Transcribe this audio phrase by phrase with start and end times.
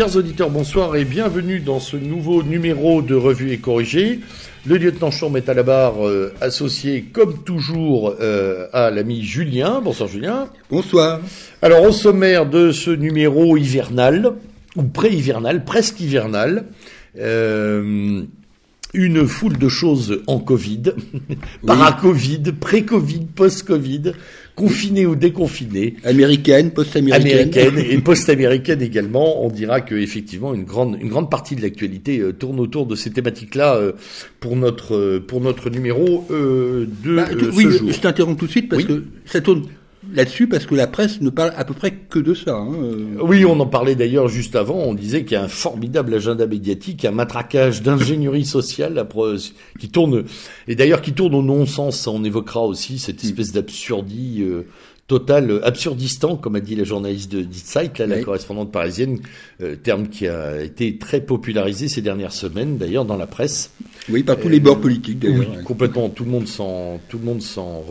[0.00, 4.20] Chers auditeurs, bonsoir et bienvenue dans ce nouveau numéro de Revue et Corrigée.
[4.64, 9.82] Le lieutenant Chorme est à la barre, euh, associé comme toujours euh, à l'ami Julien.
[9.84, 10.48] Bonsoir Julien.
[10.70, 11.20] Bonsoir.
[11.60, 14.32] Alors au sommaire de ce numéro hivernal,
[14.74, 16.64] ou pré-hivernal, presque hivernal,
[17.18, 18.22] euh,
[18.94, 20.94] une foule de choses en Covid,
[21.66, 24.14] para-Covid, pré-Covid, post-Covid,
[24.60, 25.94] confinée ou déconfinée.
[26.04, 27.30] Américaine, post-américaine.
[27.48, 29.42] Américaine et post-américaine également.
[29.44, 32.94] On dira que effectivement une grande une grande partie de l'actualité euh, tourne autour de
[32.94, 33.92] ces thématiques-là euh,
[34.38, 37.90] pour notre euh, pour notre numéro euh, de Bah, euh, ce oui, jour.
[37.90, 38.88] je t'interromps tout de suite parce Oui.
[38.88, 39.62] que ça tourne
[40.12, 42.54] là-dessus parce que la presse ne parle à peu près que de ça.
[42.56, 43.18] hein, euh.
[43.20, 44.76] Oui, on en parlait d'ailleurs juste avant.
[44.76, 49.06] On disait qu'il y a un formidable agenda médiatique, un matraquage d'ingénierie sociale
[49.78, 50.24] qui tourne,
[50.68, 52.06] et d'ailleurs qui tourne au non-sens.
[52.06, 54.62] On évoquera aussi cette espèce d'absurdie euh,
[55.06, 57.44] totale, absurdistan, comme a dit la journaliste de
[57.98, 59.18] là, la correspondante parisienne,
[59.60, 63.72] euh, terme qui a été très popularisé ces dernières semaines, d'ailleurs dans la presse.
[64.08, 65.40] Oui, par tous les bords politiques d'ailleurs.
[65.40, 66.08] Oui, complètement.
[66.08, 67.84] Tout le monde s'en, tout le monde s'en,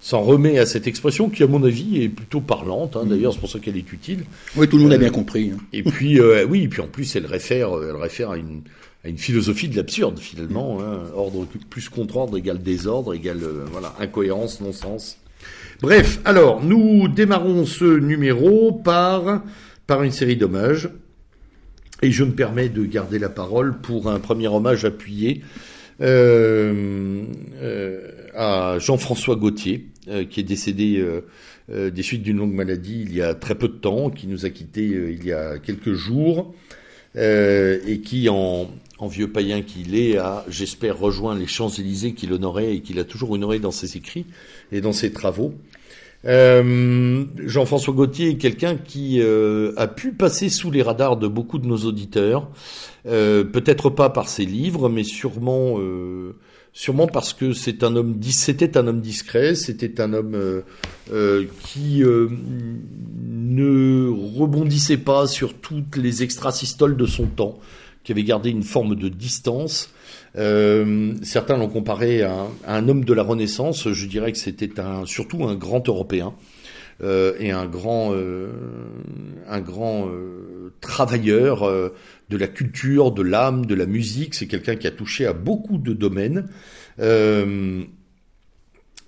[0.00, 2.96] s'en remet à cette expression qui, à mon avis, est plutôt parlante.
[2.96, 3.04] hein.
[3.06, 4.24] D'ailleurs, c'est pour ça qu'elle est utile.
[4.56, 5.50] Oui, tout le monde a Euh, bien compris.
[5.54, 5.58] hein.
[5.72, 8.62] Et puis, euh, oui, et puis en plus, elle réfère, euh, elle réfère à une,
[9.04, 10.78] à une philosophie de l'absurde finalement.
[10.80, 11.00] Hein.
[11.14, 15.16] Ordre plus contre-ordre égale désordre égale euh, voilà incohérence, non-sens.
[15.82, 19.42] Bref, alors nous démarrons ce numéro par
[19.86, 20.90] par une série d'hommages.
[22.02, 25.42] Et je me permets de garder la parole pour un premier hommage appuyé
[28.34, 31.20] à Jean-François Gauthier, euh, qui est décédé euh,
[31.70, 34.44] euh, des suites d'une longue maladie il y a très peu de temps, qui nous
[34.44, 36.54] a quittés euh, il y a quelques jours,
[37.16, 38.70] euh, et qui, en,
[39.08, 43.30] vieux païen qu'il est, a, j'espère, rejoint les Champs-Élysées qu'il honorait et qu'il a toujours
[43.30, 44.26] honoré dans ses écrits
[44.72, 45.54] et dans ses travaux.
[46.26, 51.58] Euh, Jean-François Gauthier est quelqu'un qui euh, a pu passer sous les radars de beaucoup
[51.58, 52.50] de nos auditeurs,
[53.06, 56.36] euh, peut-être pas par ses livres, mais sûrement, euh,
[56.72, 60.62] sûrement parce que c'était un homme discret, c'était un homme
[61.12, 67.58] euh, qui ne rebondissait pas sur toutes les extrasystoles de son temps,
[68.04, 69.90] qui avait gardé une forme de distance.
[70.34, 73.90] Certains l'ont comparé à un, homme de la Renaissance.
[73.90, 74.70] Je dirais que c'était
[75.06, 76.34] surtout un grand Européen
[77.02, 78.50] et un grand, euh,
[79.48, 81.94] un grand euh, travailleur euh,
[82.28, 84.34] de la culture, de l'âme, de la musique.
[84.34, 86.46] C'est quelqu'un qui a touché à beaucoup de domaines.
[87.00, 87.82] Euh,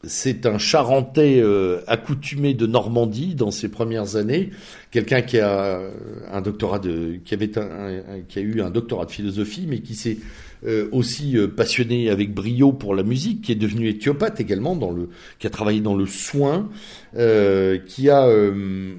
[0.05, 4.51] c'est un Charentais euh, accoutumé de Normandie dans ses premières années,
[4.91, 5.91] quelqu'un qui a euh,
[6.33, 9.79] un doctorat de, qui avait un, un- qui a eu un doctorat de philosophie, mais
[9.79, 10.19] qui s'est
[10.67, 14.91] euh, aussi euh, passionné avec brio pour la musique, qui est devenu éthiopathe également, dans
[14.91, 15.09] le,
[15.39, 16.69] qui a travaillé dans le soin,
[17.17, 18.93] euh, qui a, euh,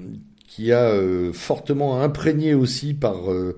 [0.46, 3.56] qui a euh, fortement imprégné aussi par euh,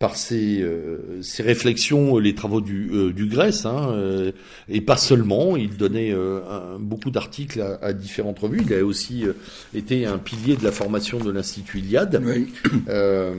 [0.00, 4.32] par ses, euh, ses réflexions, les travaux du, euh, du Grèce, hein, euh,
[4.68, 5.56] et pas seulement.
[5.56, 8.62] Il donnait euh, un- beaucoup d'articles à, à différentes revues.
[8.66, 9.32] Il a aussi euh,
[9.72, 12.20] été un pilier de la formation de l'Institut Iliade.
[12.26, 12.48] Oui.
[12.88, 13.34] Euh,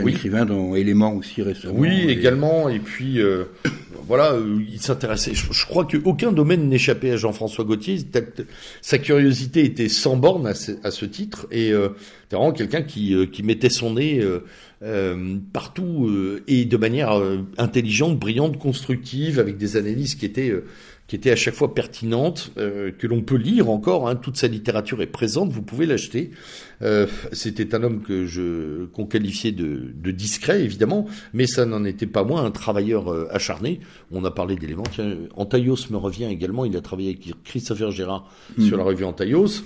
[0.00, 0.12] Oui.
[0.12, 1.74] écrivain dans Éléments aussi récemment.
[1.76, 2.68] oui, Et- également.
[2.68, 3.44] Et puis, euh,
[4.06, 5.34] voilà, euh, il s'intéressait.
[5.34, 7.98] Je, je crois qu'aucun domaine n'échappait à Jean-François Gauthier.
[8.80, 11.46] Sa curiosité était sans borne à ce, à ce titre.
[11.50, 11.88] Et euh,
[12.30, 14.40] c'est vraiment quelqu'un qui, euh, qui mettait son nez euh,
[14.82, 17.12] euh, partout euh, et de manière
[17.58, 20.64] intelligente, brillante, constructive, avec des analyses qui étaient euh,
[21.12, 24.08] qui étaient à chaque fois pertinentes, euh, que l'on peut lire encore.
[24.08, 26.30] Hein, toute sa littérature est présente, vous pouvez l'acheter.
[26.80, 31.84] Euh, C'était un homme que je qu'on qualifiait de, de discret, évidemment, mais ça n'en
[31.84, 33.80] était pas moins un travailleur euh, acharné.
[34.10, 34.84] On a parlé d'éléments.
[35.36, 36.64] Antaios me revient également.
[36.64, 39.64] Il a travaillé avec Christopher Gérard sur la revue Antaios.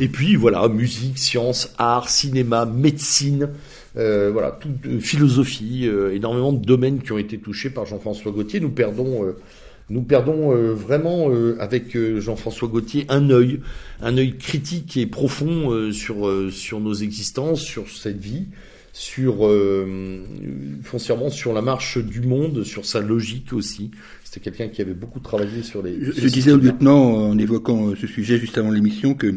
[0.00, 3.50] Et puis voilà, musique, science, art, cinéma, médecine,
[3.96, 8.30] euh, voilà, toute euh, philosophie, euh, énormément de domaines qui ont été touchés par Jean-François
[8.30, 8.60] Gauthier.
[8.60, 9.36] Nous perdons euh,
[9.90, 13.60] nous perdons euh, vraiment euh, avec euh, Jean-François Gauthier un œil,
[14.02, 18.46] un œil critique et profond euh, sur euh, sur nos existences, sur cette vie,
[18.92, 20.24] sur euh,
[20.82, 23.90] foncièrement sur la marche du monde, sur sa logique aussi.
[24.24, 25.96] C'était quelqu'un qui avait beaucoup travaillé sur les.
[26.00, 29.34] Je, disais au lieutenant, en évoquant ce sujet juste avant l'émission, que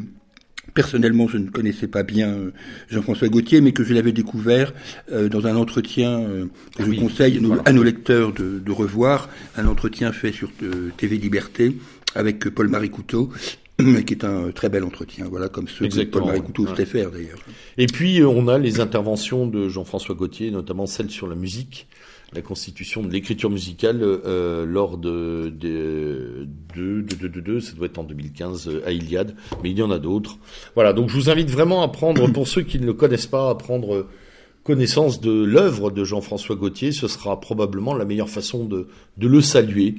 [0.73, 2.51] personnellement, je ne connaissais pas bien euh,
[2.89, 4.73] Jean-François Gauthier, mais que je l'avais découvert
[5.12, 6.45] euh, dans un entretien euh,
[6.77, 7.62] que Ah je conseille voilà.
[7.65, 10.50] à nos lecteurs de, de revoir, un entretien fait sur
[10.97, 11.75] TV Liberté
[12.15, 13.31] avec Paul-Marie Couteau,
[14.06, 16.41] qui est un très bel entretien, voilà, comme ceux que Paul-Marie.
[16.41, 16.85] Couteau Ouais.
[16.85, 17.39] faire d'ailleurs.
[17.77, 21.88] Et puis on a les interventions de Jean-François Gauthier, notamment celle sur la musique,
[22.33, 27.88] la constitution de l'écriture musicale euh, lors de, de, de, de, de, de- ça doit
[27.88, 30.38] être en 2015 euh, à Iliade, mais il y en a d'autres.
[30.75, 33.50] Voilà, donc je vous invite vraiment à prendre, pour ceux qui ne le connaissent pas,
[33.50, 34.07] à prendre
[34.63, 38.88] connaissance de l'œuvre de Jean-François Gauthier, ce sera probablement la meilleure façon de,
[39.19, 39.95] le saluer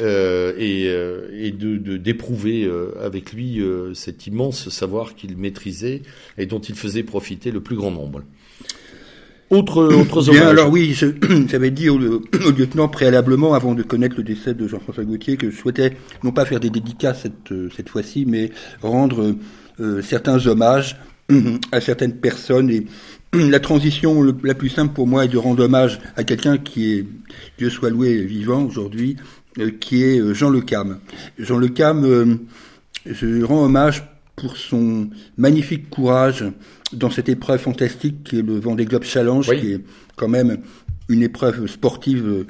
[0.00, 2.70] euh, et, euh, de d'éprouver
[3.02, 3.60] avec lui
[3.94, 6.02] cet immense savoir qu'il maîtrisait
[6.38, 8.22] et dont il faisait profiter le plus grand nombre.
[9.50, 10.92] Autre, autres Bien, alors oui,
[11.48, 15.50] j'avais dit au, au, lieutenant préalablement, avant de connaître le décès de Jean-François Gauthier, que
[15.50, 18.50] je souhaitais non pas faire des dédicaces cette, cette fois-ci, mais
[18.82, 19.36] rendre
[19.80, 20.96] euh, certains hommages
[21.72, 22.70] à certaines personnes.
[22.70, 22.86] Et
[23.32, 27.06] la transition la plus simple pour moi est de rendre hommage à quelqu'un qui est,
[27.56, 29.16] Dieu soit loué, vivant aujourd'hui,
[29.60, 30.98] euh, qui est euh, Jean Le Cam.
[31.38, 32.38] Jean Le Cam,
[33.06, 34.02] je rends hommage
[34.34, 35.08] pour son
[35.38, 36.44] magnifique courage
[36.92, 39.80] dans cette épreuve fantastique qui est le Vendée Globe Challenge, qui est
[40.16, 40.58] quand même
[41.08, 42.46] une épreuve sportive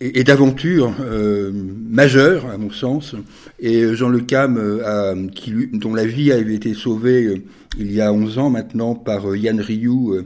[0.00, 3.14] et, d'aventure euh, majeure à mon sens.
[3.60, 7.36] Et Jean Le Cam, euh, qui, dont la vie avait été sauvée euh,
[7.78, 10.16] il y a 11 ans maintenant par Yann Rioux,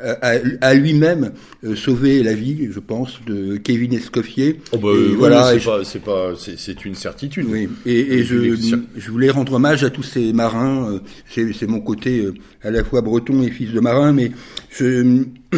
[0.00, 1.32] a, lui-même
[1.76, 4.58] sauvé la vie, je pense, de Kevin Escoffier.
[4.72, 5.52] Oh bah, et voilà,
[5.84, 7.46] c'est pas, c'est une certitude.
[7.48, 8.56] Oui, et, et je,
[8.96, 10.98] je, voulais rendre hommage à tous ces marins.
[11.30, 12.26] C'est mon côté
[12.62, 14.32] à la fois breton et fils de marin, mais
[14.70, 15.24] je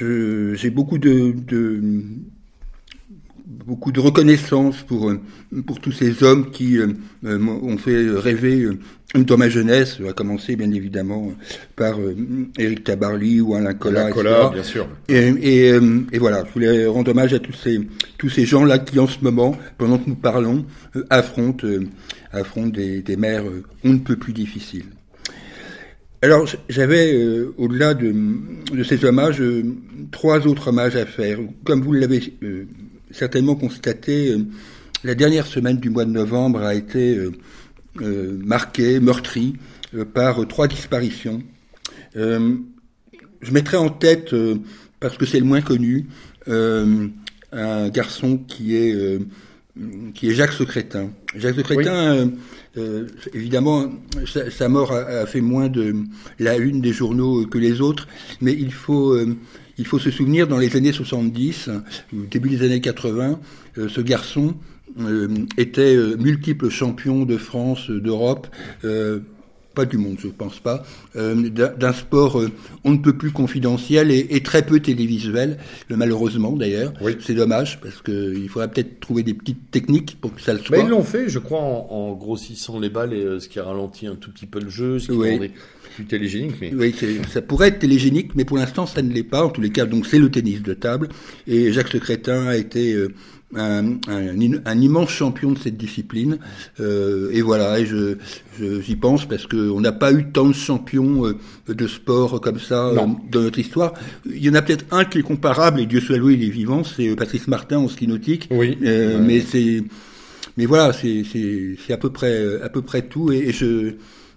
[0.00, 1.80] j'ai beaucoup de, de,
[3.66, 5.12] beaucoup de reconnaissance pour
[5.66, 6.88] pour tous ces hommes qui euh,
[7.22, 8.78] ont fait rêver euh,
[9.14, 11.32] dans ma jeunesse, à commencer bien évidemment
[11.76, 12.16] par euh,
[12.58, 14.88] Éric Tabarly ou Alain Collat, Alain bien sûr.
[15.08, 15.78] Et, et,
[16.12, 17.80] et, voilà, je voulais rendre hommage à tous ces
[18.18, 20.64] tous ces gens-là qui en ce moment, pendant que nous parlons,
[21.10, 21.66] affrontent
[22.32, 23.44] affrontent des, des mers
[23.84, 24.86] on ne peut plus difficiles.
[26.24, 28.14] Alors, j'avais, euh, au-delà de,
[28.82, 29.62] ces hommages, euh,
[30.10, 31.38] trois autres hommages à faire.
[31.64, 32.64] Comme vous l'avez euh,
[33.10, 34.34] certainement constaté,
[35.02, 37.28] la dernière semaine du mois de novembre a été
[38.00, 39.56] marquée, meurtrie,
[40.14, 41.42] par trois disparitions.
[42.14, 44.34] je mettrai en tête,
[45.00, 46.06] parce que c'est le moins connu,
[46.46, 49.18] un garçon qui est
[50.14, 51.10] qui est Jacques Secrétin.
[51.36, 52.30] Jacques Secrétin,
[52.76, 53.92] euh, évidemment,
[54.26, 55.94] sa, mort a, fait moins de
[56.38, 58.08] la une des journaux que les autres,
[58.40, 59.36] mais il faut, euh,
[59.78, 61.70] il faut se souvenir, dans les années 70,
[62.12, 63.40] début des années 80,
[63.88, 64.54] ce garçon
[65.56, 68.46] était multiple champion de France, d'Europe,
[69.74, 70.84] pas du monde, je pense pas,
[71.16, 72.50] euh, d'un sport euh,
[72.84, 75.58] on ne peut plus confidentiel et, et très peu télévisuel,
[75.90, 76.92] malheureusement d'ailleurs.
[77.00, 77.16] Oui.
[77.20, 80.60] C'est dommage parce que il faudrait peut-être trouver des petites techniques pour que ça le
[80.60, 80.76] soit.
[80.76, 83.58] Mais ils l'ont fait, je crois, en, en, grossissant les balles, et, euh, ce qui
[83.58, 85.32] a ralenti un tout petit peu le jeu, ce qui oui.
[85.32, 85.52] rendait
[85.94, 86.54] plus télégénique.
[86.60, 86.72] Mais...
[86.74, 86.94] Oui,
[87.32, 89.44] ça pourrait être télégénique, mais pour l'instant ça ne l'est pas.
[89.44, 91.08] En tous les cas, donc c'est le tennis de table
[91.46, 92.96] et Jacques Secrétin a été
[93.56, 96.38] euh, un, un, immense champion de cette discipline.
[96.80, 98.16] Euh, et voilà, et je,
[98.58, 101.36] j'y pense parce qu'on n'a pas eu tant de champions euh,
[101.68, 103.94] de sport comme ça euh, dans notre histoire.
[104.26, 106.50] Il y en a peut-être un qui est comparable, et Dieu soit loué, il est
[106.50, 108.48] vivant, c'est Patrice Martin en ski nautique.
[108.50, 108.76] Oui.
[108.80, 109.84] Mais c'est,
[110.56, 113.30] mais voilà, c'est, c'est, c'est à peu près, à peu près tout.
[113.30, 113.94] Et, et je,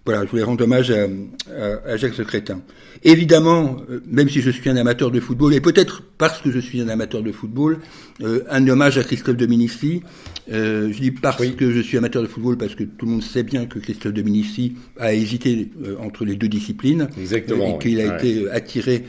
[0.07, 2.61] voilà, je voulais rendre hommage à, à, à Jacques Secrétin.
[3.03, 6.59] Évidemment, euh, même si je suis un amateur de football, et peut-être parce que je
[6.59, 7.79] suis un amateur de football,
[8.21, 10.01] euh, un hommage à Christophe Dominici.
[10.49, 13.23] Euh, je dis parce que je suis amateur de football, parce que tout le monde
[13.23, 17.09] sait bien que Christophe Dominici a hésité euh, entre les deux disciplines.
[17.19, 17.75] Exactement.
[17.75, 19.03] et qu'il a été attiré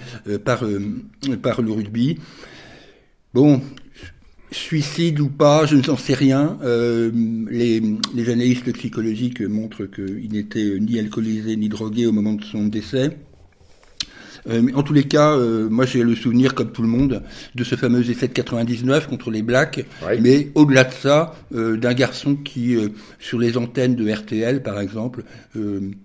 [0.45, 0.65] par,
[1.41, 2.19] par le rugby.
[3.35, 3.61] Bon,
[4.51, 6.59] Suicide ou pas, je ne sais rien.
[6.63, 7.11] Euh,
[7.51, 7.81] les,
[8.31, 13.17] analystes psychologiques montrent qu'il n'était ni alcoolisé ni drogué au moment de son décès.
[14.49, 17.23] Euh, mais en tous les cas, euh, moi j'ai le souvenir, comme tout le monde,
[17.55, 19.85] de ce fameux essai de 99 contre les Blacks.
[20.21, 22.77] Mais au-delà de ça, euh, d'un garçon qui,
[23.19, 25.23] sur les antennes de RTL, par exemple,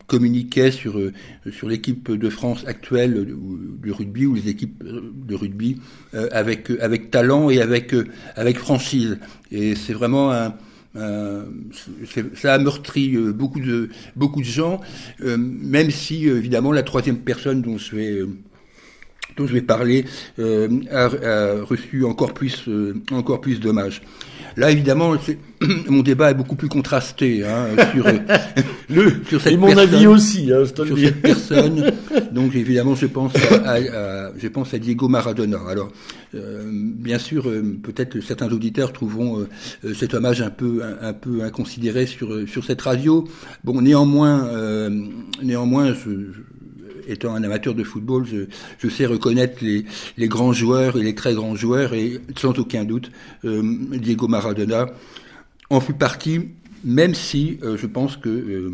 [0.07, 0.99] communiquait sur
[1.51, 3.27] sur l'équipe de France actuelle
[3.81, 5.77] du rugby ou les équipes de rugby
[6.31, 7.93] avec avec talent et avec
[8.35, 9.17] avec franchise.
[9.51, 10.53] Et c'est vraiment un
[10.95, 11.45] euh,
[12.35, 14.79] ça a meurtri euh, beaucoup de beaucoup de gens,
[15.23, 18.21] euh, même si évidemment la troisième personne dont je vais
[19.35, 20.05] dont je vais parler
[20.37, 22.69] a, a, reçu encore plus
[23.11, 24.01] encore plus d'hommages.
[24.55, 25.15] Là, évidemment,
[25.89, 28.05] mon débat est beaucoup plus contrasté hein, sur,
[28.89, 31.91] le, sur cette Et mon avis aussi, hein, je sur cette personne.
[32.31, 35.59] Donc, évidemment, je pense à, à, je pense à Diego Maradona.
[35.67, 39.47] Alors, euh, bien sûr, euh, peut-être certains auditeurs trouveront
[39.83, 43.27] euh, cet hommage un peu, un, peu inconsidéré sur sur cette radio.
[43.63, 44.49] Bon, néanmoins,
[45.41, 45.93] néanmoins,
[47.07, 49.85] étant un amateur de football, je, sais reconnaître les,
[50.17, 53.11] les, grands joueurs et les très grands joueurs, et sans aucun doute,
[53.45, 53.61] euh,
[53.91, 54.87] Diego Maradona
[55.69, 56.49] en fut partie
[56.83, 58.71] même si je pense que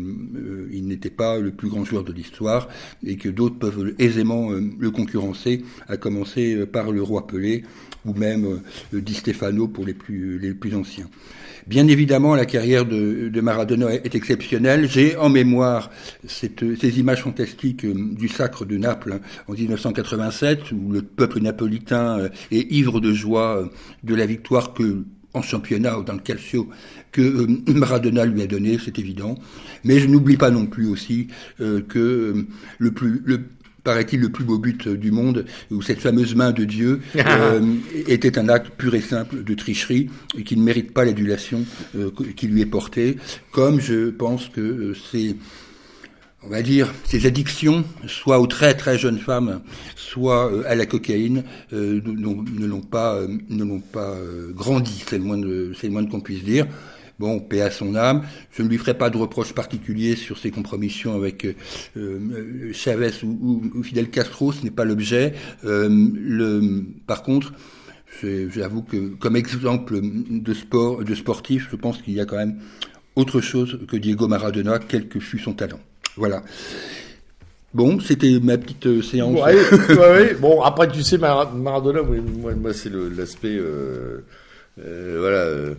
[0.72, 2.68] il n'était pas le plus grand joueur de l'histoire
[3.04, 7.64] et que d'autres peuvent aisément le concurrencer, à commencer par le roi Pelé
[8.04, 8.60] ou même
[8.92, 11.08] Di Stefano pour les plus les plus anciens.
[11.66, 14.88] Bien évidemment, la carrière de, Maradona est exceptionnelle.
[14.88, 15.90] J'ai en mémoire
[16.26, 21.40] cette, ces images fantastiques euh, du sacre de Naples hein, en 1987, où le peuple
[21.40, 23.66] napolitain euh, est ivre de joie euh,
[24.02, 26.68] de la victoire que en championnat ou dans le calcio
[27.12, 29.36] que Maradona lui a donné, c'est évident.
[29.84, 32.46] Mais je n'oublie pas non plus aussi que
[32.78, 33.40] le plus le
[33.82, 37.60] paraît-il, le plus beau but du monde, où cette fameuse main de Dieu euh,
[38.06, 41.64] était un acte pur et simple de tricherie et qui ne mérite pas l'adulation
[41.96, 43.16] euh, qui lui est portée,
[43.52, 45.36] comme je pense que euh, c'est
[46.42, 49.60] on va dire, ces addictions, soit aux très très jeunes femmes,
[49.94, 54.16] soit à la cocaïne, ne l'ont pas, ne l'ont pas
[54.54, 55.04] grandi.
[55.06, 56.66] C'est le moins de, c'est le moins qu'on puisse dire.
[57.20, 58.22] Bon, paix à son âme.
[58.50, 61.54] Je ne lui ferai pas de reproche particulier sur ses compromissions avec euh,
[61.98, 65.34] euh, Chavez ou, Fidel Castro, ce n'est pas l'objet.
[65.66, 67.52] Euh, le, par contre,
[68.22, 72.56] j'avoue que comme exemple de sport, de sportif, je pense qu'il y a quand même
[73.16, 75.80] autre chose que Diego Maradona, quel que fut son talent.
[76.16, 76.42] Voilà.
[77.74, 79.38] Bon, c'était ma petite séance.
[79.38, 84.24] Ouais, Bon, après, tu sais, Maradona, moi, moi c'est l'aspect euh,
[84.82, 85.74] voilà, euh,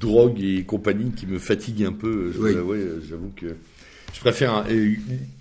[0.00, 2.32] drogue et compagnie qui me fatigue un peu.
[2.32, 3.56] J'avoue que
[4.12, 4.64] je préfère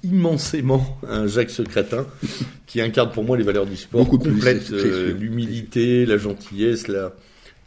[0.04, 2.06] immensément un Jacques Secrétin
[2.68, 7.14] qui incarne pour moi les valeurs du sport Beaucoup complète, euh, l'humilité, la gentillesse, la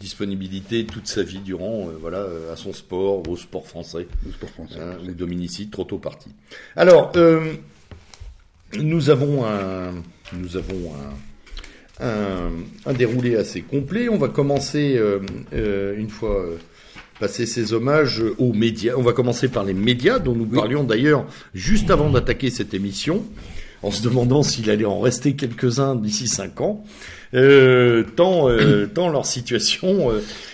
[0.00, 4.80] disponibilité toute sa vie durant, voilà, à son sport, au sport français, au sport français,
[4.80, 6.30] hein, ou dominicide, trop tôt parti.
[6.74, 7.12] Alors,
[8.78, 9.92] nous avons un,
[10.32, 11.31] nous avons un
[12.02, 14.09] un, déroulé assez complet.
[14.09, 15.21] On va commencer, euh,
[15.54, 16.56] euh, une fois euh,
[17.21, 18.94] passé ces hommages, aux médias.
[18.97, 23.25] On va commencer par les médias, dont nous parlions d'ailleurs juste avant d'attaquer cette émission,
[23.82, 26.85] en se demandant s'il allait en rester quelques-uns d'ici cinq ans.
[27.32, 28.49] tant,
[28.94, 30.11] tant leur situation,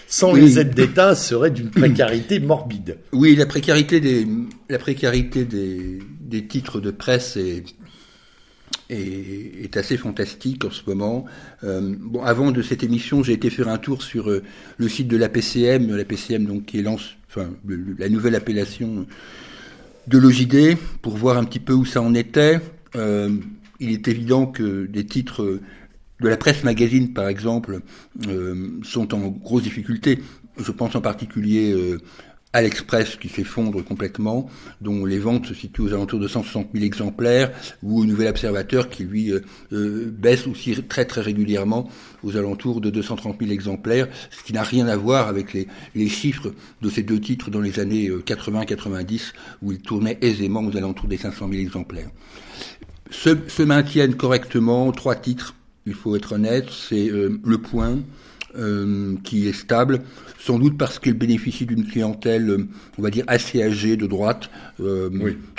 [0.07, 2.99] sans les aides d'État, serait d'une précarité morbide.
[3.12, 4.26] Oui, la précarité des,
[4.69, 7.64] la précarité des, des titres de presse est
[8.90, 11.25] est, est, assez fantastique en ce moment.
[11.64, 14.42] Euh, bon, avant de cette émission, j'ai été faire un tour sur euh,
[14.76, 17.50] le site de la PCM, la PCM donc qui lance, enfin,
[17.99, 19.07] la nouvelle appellation
[20.07, 22.61] de l'OJD, pour voir un petit peu où ça en était.
[22.97, 23.30] Euh,
[23.80, 25.61] il est évident que des titres
[26.21, 27.80] de la presse magazine, par exemple,
[28.26, 30.18] euh, sont en grosse difficulté.
[30.59, 31.73] Je pense en particulier
[32.52, 34.49] à qui fait fondre complètement,
[34.81, 37.52] dont les ventes se situent aux alentours de 160 000 exemplaires,
[37.83, 39.40] ou au Nouvel Observateur qui lui euh,
[39.73, 41.90] euh, baisse aussi très très régulièrement
[42.23, 46.09] aux alentours de 230 000 exemplaires, ce qui n'a rien à voir avec les, les,
[46.09, 49.19] chiffres de ces deux titres dans les années 80-90 euh,
[49.62, 52.11] où ils tournaient aisément aux alentours des 500 000 exemplaires.
[53.11, 55.55] Se, se maintiennent correctement trois titres,
[55.87, 58.00] il faut être honnête, c'est Le Point,
[58.57, 60.00] euh, qui est stable,
[60.38, 64.49] sans doute parce qu'elle bénéficie d'une clientèle, euh, on va dire, assez âgée de droite.
[64.81, 65.11] Euh,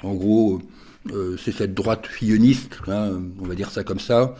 [0.01, 0.59] en gros,
[1.37, 4.33] c'est cette droite filloniste, hein, on va dire ça comme ça.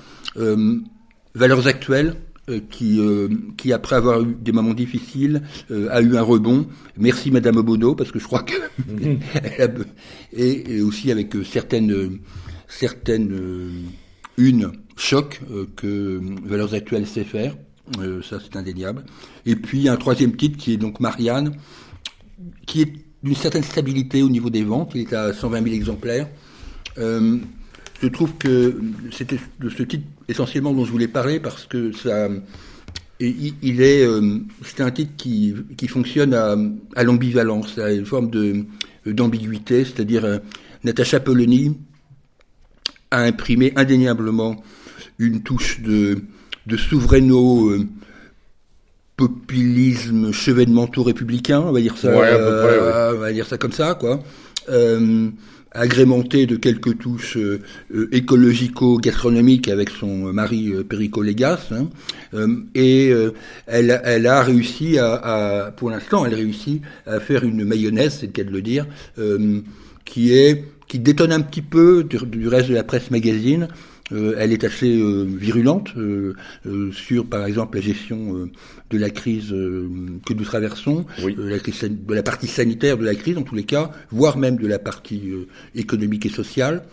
[1.35, 2.15] valeurs actuelles,
[2.71, 2.99] qui,
[3.55, 6.67] qui après avoir eu des moments difficiles a eu un rebond.
[6.97, 8.55] Merci Madame Obono parce que je crois que
[10.33, 12.17] et, aussi avec certaines
[12.67, 13.83] certaines
[14.37, 15.41] une choc
[15.75, 17.55] que Valeurs Actuelles sait faire.
[17.99, 19.03] Euh, ça c'est indéniable.
[19.45, 21.55] Et puis un troisième titre qui est donc Marianne,
[22.65, 22.93] qui est
[23.23, 24.91] d'une certaine stabilité au niveau des ventes.
[24.95, 26.27] Il est à 120 000 exemplaires.
[26.97, 27.37] Euh,
[28.01, 28.79] je trouve que
[29.11, 32.29] c'était de ce titre essentiellement dont je voulais parler parce que ça,
[33.19, 36.55] il est, euh, c'est un titre qui, qui fonctionne à,
[36.95, 38.65] à l'ambivalence, à une forme de
[39.05, 40.41] d'ambiguïté, c'est-à-dire
[40.83, 41.77] Natacha Polony
[43.11, 44.61] a imprimé indéniablement
[45.17, 46.21] une touche de
[46.69, 47.87] de souveraineau euh,
[49.17, 54.21] populisme chevènement-tout républicain, on va dire ça, euh, on va dire ça comme ça, quoi.
[54.69, 55.29] Euh,
[55.71, 57.37] agrémenté de quelques touches
[58.11, 61.89] écologico-gastronomiques avec son mari Perico Légas, hein.
[62.73, 63.13] et
[63.67, 68.31] elle, elle, a réussi à, pour l'instant, elle réussit à faire une mayonnaise, c'est le
[68.31, 68.87] cas de le dire,
[70.05, 73.67] qui est qui détonne un petit peu du reste de la presse magazine,
[74.11, 76.33] euh, elle est assez euh, virulente euh,
[76.91, 78.49] sur, par exemple, la gestion
[78.89, 81.05] de la crise que nous traversons,
[81.37, 84.57] la crise, de la partie sanitaire de la crise, en tous les cas, voire même
[84.57, 85.21] de la partie
[85.75, 86.83] économique et sociale.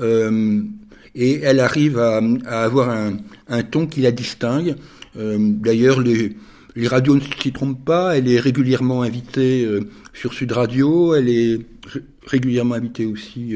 [0.00, 3.16] et elle arrive à, à avoir un,
[3.48, 4.76] un, ton qui la distingue.
[5.16, 6.36] D'ailleurs, les
[6.76, 8.16] les radios ne s'y trompent pas.
[8.16, 9.68] Elle est régulièrement invitée
[10.14, 11.16] sur Sud Radio.
[11.16, 11.60] Elle est
[12.26, 13.54] régulièrement invitée aussi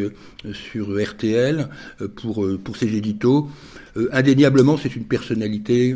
[0.53, 1.69] sur RTL
[2.17, 3.49] pour pour ses éditos.
[4.13, 5.95] indéniablement, c'est une personnalité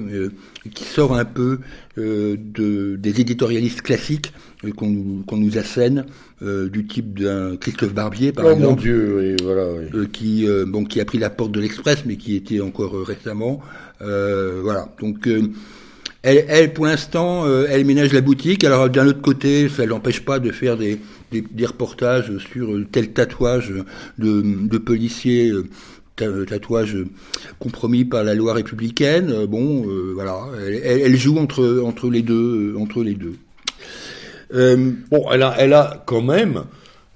[0.74, 1.60] qui sort un peu
[1.96, 4.32] de, des éditorialistes classiques
[4.76, 6.04] qu'on qu'on nous assène
[6.40, 8.68] euh, du type d'un Christophe Barbier, par oh exemple.
[8.68, 12.14] mon Dieu, voilà, euh, qui, euh, bon, qui a pris la porte de l'Express, mais
[12.14, 13.60] qui était encore récemment.
[14.00, 14.88] voilà.
[15.00, 15.28] Donc,
[16.22, 18.62] elle, elle, pour l'instant, elle ménage la boutique.
[18.62, 23.12] Alors, d'un autre côté, ça l'empêche pas de faire des, des, des, reportages sur tel
[23.12, 23.72] tatouage
[24.18, 25.52] de, de policiers
[26.16, 26.96] tatouage
[27.60, 29.46] compromis par la loi républicaine.
[29.46, 33.34] Bon, voilà, elle, elle, joue entre entre les deux, entre les deux.
[34.54, 36.64] Euh, bon, elle a, elle a quand même,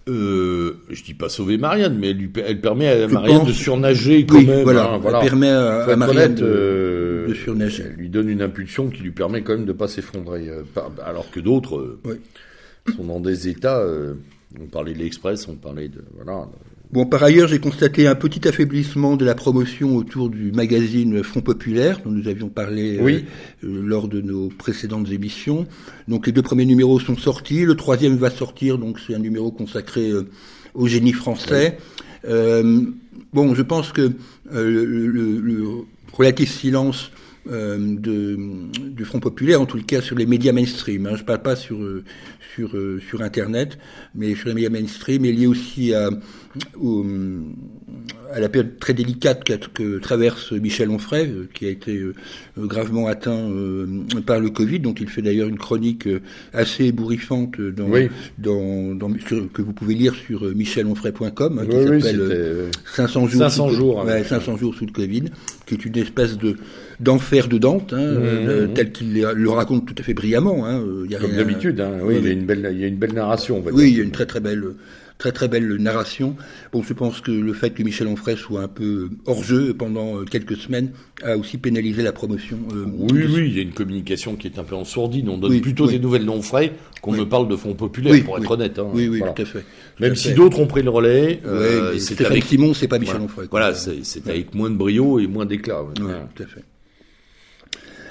[0.08, 4.26] euh, je dis pas sauver Marianne, mais elle, lui, elle permet à Marianne de surnager
[4.26, 4.62] quand même.
[4.62, 5.20] Voilà, hein, voilà.
[5.20, 7.84] Elle permet à, Marianne de, euh, de, surnager.
[7.86, 10.62] Elle lui donne une impulsion qui lui permet quand même de pas s'effondrer, euh,
[11.04, 12.14] alors que d'autres oui.
[12.96, 13.84] Sont dans des états.
[14.60, 16.48] on parlait de l'Express, on parlait de voilà.
[16.92, 21.40] Bon, par ailleurs, j'ai constaté un petit affaiblissement de la promotion autour du magazine Front
[21.40, 23.24] Populaire, dont nous avions parlé oui.
[23.64, 25.66] euh, lors de nos précédentes émissions.
[26.06, 27.64] Donc, les deux premiers numéros sont sortis.
[27.64, 30.28] Le troisième va sortir, donc c'est un numéro consacré euh,
[30.74, 31.78] au génie français.
[31.78, 32.30] Oui.
[32.30, 32.82] Euh,
[33.32, 34.12] bon, je pense que
[34.52, 35.64] le, le, le,
[36.12, 37.10] relatif silence
[37.46, 38.38] de,
[38.90, 41.06] du Front Populaire, en tout cas sur les médias mainstream.
[41.06, 41.16] Hein.
[41.16, 41.78] Je ne parle pas sur
[42.54, 42.76] sur
[43.08, 43.78] sur Internet,
[44.14, 46.10] mais sur les médias mainstream, est lié aussi à
[46.80, 47.04] au,
[48.32, 52.14] à la période très délicate que, que traverse Michel Onfray, euh, qui a été euh,
[52.58, 56.08] gravement atteint euh, par le Covid, dont il fait d'ailleurs une chronique
[56.52, 58.08] assez ébouriffante dans, oui.
[58.38, 63.40] dans, dans sur, que vous pouvez lire sur michelonfray.com, hein, qui oui, s'appelle 500 jours,
[63.42, 65.24] 500 sous, jours, ouais, 500 jours sous le Covid,
[65.66, 66.56] qui est une espèce de
[67.02, 70.66] d'enfer de Dante, hein, Mmh, euh, tel qu'il le raconte tout à fait brillamment.
[70.66, 72.86] Hein, y a Comme d'habitude, hein, oui, il y a une belle, il y a
[72.86, 73.58] une belle narration.
[73.58, 74.64] On va oui, il y a une très très belle
[75.18, 76.34] très très belle narration.
[76.72, 80.24] Bon, je pense que le fait que Michel Onfray soit un peu hors jeu pendant
[80.24, 80.90] quelques semaines
[81.22, 82.58] a aussi pénalisé la promotion.
[82.74, 83.26] Euh, oui, de...
[83.28, 85.28] oui, il y a une communication qui est un peu en sourdine.
[85.28, 85.92] On donne oui, plutôt oui.
[85.92, 87.20] des nouvelles d'Onfray qu'on Oui.
[87.20, 88.80] ne parle de fonds populaires, pour être honnête.
[88.80, 88.88] hein.
[88.92, 89.32] Oui, oui, Voilà.
[89.34, 89.60] tout à fait.
[89.60, 92.88] Tout Même à si d'autres ont pris le relais, euh, c'est Stéphane avec, Simon, c'est
[92.88, 93.46] pas Michel voilà, Onfray.
[93.48, 93.60] quoi.
[93.60, 95.82] voilà, c'est c'est avec moins de brio et moins d'éclat.
[95.84, 96.02] ouais.
[96.02, 96.64] Ouais, tout à fait.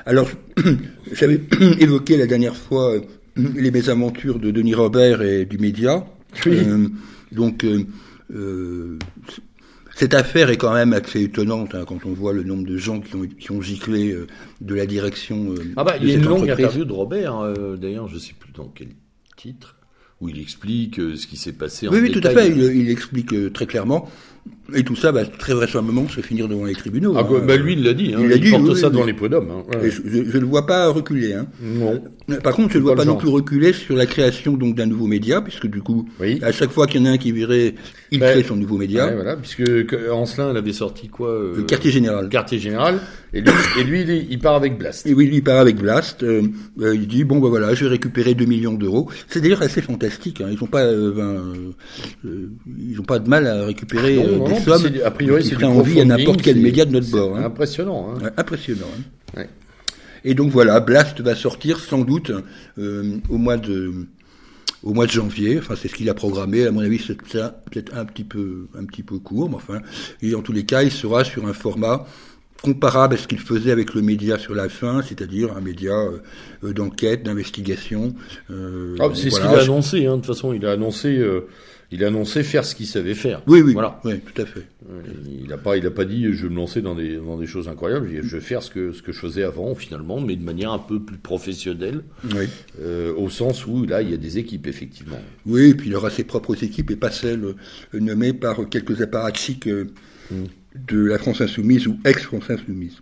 [0.06, 0.30] Alors,
[1.12, 1.42] j'avais
[1.80, 3.02] évoqué la dernière fois euh,
[3.36, 6.06] les mésaventures de Denis Robert et du média.
[6.46, 6.58] Oui.
[6.60, 6.88] Euh,
[7.32, 7.84] donc, euh,
[8.34, 8.98] euh,
[9.96, 13.00] cette affaire est quand même assez étonnante hein, quand on voit le nombre de gens
[13.02, 14.16] qui ont, qui ont giclé
[14.62, 15.54] de la direction.
[15.76, 18.52] Ah bah, il y a une longue interview de Robert, euh, d'ailleurs, je sais plus
[18.54, 18.90] dans quel
[19.38, 19.76] titre,
[20.20, 22.54] où il explique ce qui s'est passé en Oui, oui, tout à détail.
[22.54, 22.58] fait.
[22.74, 24.10] Il, il explique très clairement.
[24.74, 27.14] Et tout ça va très vraisemblablement se finir devant les tribunaux.
[27.18, 27.42] Ah, hein.
[27.46, 29.04] bah, lui, il l'a dit, hein, Il il, l'a dit, porte oui, ça oui, devant
[29.04, 29.08] oui.
[29.12, 29.52] les prud'hommes.
[29.52, 29.64] Hein.
[29.82, 29.92] ouais.
[29.92, 31.34] Je ne le vois pas reculer.
[31.34, 31.48] Hein.
[31.62, 32.02] Non.
[32.42, 34.76] Par contre, je ne pas vois le pas non plus reculer sur la création donc
[34.76, 36.08] d'un nouveau média, puisque du coup,
[36.42, 37.76] à chaque fois qu'il y en a un qui virait,
[38.12, 39.08] il Ben, crée son nouveau média.
[39.08, 42.30] Ouais, voilà, puisque que- Ancelin, elle avait sorti quoi euh, Le quartier général.
[42.30, 43.00] Quartier général,
[43.34, 45.06] et lui, et lui il, il part avec Blast.
[45.06, 46.24] Et oui, lui, il part avec Blast.
[46.24, 46.44] euh,
[46.80, 49.10] euh, il dit bon, ben voilà, je vais récupérer 2 millions d'euros.
[49.28, 50.40] C'est d'ailleurs assez fantastique.
[50.50, 51.54] Ils n'ont pas, euh, ben, euh,
[52.26, 52.50] euh,
[52.90, 55.12] ils ont pas de mal à récupérer Non, euh, non, des non, sommes c'est- a
[55.12, 57.38] priori, qui envie à n'importe quel média de notre bord.
[57.38, 57.44] hein.
[57.46, 58.10] Impressionnant.
[58.16, 58.24] Hein.
[58.24, 58.88] Ouais, impressionnant.
[58.98, 59.38] hein.
[59.40, 59.50] Ouais.
[60.24, 62.32] Et donc voilà, Blast va sortir sans doute
[62.78, 63.92] euh, au mois de
[64.84, 65.60] au mois de janvier.
[65.60, 66.66] Enfin, c'est ce qu'il a programmé.
[66.66, 69.80] À mon avis, c'est ça, peut-être un petit peu un petit peu court, mais enfin,
[70.22, 72.06] et en tous les cas, il sera sur un format
[72.64, 75.94] comparable à ce qu'il faisait avec le média sur la fin, c'est-à-dire un média
[76.64, 78.14] euh, d'enquête, d'investigation.
[78.52, 80.06] euh, Ah, c'est ce qu'il a annoncé.
[80.06, 80.18] Hein.
[80.18, 81.48] De toute façon, il a annoncé, euh,
[81.94, 83.42] il a annoncé faire ce qu'il savait faire.
[83.48, 84.00] Oui, oui, Voilà.
[84.06, 84.66] oui, tout à fait.
[85.30, 87.48] Il n'a pas, il a pas dit je vais me lancer dans des, dans des
[87.48, 88.08] choses incroyables.
[88.12, 90.36] Il a dit, Je vais faire ce que, ce que je faisais avant finalement, mais
[90.36, 92.46] de manière un peu plus professionnelle, Oui.
[92.82, 95.20] euh, au sens où là il y a des équipes effectivement.
[95.46, 99.02] Oui, et puis il aura ses propres équipes et pas celles euh, nommées par quelques
[99.02, 99.88] apparatchiks euh,
[100.88, 102.98] de la France Insoumise ou ex-France Insoumise.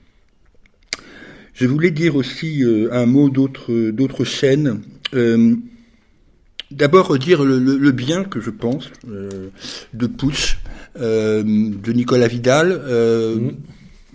[1.54, 4.82] Je voulais dire aussi un mot d'autres d'autres chaînes.
[5.14, 5.56] Euh,
[6.72, 9.50] D'abord dire le, le- le bien que je pense euh,
[9.94, 10.60] de Push,
[11.00, 12.72] euh, de Nicolas Vidal.
[12.72, 13.50] euh,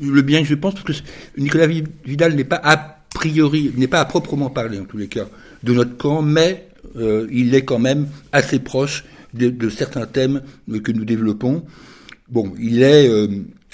[0.00, 1.06] Le bien que je pense parce que
[1.40, 2.76] Nicolas Vi- Vidal n'est pas a
[3.12, 5.26] priori, n'est pas à proprement parler en tous les cas
[5.64, 10.42] de notre camp, mais euh, il est quand même assez proche de, de certains thèmes
[10.70, 11.64] euh, que nous développons.
[12.28, 13.26] Bon, il est euh,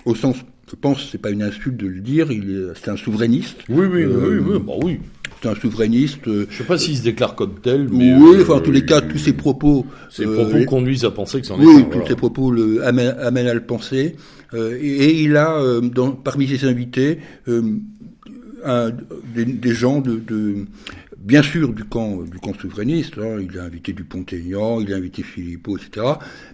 [0.06, 0.36] au sens,
[0.70, 3.58] je pense, c'est pas une insulte de le dire, il est, c'est un souverainiste.
[3.68, 5.00] Oui, oui, Euh, oui, oui, bah oui.
[5.42, 6.28] C'est un souverainiste.
[6.28, 8.72] euh, Je sais pas s'il se déclare comme tel, mais oui, euh, enfin, en tous
[8.72, 9.86] les cas, tous ses propos.
[10.10, 12.08] ses euh, propos conduisent à penser que c'en est Oui, tous voilà.
[12.08, 14.16] ses propos le amènent, amènent à le penser.
[14.52, 17.62] Euh, et, et il a, euh, dans, parmi ses invités, euh,
[18.64, 18.90] un,
[19.34, 20.66] des, des, gens de, de,
[21.20, 23.18] bien sûr du camp du camp souverainiste.
[23.18, 26.06] Hein, il a invité Dupont-Aignan, il a invité Philippot, etc.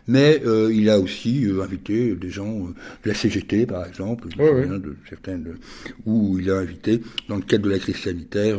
[0.07, 2.75] Mais euh, il a aussi euh, invité des gens euh,
[3.05, 5.57] de la CGT, par exemple, ouais, de certaines,
[6.05, 8.59] où il a invité, dans le cadre de la crise sanitaire,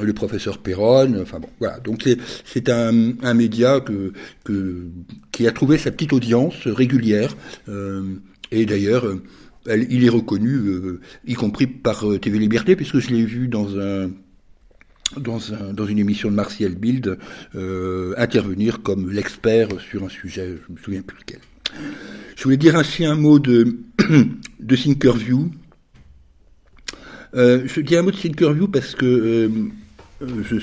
[0.00, 1.14] le professeur Perron.
[1.20, 1.78] Enfin bon, voilà.
[1.80, 2.08] Donc
[2.44, 4.12] c'est un, un média que,
[4.44, 4.86] que
[5.32, 7.36] qui a trouvé sa petite audience régulière.
[8.50, 9.06] et d'ailleurs
[9.66, 13.78] il est reconnu, euh, y compris par euh, TV Liberté, puisque je l'ai vu dans
[13.78, 14.10] un
[15.20, 17.18] dans, un, dans une émission de Martial Bild
[17.54, 21.40] euh, intervenir comme l'expert sur un sujet, je me souviens plus lequel.
[22.36, 23.78] Je voulais dire ainsi un mot de,
[24.60, 25.50] de Thinkerview.
[27.34, 29.48] Euh, je dis un mot de Thinkerview parce que euh,
[30.20, 30.56] je,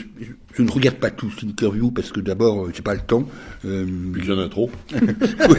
[0.56, 3.28] je, ne regarde pas tout Thinkerview parce que d'abord, j'ai pas le temps.
[3.66, 4.70] Euh, Puis il y en a trop.
[4.94, 5.58] oui.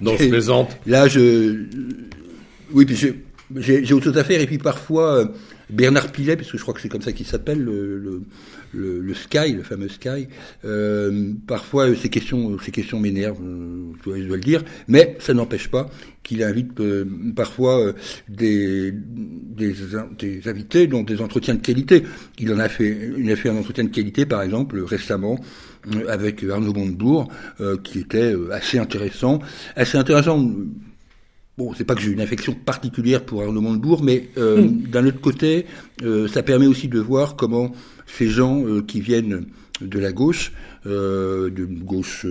[0.00, 0.76] non, je plaisante.
[0.86, 1.64] Là, je,
[2.72, 2.96] oui, puis
[3.56, 4.40] j'ai autre chose à faire.
[4.40, 5.30] Et puis parfois,
[5.70, 9.62] Bernard Pilet, parce que je crois que c'est comme ça qu'il s'appelle, le, Sky, le
[9.62, 10.28] fameux Sky,
[10.64, 15.68] euh, parfois ces questions, ces questions m'énervent, euh, je dois le dire, mais ça n'empêche
[15.68, 15.90] pas
[16.22, 17.92] qu'il invite euh, parfois
[18.28, 19.74] des, des,
[20.46, 22.04] invités dans des entretiens de qualité.
[22.38, 25.38] Il en a fait, a fait un entretien de qualité, par exemple, récemment,
[26.08, 27.28] avec Arnaud Montebourg,
[27.84, 29.38] qui était assez intéressant.
[29.76, 30.50] Assez intéressant
[31.58, 34.82] Bon, c'est pas que j'ai une affection particulière pour Arnaud Montebourg, mais euh, hmm.
[34.88, 35.64] d'un autre côté,
[36.02, 37.72] euh, ça permet aussi de voir comment
[38.06, 39.46] ces gens euh, qui viennent
[39.80, 40.52] de la gauche,
[40.86, 42.26] euh, de gauche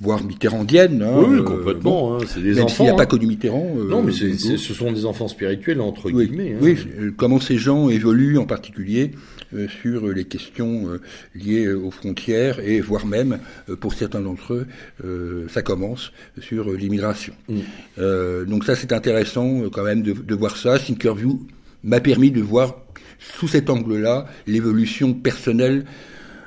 [0.00, 2.84] voire mitterrandienne, hein, oui, complètement, hein, c'est des même enfants.
[2.84, 3.74] Il n'y a pas que du Mitterrand.
[3.88, 6.54] non, mais ce sont des enfants spirituels entre guillemets.
[6.54, 6.58] Hein.
[6.62, 6.76] Oui,
[7.16, 9.12] comment ces gens évoluent en particulier
[9.52, 11.00] euh, sur les questions euh,
[11.34, 17.32] liées aux frontières et voire même, euh, pour certains d'entre eux, ça commence sur l'immigration.
[17.48, 18.44] Mm.
[18.46, 20.78] donc ça, c'est intéressant quand même de, de voir ça.
[20.78, 21.40] Thinkerview
[21.82, 22.76] m'a permis de voir
[23.18, 25.84] sous cet angle-là l'évolution personnelle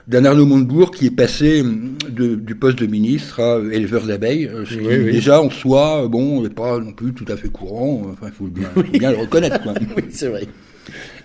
[0.07, 4.75] d'un Arnaud Montebourg qui est passé de, du poste de ministre à éleveur d'abeilles, ce
[4.75, 8.01] qui déjà en soi, bon, n'est pas non plus tout à fait courant.
[8.11, 9.59] Enfin, il faut bien, faut bien le reconnaître.
[9.97, 10.47] oui, c'est vrai.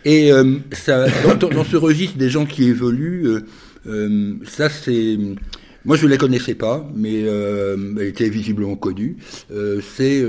[0.04, 1.06] Et euh, ça,
[1.38, 3.40] dans, dans, ce registre des gens qui évoluent, euh,
[3.88, 5.18] euh, ça c'est
[5.88, 9.16] moi, je ne la connaissais pas, mais euh, elle était visiblement connue.
[9.50, 10.22] Euh, c'est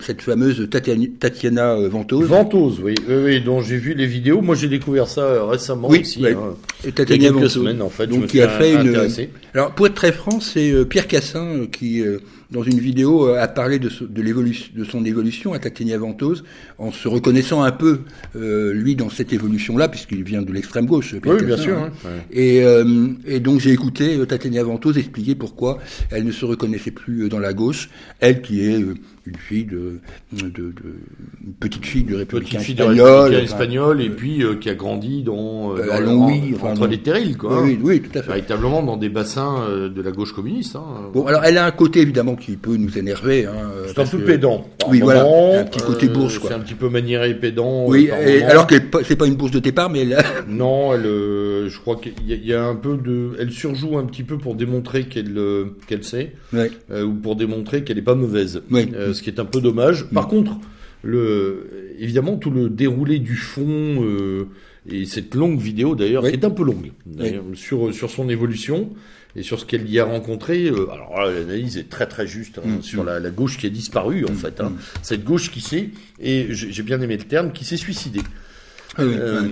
[0.00, 2.28] cette fameuse Tatiana, Ventose.
[2.28, 4.42] Ventose, oui, oui, oui dont j'ai vu les vidéos.
[4.42, 6.22] Moi, j'ai découvert ça récemment oui, aussi.
[6.22, 6.32] Oui.
[6.32, 6.56] Hein.
[6.94, 7.52] Tatiana il y a quelques Ventose.
[7.54, 8.06] semaines, en fait.
[8.06, 9.08] Donc, je me qui a fait une.
[9.54, 12.04] Alors, pour être très franc, c'est Pierre Cassin qui
[12.50, 16.44] dans une vidéo, a parlé de, de, l'évolution, de son évolution à Tatiana Ventose,
[16.78, 18.00] en se reconnaissant un peu,
[18.36, 21.14] euh, lui, dans cette évolution-là, puisqu'il vient de l'extrême gauche.
[21.16, 21.78] Pierre oui, bien sûr.
[21.78, 21.92] Hein.
[22.04, 22.08] Hein.
[22.30, 25.78] Et, euh, et, donc j'ai écouté euh, Tatiana Ventose expliquer pourquoi
[26.10, 28.84] elle ne se reconnaissait plus dans la gauche, elle qui est
[29.26, 30.00] une fille de,
[30.32, 30.72] de, de
[31.44, 35.76] une petite fille du républicain petite fille espagnol, et puis euh, qui a grandi dans,
[35.76, 37.62] euh, dans Longwy, enfin, entre les terrils, quoi.
[37.62, 38.28] Oui, oui, tout à fait.
[38.28, 40.76] Véritablement dans des bassins euh, de la gauche communiste.
[40.76, 41.10] Hein.
[41.12, 43.46] Bon, alors elle a un côté évidemment qui peut nous énerver.
[43.46, 44.24] Hein, c'est un peu que...
[44.24, 44.66] pédant.
[44.88, 45.22] Oui, voilà,
[45.60, 46.50] un petit côté bourge, quoi.
[46.50, 47.86] C'est un petit peu maniéré pédant.
[47.86, 50.18] Oui, et, alors que c'est pas une bourse de départ, mais elle.
[50.48, 51.02] non, elle,
[51.68, 54.54] je crois qu'il y, y, a un peu de, elle surjoue un petit peu pour
[54.54, 55.38] démontrer qu'elle
[55.86, 56.70] qu'elle sait, ouais.
[56.90, 58.62] ou pour démontrer qu'elle est pas mauvaise.
[58.70, 58.88] Oui.
[59.20, 60.06] Ce qui est un peu dommage.
[60.12, 60.52] Par contre,
[61.02, 64.48] le, évidemment, tout le déroulé du fond euh,
[64.88, 66.30] et cette longue vidéo d'ailleurs, Oui.
[66.30, 67.32] qui est un peu longue, Oui.
[67.54, 68.90] sur, sur son évolution
[69.36, 70.66] et sur ce qu'elle y a rencontré.
[70.66, 73.66] euh, alors là, l'analyse est très très juste hein, Mm, sur la, la gauche qui
[73.66, 74.60] a disparu en fait.
[74.60, 74.72] Hein.
[75.02, 78.22] Cette gauche qui s'est, et j'ai bien aimé le terme, qui s'est suicidée.
[78.96, 79.42] Ah oui, Euh,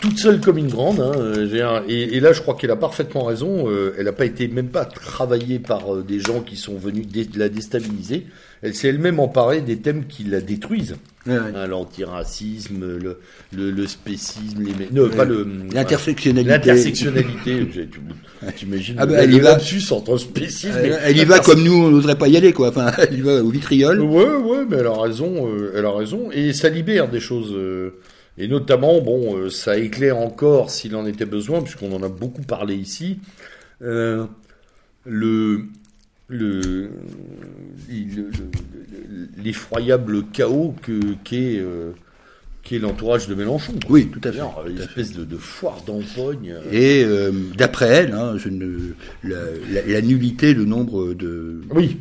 [0.00, 1.00] toute seule comme une grande.
[1.00, 3.68] Hein, et, et là, je crois qu'elle a parfaitement raison.
[3.68, 7.28] euh, elle n'a pas été même pas travaillée par des gens qui sont venus dé-
[7.36, 8.26] la déstabiliser.
[8.62, 10.96] Elle s'est elle-même emparée des thèmes qui la détruisent.
[11.26, 11.52] Ouais, ouais.
[11.54, 13.18] Hein, L'antiracisme, le,
[13.52, 15.08] le, le spécisme, les...
[15.08, 15.46] pas le...
[15.72, 16.50] L'intersectionnalité.
[16.52, 17.68] L'intersectionnalité.
[18.56, 19.58] T'imagines Ah bah, le elle y va.
[19.90, 22.68] entre spécisme Elle, elle y va comme nous, on n'oserait pas y aller, quoi.
[22.68, 24.00] Enfin, elle y va au vitriol.
[24.00, 27.52] Ouais, ouais, mais elle a raison, euh, elle a raison, et ça libère des choses,
[27.54, 28.00] euh,
[28.38, 32.42] et notamment, bon, euh, ça éclaire encore s'il en était besoin, puisqu'on en a beaucoup
[32.42, 33.18] parlé ici,
[33.82, 34.24] euh,
[36.32, 36.88] le, le,
[37.88, 38.30] le-
[39.10, 40.74] le- l'effroyable chaos
[41.32, 41.90] euh,
[42.62, 43.72] qu'est l'entourage de Mélenchon.
[43.72, 43.90] quoi.
[43.90, 44.38] Oui, tout à fait.
[44.68, 46.54] Une tout espèce de, de foire d'empoigne.
[46.56, 49.36] euh, Et euh, d'après elle, hein, je ne, la,
[49.72, 51.96] la, la nullité de nombre de Oui.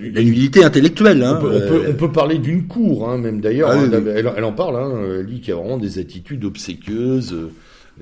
[0.00, 1.22] la nullité intellectuelle.
[1.22, 3.70] Hein, On peut, on, peut, on peut parler d'une cour, hein, même d'ailleurs.
[3.70, 4.10] Ah oui, oui.
[4.14, 7.36] elle, elle en parle, hein, elle dit qu'il y a vraiment des attitudes obséquieuses,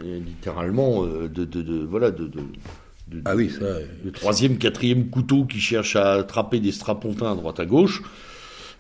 [0.03, 2.31] littéralement, de, de, de- voilà, de,
[3.11, 3.65] de, Ah oui, ça.
[4.05, 8.03] de troisième, quatrième couteau qui cherche à attraper des strapontins à droite à gauche.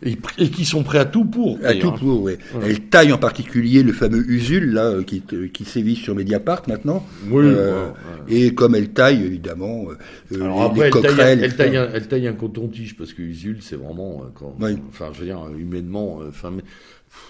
[0.00, 1.58] et, et qui sont prêts à tout pour.
[1.64, 2.34] À tout pour, oui.
[2.62, 6.62] Elle taille en particulier le fameux Usul, là, euh, qui, euh, qui sévit sur Mediapart
[6.68, 7.04] maintenant.
[7.30, 7.92] Oui, Euh, ouais,
[8.28, 9.86] Et comme elle taille, évidemment,
[10.30, 11.40] euh, Alors les, après, les elle taille, coquerelles.
[11.42, 14.54] elle, taille un, elle taille un coton-tige parce que Usul, c'est vraiment, quand,
[14.90, 16.52] enfin, je veux dire, humainement, enfin,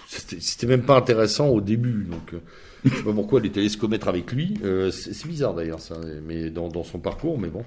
[0.07, 2.39] c'était même pas intéressant au début, donc.
[2.85, 4.53] Je sais pas pourquoi se commettre avec lui.
[4.63, 5.95] Euh, c'est bizarre d'ailleurs ça,
[6.27, 7.63] mais dans, dans son parcours, mais bon.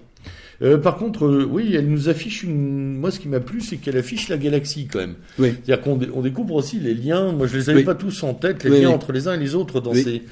[0.63, 2.97] Euh, par contre, euh, oui, elle nous affiche une.
[2.99, 5.17] Moi, ce qui m'a plu, c'est qu'elle affiche la galaxie quand même.
[5.39, 5.49] Oui.
[5.65, 7.33] C'est-à-dire qu'on dé- on découvre aussi les liens.
[7.33, 7.85] Moi, je les avais Oui.
[7.85, 8.95] pas tous en tête, les Oui, liens oui.
[8.95, 10.23] entre les uns et les autres dans ces,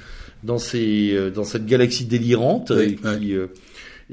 [0.43, 2.71] dans ces, dans cette galaxie délirante
[3.19, 3.33] qui.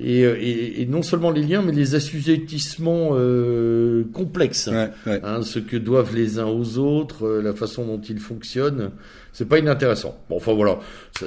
[0.00, 4.68] et, et, et non seulement les liens, mais les assujettissements euh, complexes.
[4.72, 5.20] Ouais, ouais.
[5.24, 8.90] Hein, ce que doivent les uns aux autres, euh, la façon dont ils fonctionnent,
[9.38, 10.18] c'est pas inintéressant.
[10.28, 10.80] Bon, enfin voilà,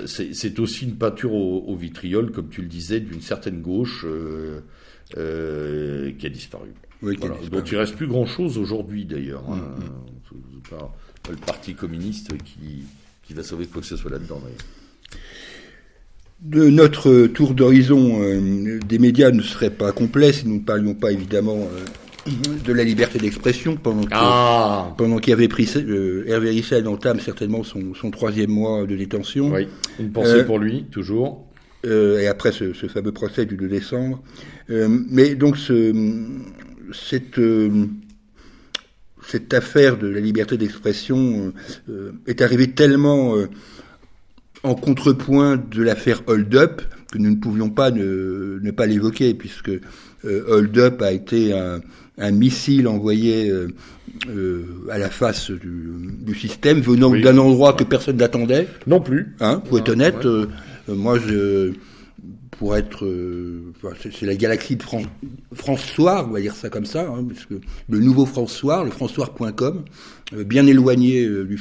[0.05, 4.59] c'est aussi une peinture au, au vitriol, comme tu le disais, d'une certaine gauche euh,
[5.17, 6.69] euh, qui a disparu.
[7.01, 7.61] Oui, qui a Voilà, disparu.
[7.61, 9.43] dont il reste plus grand chose aujourd'hui d'ailleurs.
[9.49, 9.55] hein.
[9.79, 12.83] Mm, pas le parti communiste qui,
[13.23, 14.41] qui va sauver quoi que ce soit là-dedans.
[16.41, 20.95] De notre tour d'horizon euh, des médias ne serait pas complet si nous ne parlions
[20.95, 21.67] pas évidemment
[22.27, 27.19] de la liberté d'expression pendant que, Ah pendant qu'il avait pris euh, Hervé Rissel entame
[27.19, 29.67] certainement son, son troisième mois de détention Oui,
[29.99, 31.47] une pensée Euh, pour lui, toujours.
[31.85, 34.21] euh, et après ce, ce fameux procès du 2 décembre.
[34.69, 35.93] Euh, mais donc ce,
[36.93, 37.87] cette euh,
[39.27, 41.53] cette affaire de la liberté d'expression
[42.27, 43.47] est arrivée tellement euh,
[44.63, 46.81] en contrepoint de l'affaire Hold Up
[47.11, 51.53] que nous ne pouvions pas ne, ne pas l'évoquer puisque euh, Hold Up a été
[51.53, 51.81] un,
[52.17, 53.67] un missile envoyé euh,
[54.29, 55.89] euh, à la face du,
[56.25, 57.21] du système venant Oui.
[57.21, 58.67] d'un endroit que personne n'attendait.
[58.87, 59.35] Non plus.
[59.39, 60.25] Hein, pour être honnête, ouais.
[60.25, 60.47] euh,
[60.89, 61.73] moi, je,
[62.51, 63.73] pour être, euh,
[64.11, 65.01] c'est la galaxie de Fran-
[65.53, 67.55] France Soir, on va dire ça comme ça, hein, parce que
[67.89, 69.83] le nouveau France Soir, le francesoir.com,
[70.33, 71.57] euh, bien éloigné euh, du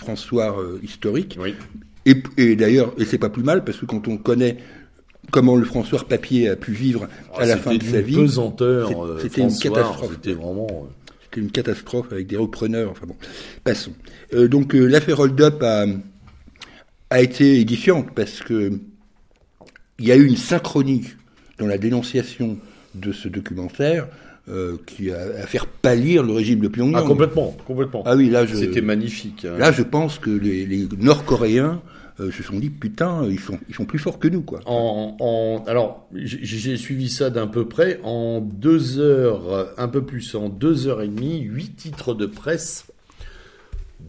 [0.59, 1.39] euh, historique.
[1.41, 1.55] Oui.
[2.07, 4.57] Et, et d'ailleurs, et c'est pas plus mal parce que quand on connaît
[5.31, 8.15] comment le François papier a pu vivre à la fin de Ah, C'était sa vie,
[8.17, 9.05] pesanteur.
[9.05, 10.11] Euh, c'était une François, catastrophe.
[10.15, 10.67] C'était vraiment.
[10.71, 10.87] euh,
[11.25, 12.91] c'était une catastrophe avec des repreneurs.
[12.91, 13.17] Enfin bon,
[13.65, 13.93] passons.
[14.35, 15.87] Euh, donc euh, l'affaire Hold Up a,
[17.11, 18.73] a été édifiante parce que
[19.99, 21.05] il y a eu une synchronie
[21.59, 22.59] dans la dénonciation
[22.95, 24.09] de ce documentaire
[24.49, 27.03] euh, qui a, a fait pâlir le régime de Pyongyang.
[27.05, 28.03] Ah, complètement, complètement.
[28.07, 29.45] Ah oui, là je, C'était magnifique.
[29.45, 29.59] hein.
[29.59, 31.83] là je pense que les, les Nord-Coréens
[32.21, 34.61] euh, se sont dit putain ils sont ils sont plus forts que nous quoi.
[34.67, 37.99] En, en- alors, j'ai suivi ça d'un peu près.
[38.05, 42.87] En deux heures, un peu plus, en deux heures et demie, huit titres de presse,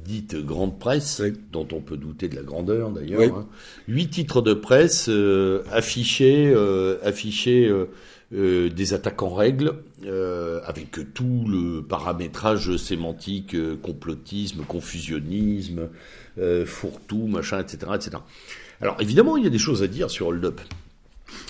[0.06, 1.34] dite grande presse, Oui.
[1.52, 3.19] dont on peut douter de la grandeur d'ailleurs.
[3.21, 3.28] Oui.
[3.34, 3.45] hein.
[3.88, 7.86] Huit titres de presse euh, affichaient, euh, euh,
[8.34, 9.74] euh, des attaques en règle,
[10.65, 15.89] avec tout le paramétrage sémantique, complotisme, confusionnisme,
[16.37, 18.17] euh, fourre-tout, machin, etc., etc.
[18.81, 20.61] Alors évidemment, il y a des choses à dire sur Hold Up,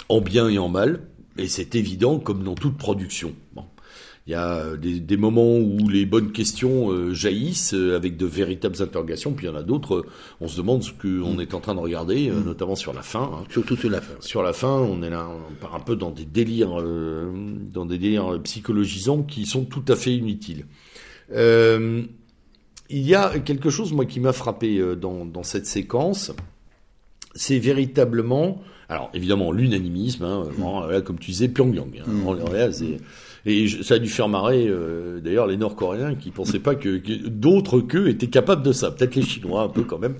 [0.09, 1.01] en bien et en mal,
[1.37, 3.33] et c'est évident comme dans toute production.
[3.55, 3.63] Bon.
[4.27, 8.17] Il y a euh, des, des moments où les bonnes questions euh, jaillissent euh, avec
[8.17, 10.05] de véritables interrogations, puis il y en a d'autres, euh,
[10.41, 13.23] on se demande ce qu'on est en train de regarder, euh, notamment sur la fin.
[13.23, 13.43] hein.
[13.49, 14.13] Surtout sur la fin.
[14.19, 16.83] Sur la fin, on est là, on part un peu dans des délires,
[17.73, 20.65] dans des délires psychologisants qui sont tout à fait inutiles.
[22.91, 26.31] Euh, il y a quelque chose, moi, qui m'a frappé euh, dans, dans cette séquence.
[27.33, 31.99] C'est véritablement, alors évidemment l'unanimisme, hein, vraiment, là, comme tu disais, Pyongyang.
[31.99, 32.53] Hein, Mm.
[32.53, 32.69] Là,
[33.43, 37.27] et ça a dû faire marrer euh, d'ailleurs les Nord-Coréens qui pensaient pas que, que
[37.27, 38.91] d'autres qu'eux étaient capables de ça.
[38.91, 40.15] Peut-être les Chinois un peu quand même.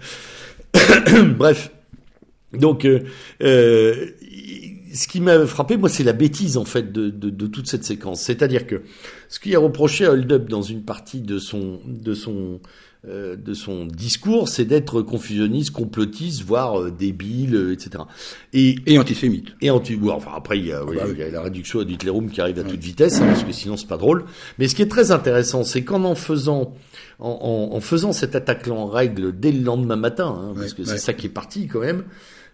[1.37, 1.71] Bref,
[2.53, 3.01] donc, euh,
[3.43, 4.07] euh,
[4.93, 7.83] ce qui m'a frappé, moi, c'est la bêtise en fait de, de, de toute cette
[7.83, 8.21] séquence.
[8.21, 8.81] C'est-à-dire que
[9.29, 12.59] ce qui est reproché à Hold Up dans une partie de son de son
[13.07, 18.03] euh, de son discours, c'est d'être confusionniste, complotiste, voire euh, débile, euh, etc.
[18.53, 19.47] Et Et antisémite.
[19.59, 21.13] et anti ouais, enfin après il y a, oui, bah oui.
[21.15, 23.51] il y a la réduction à Hitlerum qui arrive à toute vitesse hein, parce que
[23.53, 24.25] sinon c'est pas drôle.
[24.59, 26.75] Mais ce qui est très intéressant, c'est qu'en en faisant
[27.17, 27.29] en,
[27.71, 30.77] en, en faisant cette attaque là en règle dès le lendemain matin, hein, parce Ouais,
[30.77, 32.03] que c'est ça qui est parti quand même.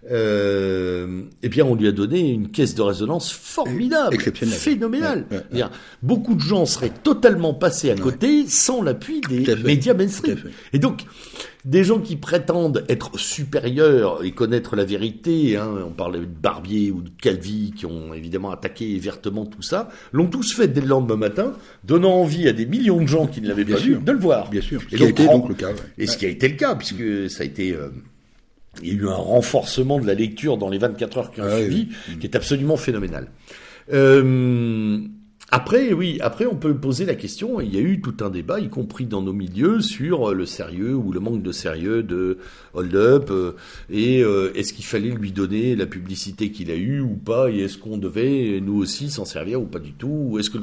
[0.09, 5.19] Euh, eh bien, on lui a donné une caisse de résonance formidable, phénoménale.
[5.19, 5.43] Ouais, ouais, ouais.
[5.49, 10.37] C'est-à-dire, Beaucoup de gens seraient totalement passés à côté sans l'appui des médias mainstream.
[10.73, 11.03] Et donc,
[11.65, 16.91] des gens qui prétendent être supérieurs et connaître la vérité, hein, on parlait de Barbier
[16.91, 20.87] ou de Calvi, qui ont évidemment attaqué vertement tout ça, l'ont tous fait dès le
[20.87, 23.97] lendemain matin, donnant envie à des millions de gens qui ne l'avaient pas sûr.
[23.97, 24.49] vu de le voir.
[24.49, 24.81] Bien sûr.
[24.89, 25.71] Ce Et qui a été donc le cas.
[25.97, 27.73] Et ce qui a été le cas, puisque ça a été...
[27.73, 27.89] euh,
[28.81, 31.45] il y a eu un renforcement de la lecture dans les 24 heures qui ont
[31.47, 33.27] Ah oui, suivi, qui est absolument phénoménal.
[33.93, 34.99] Euh,
[35.49, 38.59] Après, oui, après on peut poser la question, il y a eu tout un débat,
[38.59, 42.39] y compris dans nos milieux, sur le sérieux ou le manque de sérieux de
[42.73, 43.53] Hold Up, euh,
[43.89, 47.59] et euh, est-ce qu'il fallait lui donner la publicité qu'il a eue ou pas, et
[47.59, 50.57] est-ce qu'on devait nous aussi s'en servir ou pas du tout, ou est-ce que,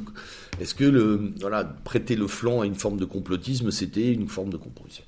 [0.60, 4.50] est-ce que le, voilà, prêter le flanc à une forme de complotisme, c'était une forme
[4.50, 5.04] de compromission.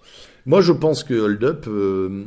[0.47, 2.25] Moi, je pense que Hold Up euh,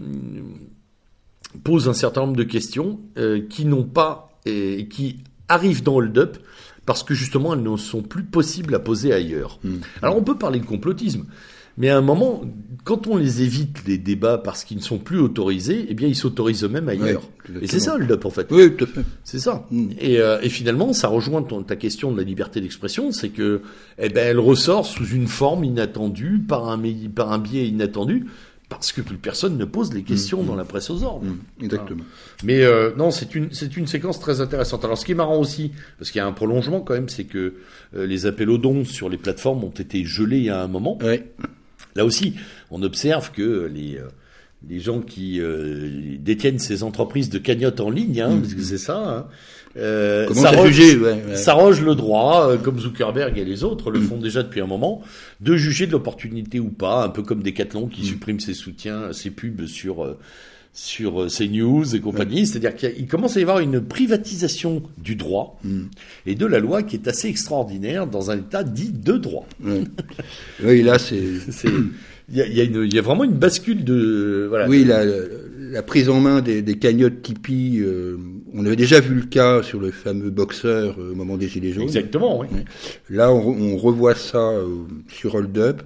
[1.63, 2.99] pose un certain nombre de questions
[3.49, 6.37] qui n'ont pas, et qui arrivent dans Hold Up,
[6.85, 9.59] parce que justement elles ne sont plus possibles à poser ailleurs.
[9.63, 9.77] Hmm.
[10.01, 11.25] Alors on peut parler de complotisme,
[11.79, 12.41] mais à un moment,
[12.83, 16.15] quand on les évite les débats parce qu'ils ne sont plus autorisés, eh bien ils
[16.15, 17.23] s'autorisent eux-mêmes ailleurs.
[17.61, 18.47] et c'est ça le DUP en fait.
[18.51, 19.01] Oui, tout à fait.
[19.23, 19.65] C'est ça.
[19.71, 19.89] Hmm.
[19.99, 23.61] Et, euh, et, finalement, ça rejoint ton, ta question de la liberté d'expression, c'est que
[23.97, 26.81] eh ben elle ressort sous une forme inattendue par un
[27.15, 28.25] par un biais inattendu
[28.69, 30.57] parce que plus personne ne pose les questions mm, dans mm.
[30.57, 31.25] la presse aux ordres.
[31.25, 32.03] Mm, exactement.
[32.43, 34.85] Mais euh, non, c'est une c'est une séquence très intéressante.
[34.85, 37.23] Alors ce qui est marrant aussi, parce qu'il y a un prolongement quand même, c'est
[37.23, 37.55] que
[37.95, 40.97] euh, les appels aux dons sur les plateformes ont été gelés à un moment.
[41.95, 42.35] Là aussi,
[42.71, 44.07] on observe que les euh,
[44.67, 45.39] les gens qui
[46.19, 48.97] détiennent ces entreprises de cagnotte en ligne, hein, parce que c'est ça.
[48.97, 49.27] Hein,
[49.77, 50.33] euh,
[51.35, 55.03] s'arroge le droit, euh, comme Zuckerberg et les autres le font déjà depuis un moment,
[55.41, 58.05] de juger de l'opportunité ou pas, un peu comme Decathlon qui mm.
[58.05, 60.17] supprime ses soutiens, ses pubs sur euh,
[60.73, 62.47] sur euh, CNews et compagnie.
[62.47, 65.81] C'est-à-dire qu'il commence à y avoir une privatisation du droit mm.
[66.25, 69.47] et de la loi qui est assez extraordinaire dans un État dit de droit.
[70.63, 71.23] oui, là c'est
[72.31, 74.67] il y a, y, a y a, vraiment une bascule de voilà.
[74.67, 75.03] Oui, la,
[75.71, 78.17] la prise en main des, des cagnottes Tipeee, euh,
[78.53, 81.71] on avait déjà vu le cas sur le fameux boxeur euh, au moment des Gilets
[81.71, 81.83] jaunes.
[81.83, 82.47] Exactement, oui.
[83.09, 84.67] Là, on, on revoit ça euh,
[85.07, 85.81] sur Hold Up.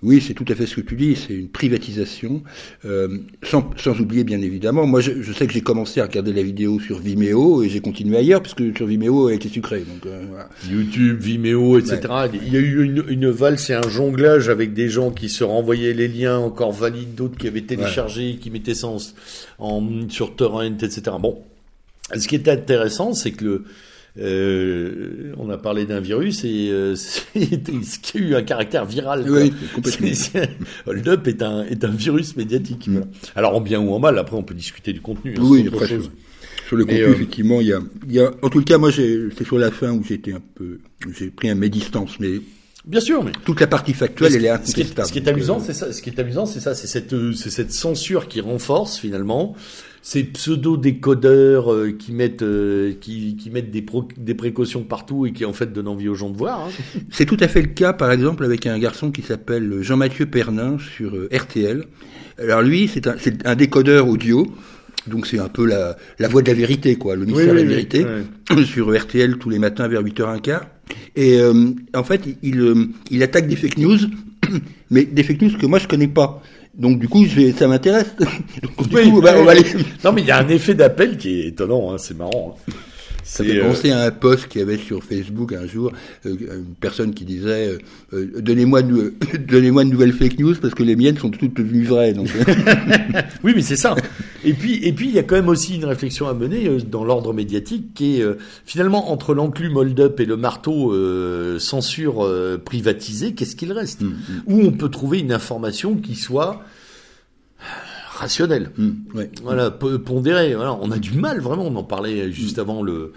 [0.00, 2.42] Oui, c'est tout à fait ce que tu dis, c'est une privatisation,
[2.84, 6.32] euh, sans, sans, oublier bien évidemment, moi je, je sais que j'ai commencé à regarder
[6.32, 9.80] la vidéo sur Vimeo et j'ai continué ailleurs parce que sur Vimeo a été sucré.
[9.80, 10.48] Donc, euh, voilà.
[10.70, 12.00] YouTube, Vimeo, etc.
[12.32, 15.42] Il y a eu une, une valse et un jonglage avec des gens qui se
[15.42, 18.98] renvoyaient les liens encore valides, d'autres qui avaient téléchargé, qui mettaient ça en,
[19.58, 21.16] en, sur torrent, etc.
[21.20, 21.42] Bon,
[22.16, 23.64] ce qui est intéressant, c'est que le
[24.20, 27.20] euh, on a parlé d'un virus et euh, ce
[28.00, 29.24] qui a eu un caractère viral.
[29.28, 29.52] Oui,
[30.86, 32.88] Hold Up est un, est un virus médiatique.
[33.36, 35.34] Alors en bien ou en mal, après on peut discuter du contenu.
[35.38, 36.10] Hein, oui, après, chose.
[36.66, 39.44] Sur, le contenu, euh, effectivement, il y a, y a, en tout cas, moi, c'est
[39.44, 40.80] sur la fin où j'étais un peu,
[41.16, 42.40] j'ai pris un mes distances, mais
[42.84, 45.06] Bien sûr, mais toute la partie factuelle, elle est incontestable.
[45.06, 45.92] Ce qui est, amusant, c'est ça.
[45.92, 46.74] Ce qui est amusant, c'est ça.
[46.74, 49.54] C'est cette, c'est cette censure qui renforce finalement
[50.02, 53.84] ces pseudo-décodeurs euh, qui mettent, euh, qui, qui, mettent des,
[54.16, 56.68] des, précautions partout et qui en fait donnent envie aux gens de voir.
[56.68, 57.00] Hein.
[57.10, 60.78] C'est tout à fait le cas, par exemple, avec un garçon qui s'appelle Jean-Mathieu Pernin
[60.78, 61.84] sur euh, RTL.
[62.38, 64.46] Alors lui, c'est un, un, décodeur audio.
[65.08, 67.64] Donc c'est un peu la, la voix de la vérité, quoi, le mystère de la
[67.64, 68.06] vérité,
[68.64, 70.60] sur RTL tous les matins vers 8h15.
[71.16, 71.40] Et
[71.94, 73.98] en fait, il, il attaque des fake news,
[74.90, 76.42] mais des fake news que moi je connais pas.
[76.78, 77.24] Donc du coup,
[77.56, 78.14] ça m'intéresse.
[80.04, 81.92] Non, mais il y a un effet d'appel qui est étonnant.
[81.92, 82.56] Hein, c'est marrant.
[82.68, 82.72] Hein.
[83.28, 85.92] Ça fait euh, penser à un post qu'il y avait sur Facebook un jour,
[86.24, 87.78] euh, une personne qui disait
[88.14, 89.12] euh, donnez-moi de,
[89.84, 92.14] nouvelles fake news parce que les miennes sont toutes devenues vraies.
[92.14, 92.28] Donc.
[93.44, 93.94] oui, mais c'est ça.
[94.44, 97.04] Et puis et puis il y a quand même aussi une réflexion à mener dans
[97.04, 98.24] l'ordre médiatique qui est
[98.64, 100.94] finalement entre l'enclume hold-up et le marteau
[101.58, 102.26] censure
[102.64, 104.00] privatisée, qu'est-ce qu'il reste?
[104.00, 104.42] Mm, mm.
[104.46, 106.62] Où on peut trouver une information qui soit
[108.18, 108.70] rationnel.
[108.76, 108.90] Mmh,
[109.42, 110.54] Voilà, pondéré.
[110.54, 111.66] Voilà, on a du mal vraiment.
[111.66, 112.60] On en parlait juste mmh.
[112.60, 113.12] avant le.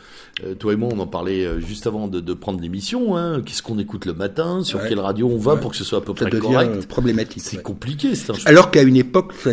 [0.45, 3.17] Euh, toi et moi, on en parlait euh, juste avant de, de prendre l'émission.
[3.17, 3.41] Hein.
[3.45, 4.63] Qu'est-ce qu'on écoute le matin?
[4.63, 6.87] Sur quelle radio on va pour que ce soit à peu près correct?
[6.87, 7.41] Problématique.
[7.43, 8.13] C'est compliqué.
[8.45, 9.51] Alors qu'à une époque, ça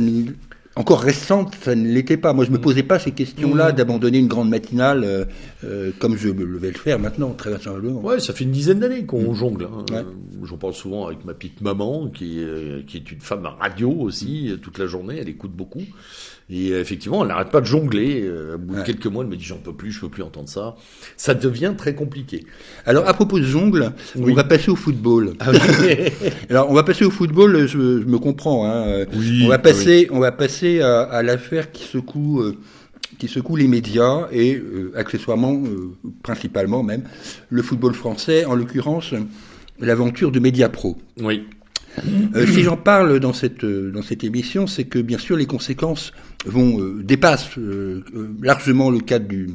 [0.78, 2.32] encore récente, ça ne l'était pas.
[2.32, 2.60] Moi, je me mm.
[2.60, 3.74] posais pas ces questions-là mm.
[3.74, 5.24] d'abandonner une grande matinale euh,
[5.64, 8.00] euh, comme je vais le faire maintenant, très vraisemblablement.
[8.00, 9.34] Ouais, ça fait une dizaine d'années qu'on mm.
[9.34, 9.64] jongle.
[9.64, 10.04] Hein.
[10.44, 12.40] J'en parle souvent avec ma petite maman, qui,
[12.86, 15.18] qui est une femme à radio aussi, toute la journée.
[15.20, 15.82] Elle écoute beaucoup.
[16.50, 18.22] Et euh, effectivement, elle n'arrête pas de jongler.
[18.22, 20.22] Euh, au bout de quelques mois, elle me dit j'en peux plus, je peux plus
[20.22, 20.76] entendre ça.
[21.16, 22.46] Ça devient très compliqué.
[22.86, 25.34] Alors à propos de jongle, on va passer au football.
[25.40, 25.50] Ah
[26.50, 27.66] Alors on va passer au football.
[27.66, 28.66] Je, me comprends.
[28.66, 29.04] Hein.
[29.44, 32.40] on va passer, on va passer à, à l'affaire qui secoue.
[32.40, 32.56] Euh,
[33.18, 34.62] qui secoue les médias et
[34.94, 35.60] accessoirement,
[36.22, 37.02] principalement même,
[37.48, 39.14] le football français, en l'occurrence
[39.80, 40.98] l'aventure de Mediapro.
[41.20, 41.46] Oui.
[42.34, 46.12] Euh, si j'en parle dans cette dans cette émission, c'est que bien sûr les conséquences
[46.48, 47.50] vont euh, dépassent
[48.42, 49.48] largement le cadre du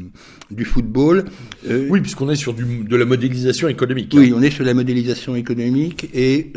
[0.51, 1.25] du football.
[1.67, 4.13] oui, puisqu'on est sur du, de la modélisation économique.
[4.15, 4.35] Oui, hein.
[4.37, 6.53] on est sur la modélisation économique et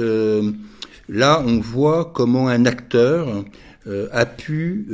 [1.09, 3.45] là on voit comment un acteur
[4.13, 4.87] a pu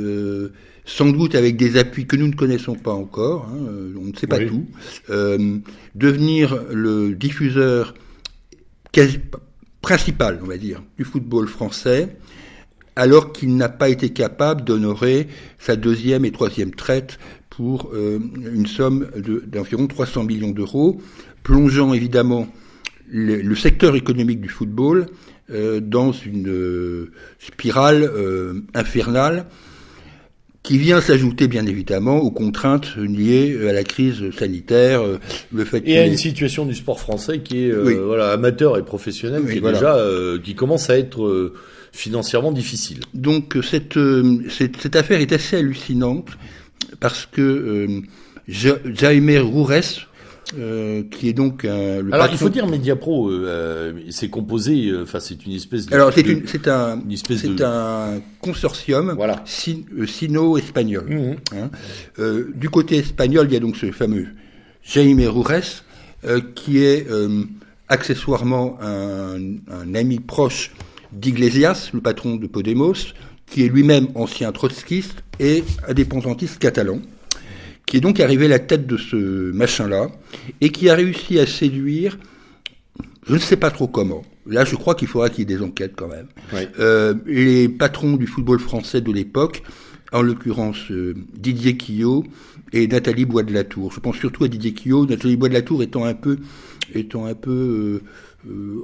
[0.85, 3.67] sans doute avec des appuis que nous ne connaissons pas encore, hein,
[3.97, 4.65] on ne sait pas tout,
[5.09, 5.57] euh,
[5.95, 7.93] devenir le diffuseur
[8.91, 9.19] quasi,
[9.81, 12.17] principal, on va dire, du football français,
[12.95, 15.27] alors qu'il n'a pas été capable d'honorer
[15.59, 17.17] sa deuxième et troisième traite
[17.49, 19.07] pour euh, une somme
[19.47, 20.99] d'environ 300 millions d'euros,
[21.43, 22.47] plongeant évidemment
[23.09, 25.05] le, le, secteur économique du football
[25.51, 28.09] euh, dans une euh, spirale
[28.73, 29.45] infernale
[30.63, 35.03] qui vient s'ajouter bien évidemment aux contraintes liées à la crise sanitaire,
[35.51, 39.43] le fait et à une situation du sport français qui est voilà amateur et professionnel,
[39.45, 39.99] qui est déjà
[40.41, 41.51] qui commence à être
[41.93, 42.99] financièrement difficile.
[43.13, 43.97] Donc cette,
[44.49, 46.27] cette, cette affaire est assez hallucinante
[46.99, 48.01] parce que
[48.47, 50.07] Jaime Roures,
[50.57, 55.03] euh, qui est donc euh, le Alors il faut dire Mediapro, euh, c'est composé, euh,
[55.03, 55.95] enfin c'est une espèce de.
[55.95, 59.43] Alors c'est une, c'est un, c'est un consortium voilà.
[59.45, 61.05] sino-espagnol.
[61.07, 61.35] Mhm.
[61.53, 61.69] Hein.
[62.53, 64.27] du côté espagnol, il y a donc ce fameux
[64.83, 65.83] Jaime Roures,
[66.55, 67.07] qui est
[67.87, 69.37] accessoirement un,
[69.71, 70.71] un, ami proche
[71.13, 73.13] d'Iglesias, le patron de Podemos,
[73.45, 76.99] qui est lui-même ancien trotskiste et indépendantiste catalan
[77.85, 80.07] qui est donc arrivé à la tête de ce machin-là,
[80.61, 82.17] et qui a réussi à séduire,
[83.27, 85.63] je ne sais pas trop comment, là je crois qu'il faudra qu'il y ait des
[85.63, 86.27] enquêtes quand même,
[86.79, 89.63] euh, les patrons du football français de l'époque,
[90.11, 92.23] en l'occurrence euh, Didier Quillot
[92.71, 93.91] et Nathalie Bois de la Tour.
[93.91, 96.37] Je pense surtout à Didier Quillot, Nathalie Bois de la Tour étant un peu,
[96.93, 98.01] étant un peu euh,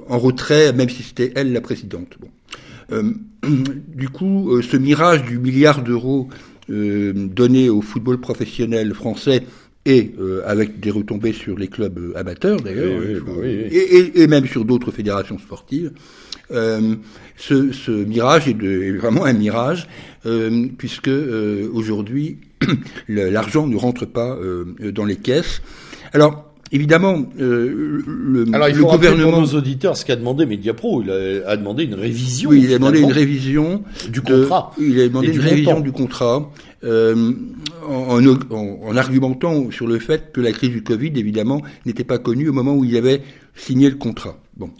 [0.08, 2.16] en retrait, même si c'était elle la présidente.
[2.20, 3.14] Bon.
[3.94, 6.28] du coup, ce mirage du milliard d'euros
[6.70, 9.42] euh, donné au football professionnel français
[9.86, 14.64] et euh, avec des retombées sur les clubs euh, amateurs d'ailleurs, bah et, même sur
[14.64, 15.90] d'autres fédérations sportives.
[16.50, 19.88] ce, ce, mirage est, de, est, vraiment un mirage,
[20.78, 21.10] puisque
[21.72, 22.38] aujourd'hui
[23.08, 24.38] l'argent ne rentre pas
[24.92, 25.62] dans les caisses.
[26.12, 30.46] Alors Évidemment, euh, le, Alors, il faut le gouvernement pour nos auditeurs ce qu'a demandé
[30.46, 31.02] Mediapro.
[31.02, 32.50] Il a, demandé une révision.
[32.50, 34.72] Oui, il a demandé une révision du contrat.
[34.78, 36.48] Il a demandé une révision du contrat
[36.84, 37.32] euh,
[37.88, 42.18] en, en, en, argumentant sur le fait que la crise du Covid, évidemment, n'était pas
[42.18, 43.22] connue au moment où il avait
[43.56, 44.38] signé le contrat.
[44.56, 44.70] Bon.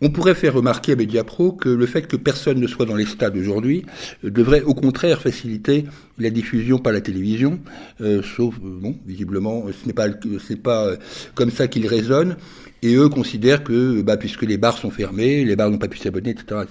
[0.00, 3.06] On pourrait faire remarquer à Mediapro que le fait que personne ne soit dans les
[3.06, 3.84] stades aujourd'hui
[4.24, 5.86] euh, devrait au contraire faciliter
[6.18, 7.58] la diffusion par la télévision,
[8.00, 10.96] euh, sauf, euh, bon, visiblement, ce n'est pas,
[11.34, 12.36] comme ça qu'ils raisonnent,
[12.82, 15.98] et eux considèrent que, bah, puisque les bars sont fermés, les bars n'ont pas pu
[15.98, 16.62] s'abonner, etc.,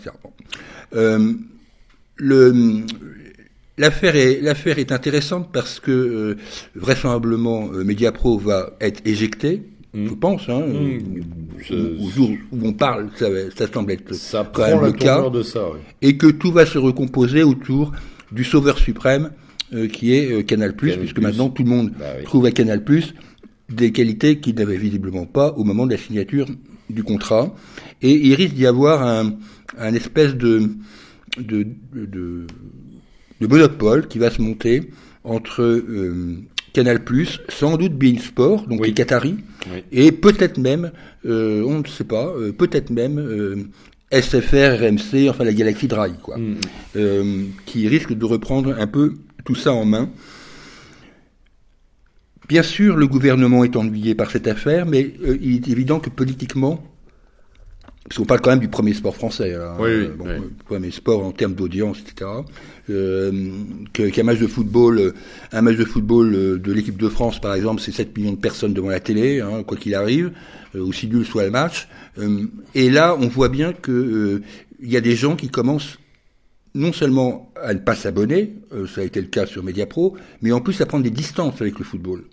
[4.16, 6.38] est, l'affaire est intéressante parce que
[6.76, 9.64] vraisemblablement Mediapro va être éjecté
[10.06, 10.20] je mm.
[10.20, 12.02] pense, hein, mm.
[12.02, 15.42] au, jour où on parle, ça, ça semble être ça quand même le cas, de
[15.42, 15.66] ça,
[16.02, 17.92] et que tout va se recomposer autour
[18.32, 19.32] du sauveur suprême
[19.74, 22.84] euh, qui est euh, Canal+, puisque maintenant tout le monde bah trouve à Canal+,
[23.70, 26.48] des qualités qu'il n'avait visiblement pas au moment de la signature
[26.90, 27.54] du contrat,
[28.02, 29.34] et il risque d'y avoir un,
[29.78, 30.70] un espèce de,
[31.38, 32.46] de, de,
[33.42, 34.92] de monopole qui va se monter
[35.24, 36.38] entre euh,
[36.74, 37.02] Canal+,
[37.50, 39.38] sans doute Bein Sport, donc les Qataris,
[39.92, 40.92] et peut-être même,
[41.26, 43.64] euh, on ne sait pas, euh, peut-être même euh,
[44.12, 46.58] SFR, RMC, enfin la Galaxy Drive, quoi, mm.
[47.66, 49.16] qui risque de reprendre un peu
[49.46, 50.10] tout ça en main.
[52.48, 56.82] Bien sûr, le gouvernement est ennuyé par cette affaire, mais il est évident que politiquement,
[58.08, 60.26] parce qu'on parle quand même du premier sport français, hein, oui, oui, bon,
[60.66, 62.30] premier sport en termes d'audience, etc.
[62.90, 63.52] Euh,
[63.92, 65.14] qu'un match de football,
[65.52, 68.38] un match de football euh, de l'équipe de France, par exemple, c'est 7 millions de
[68.38, 70.32] personnes devant la télé, hein, quoi qu'il arrive,
[70.76, 71.90] euh, aussi nul soit le match.
[72.18, 72.46] Euh,
[72.76, 74.42] et là, on voit bien que
[74.80, 75.98] il y a des gens qui commencent
[76.76, 78.54] non seulement à ne pas s'abonner,
[78.94, 81.80] ça a été le cas sur Mediapro, mais en plus à prendre des distances avec
[81.80, 82.24] le football.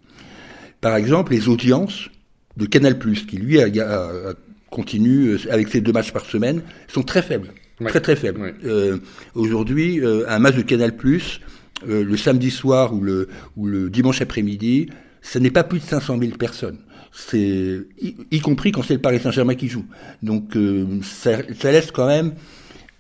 [0.82, 2.10] Par exemple, les audiences
[2.58, 4.34] de Canal+, qui lui a, a
[4.74, 7.52] continue euh, avec ces deux matchs par semaine, sont très faibles.
[7.86, 8.54] Très très faibles.
[8.64, 8.98] Euh,
[9.34, 11.40] Aujourd'hui, euh, un match de Canal Plus,
[11.88, 14.90] euh, le samedi soir ou le, ou le dimanche après-midi,
[15.22, 16.78] ce n'est pas plus de 500 000 personnes.
[17.12, 19.86] C'est y, y, compris quand c'est le Paris Saint-Germain qui joue.
[20.22, 20.58] Donc
[21.02, 22.34] ça, ça laisse quand même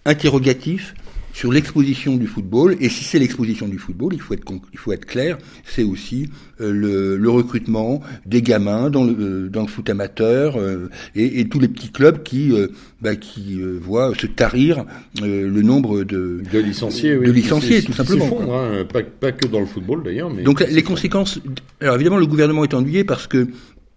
[0.04, 0.94] interrogatif
[1.34, 2.76] sur l'exposition du football.
[2.80, 6.30] Et si c'est l'exposition du football, il faut être, il faut être clair, c'est aussi
[6.60, 11.40] euh, le, le, recrutement des gamins dans le, euh, dans le foot amateur euh, et,
[11.40, 12.52] et, tous les petits clubs qui,
[13.02, 14.84] bah, qui voient se tarir
[15.20, 18.26] le nombre de, de licenciés, de licenciés tout simplement.
[18.26, 20.32] Font, hein, pas, pas, que dans le football d'ailleurs.
[20.32, 21.40] Donc les conséquences.
[21.80, 23.48] Alors évidemment, le gouvernement est ennuyé parce que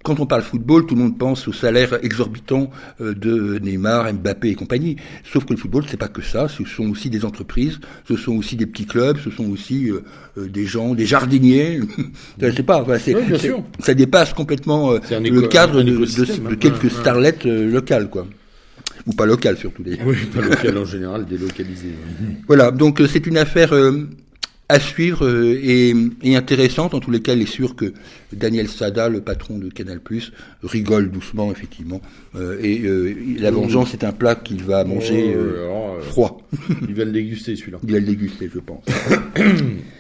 [0.08, 2.70] quand on parle football, tout le monde pense au salaire exorbitant
[3.02, 4.96] euh, de Neymar, Mbappé et compagnie.
[5.30, 6.48] Sauf que le football, c'est pas que ça.
[6.48, 7.78] Ce sont aussi des entreprises,
[8.08, 10.00] ce sont aussi des petits clubs, ce sont aussi euh,
[10.38, 11.82] euh, des gens, des jardiniers.
[12.42, 12.84] je sais pas.
[12.84, 12.98] Enfin,
[13.80, 18.26] ça dépasse complètement le cadre de, de, quelques starlettes locales, quoi
[19.06, 20.06] ou pas locales surtout d'ailleurs.
[20.06, 21.96] Oui, pas locales en général, délocalisées.
[22.48, 23.74] Voilà, donc c'est une affaire
[24.70, 25.94] à suivre euh, et,
[26.24, 26.94] et, intéressante.
[26.94, 27.94] En tous les cas, il est sûr que
[28.34, 30.00] Daniel Sada, le patron de Canal+,
[30.64, 32.02] rigole doucement, effectivement.
[32.36, 36.42] Euh, et euh, la vengeance est un plat qu'il va manger oh, froid.
[36.88, 37.80] Il va le déguster, celui-là.
[37.84, 38.84] Il va le déguster, je pense.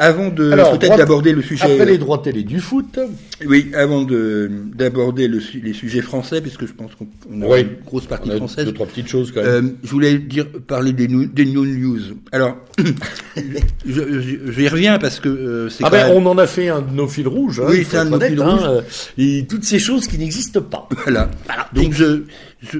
[0.00, 1.64] Avant de peut-être d'aborder le sujet.
[1.64, 3.00] Après les droits télé du foot.
[3.44, 8.06] Oui, avant de d'aborder le, les sujets français, puisque je pense qu'on a une grosse
[8.06, 8.64] partie française.
[8.64, 9.66] Deux trois petites choses quand même.
[9.66, 11.98] Euh, je voulais dire parler des des news.
[12.30, 12.56] Alors,
[13.36, 13.40] je,
[13.84, 15.84] je, y reviens parce que euh, c'est.
[15.84, 17.60] Ah ben, on en a fait un de nos fils rouges.
[17.60, 18.64] Hein, oui, c'est un de nos fils rouges.
[18.64, 18.84] Hein,
[19.18, 20.88] et toutes ces choses qui n'existent pas.
[21.04, 21.28] Voilà.
[21.72, 22.22] Donc je,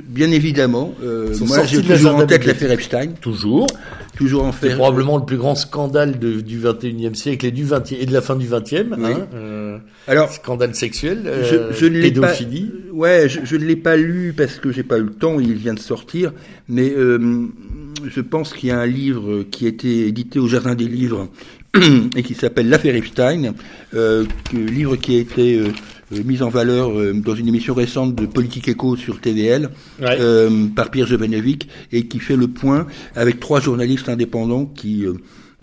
[0.07, 3.09] bien évidemment, euh, moi j'ai toujours en tête l'affaire Epstein.
[3.21, 3.67] Toujours
[4.19, 4.73] toujours en faire.
[4.73, 8.13] C'est probablement le plus grand scandale de, du 21e siècle et du 20 et de
[8.13, 8.95] la fin du 20e.
[8.95, 12.73] Hein, euh, Alors, scandale sexuel, euh, je, ne pédophilie.
[12.91, 15.39] Pas, ouais, je, ne l'ai pas lu parce que j'ai pas eu le temps.
[15.39, 16.33] Il vient de sortir,
[16.69, 17.47] mais euh,
[18.05, 21.29] je pense qu'il y a un livre qui a été édité au Jardin des Livres
[22.17, 23.55] et qui s'appelle L'affaire Epstein,
[23.95, 25.73] euh, livre qui a été euh, euh,
[26.11, 29.71] mise en valeur euh, dans une émission récente de Politique Éco sur TVL
[30.03, 35.05] euh, par Pierre Jovanovic et qui fait le point avec trois journalistes indépendants qui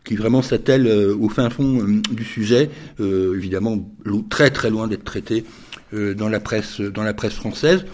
[0.04, 0.88] qui vraiment s'attellent
[1.20, 2.70] au fin fond du sujet,
[3.00, 3.92] évidemment
[4.30, 5.44] très très loin d'être traité
[5.92, 7.86] dans la presse dans la presse française.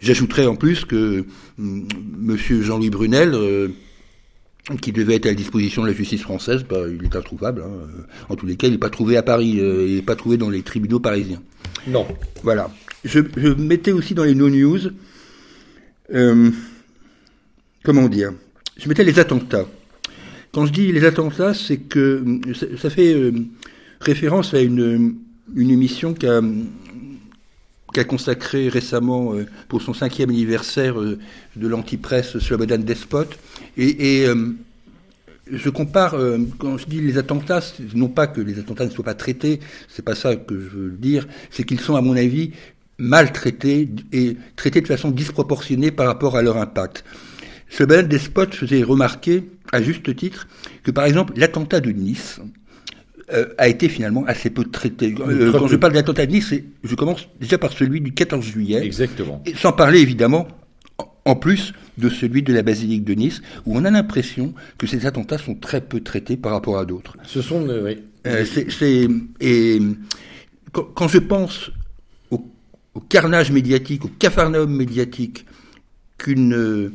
[0.00, 1.24] J'ajouterais en plus que
[1.58, 3.72] Monsieur Jean-Louis Brunel
[4.80, 7.62] qui devait être à la disposition de la justice française, bah, il est introuvable.
[7.64, 7.86] Hein.
[8.28, 10.50] En tous les cas, il n'est pas trouvé à Paris, il n'est pas trouvé dans
[10.50, 11.40] les tribunaux parisiens.
[11.86, 12.06] Non.
[12.42, 12.70] Voilà.
[13.04, 13.20] Je,
[13.54, 14.80] mettais aussi dans les no-news,
[16.12, 16.50] euh,
[17.84, 18.32] comment dire,
[18.76, 19.66] je mettais les attentats.
[20.52, 22.40] Quand je dis les attentats, c'est que
[22.76, 23.32] ça, fait euh,
[24.00, 25.18] référence à une,
[25.56, 26.40] émission qu'a
[27.92, 33.26] qu'a consacré récemment euh, pour son cinquième anniversaire de l'antipresse Slobodan Despot.
[33.76, 34.26] Et, et
[35.50, 37.60] je compare, euh, quand je dis les attentats,
[37.94, 40.90] non pas que les attentats ne soient pas traités, c'est pas ça que je veux
[40.90, 42.52] dire, c'est qu'ils sont, à mon avis,
[42.98, 47.04] mal traités et traités de façon disproportionnée par rapport à leur impact.
[47.68, 50.48] Ce des Despot faisait remarquer, à juste titre,
[50.82, 52.40] que par exemple, l'attentat de Nice,
[53.32, 55.12] euh, a été finalement assez peu traité.
[55.18, 58.84] Euh, quand je parle d'attentat de Nice, je commence déjà par celui du 14 juillet.
[58.84, 59.42] Exactement.
[59.46, 60.46] Et sans parler évidemment
[61.26, 65.04] en plus de celui de la basilique de Nice, où on a l'impression que ces
[65.06, 67.16] attentats sont très peu traités par rapport à d'autres.
[67.24, 67.98] Ce sont, euh, oui.
[68.26, 69.08] Euh, c'est,
[69.40, 69.78] et
[70.72, 71.70] quand, je pense
[72.30, 72.44] au,
[73.08, 75.46] carnage médiatique, au cafarnaum médiatique
[76.18, 76.92] qu'une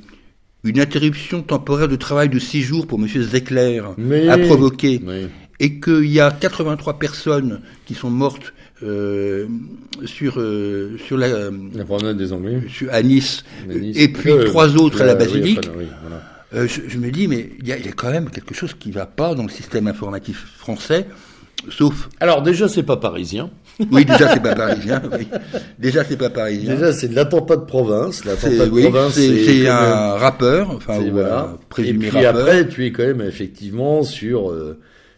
[0.64, 3.08] une interruption temporaire de travail de six jours pour M.
[3.08, 3.82] Zeckler
[4.30, 5.02] a provoqué,
[5.60, 8.54] et qu'il y a 83 personnes qui sont mortes
[8.84, 9.46] euh,
[10.06, 11.28] sur euh, sur la,
[11.76, 15.70] la promenade des Anglais à Nice, et puis euh, trois autres à la basilique.
[16.52, 19.44] je, me dis mais il y, a, quand même quelque chose qui va pas dans
[19.44, 21.06] le système informatif français,
[21.70, 22.10] sauf.
[22.20, 23.52] Alors déjà c'est pas parisien.
[23.92, 25.02] Oui, déjà c'est pas parisien.
[25.18, 25.28] Oui.
[25.80, 26.74] Déjà c'est pas parisien.
[26.74, 28.26] Déjà c'est de l'attentat de province.
[28.26, 31.54] L'attentat de province, c'est un rappeur, enfin voilà.
[31.70, 34.52] présumé Et puis après tu es quand même effectivement sur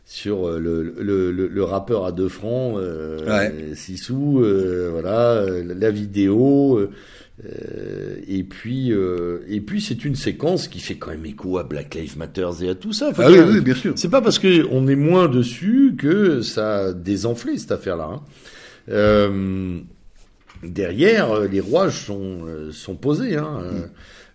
[0.06, 5.91] sur euh, le, le, le, rappeur à deux francs, euh, six sous, euh, voilà, la
[5.91, 6.80] vidéo.
[6.80, 11.95] Euh, et puis, et puis c'est une séquence qui fait quand même écho à Black
[11.95, 13.12] Lives Matter et à tout ça.
[13.18, 13.93] ah oui, oui, bien sûr.
[13.95, 18.22] C'est pas parce que on est moins dessus que ça a désenflé cette affaire-là.
[18.91, 19.82] Hein.
[20.64, 23.38] derrière, les rouages sont sont posés.
[23.38, 23.62] Hein.
[23.64, 23.89] Mm.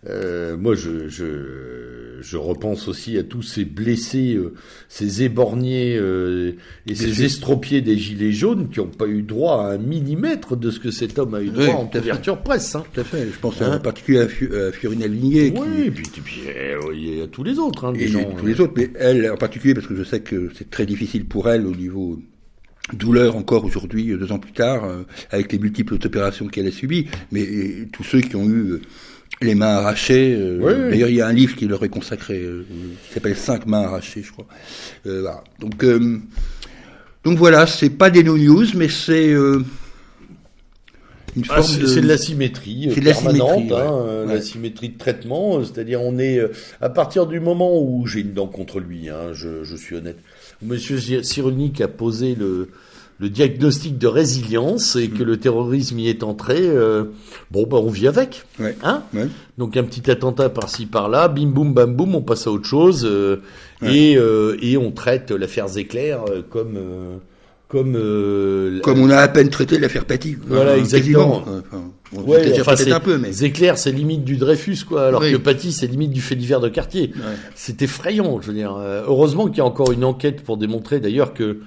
[0.07, 4.53] Euh, moi, je, je, je, repense aussi à tous ces blessés, euh,
[4.87, 6.53] ces éborgnés euh,
[6.87, 10.71] et ces estropiés des gilets jaunes qui n'ont pas eu droit à un millimètre de
[10.71, 12.75] ce que cet homme a eu droit en couverture presse.
[12.75, 12.85] Hein.
[12.93, 13.27] Tout à fait.
[13.29, 15.53] Je pense en hein particulier à, Fiorina Ligné.
[15.57, 17.83] Oui, et puis, et puis et à tous les autres.
[17.83, 20.49] Hein, et gens, tous les autres, mais elle en particulier parce que je sais que
[20.57, 22.19] c'est très difficile pour elle au niveau
[22.93, 24.89] douleur encore aujourd'hui, deux ans plus tard,
[25.29, 27.45] avec les multiples opérations qu'elle a subies, mais
[27.91, 28.79] tous ceux qui ont eu
[29.41, 30.35] les mains arrachées.
[30.37, 32.65] Euh, d'ailleurs, il y a un livre qui leur est consacré, euh,
[33.07, 34.47] qui s'appelle Cinq mains arrachées, je crois.
[35.05, 35.43] Euh, voilà.
[35.59, 35.85] Donc,
[37.23, 39.63] donc voilà, c'est pas des no news, mais c'est une
[41.49, 41.87] ah, forme de...
[41.87, 45.63] C'est de la symétrie permanente, hein, la symétrie de traitement.
[45.63, 46.39] C'est-à-dire, on est
[46.81, 50.17] à partir du moment où j'ai une dent contre lui, hein, je, je suis honnête.
[50.61, 52.69] Monsieur Cyrulnik a posé le
[53.19, 57.03] le diagnostic de résilience et que le terrorisme y est entré, euh,
[57.51, 58.43] bon, ben on vit avec.
[58.59, 58.77] Ouais.
[58.81, 59.27] Hein Ouais.
[59.57, 63.05] Donc un petit attentat par-ci par-là, bim boum bam boum, on passe à autre chose
[63.05, 63.41] euh,
[63.81, 63.95] Ouais.
[63.95, 67.17] et euh, et on traite l'affaire Zéclair euh, comme euh,
[67.69, 70.35] comme euh, Comme on a à peine traité l'affaire Paty.
[70.47, 71.35] Voilà, Enfin, exactement.
[71.47, 71.63] Enfin,
[72.13, 73.31] on Ouais, enfin, un peu, mais.
[73.31, 75.31] Zéclair, c'est limite du Dreyfus, quoi, alors Oui.
[75.31, 77.11] que Paty, c'est limite du fait divers de quartier.
[77.15, 77.21] Ouais.
[77.53, 78.75] C'est effrayant, je veux dire.
[78.75, 81.59] Euh, heureusement qu'il y a encore une enquête pour démontrer, d'ailleurs, que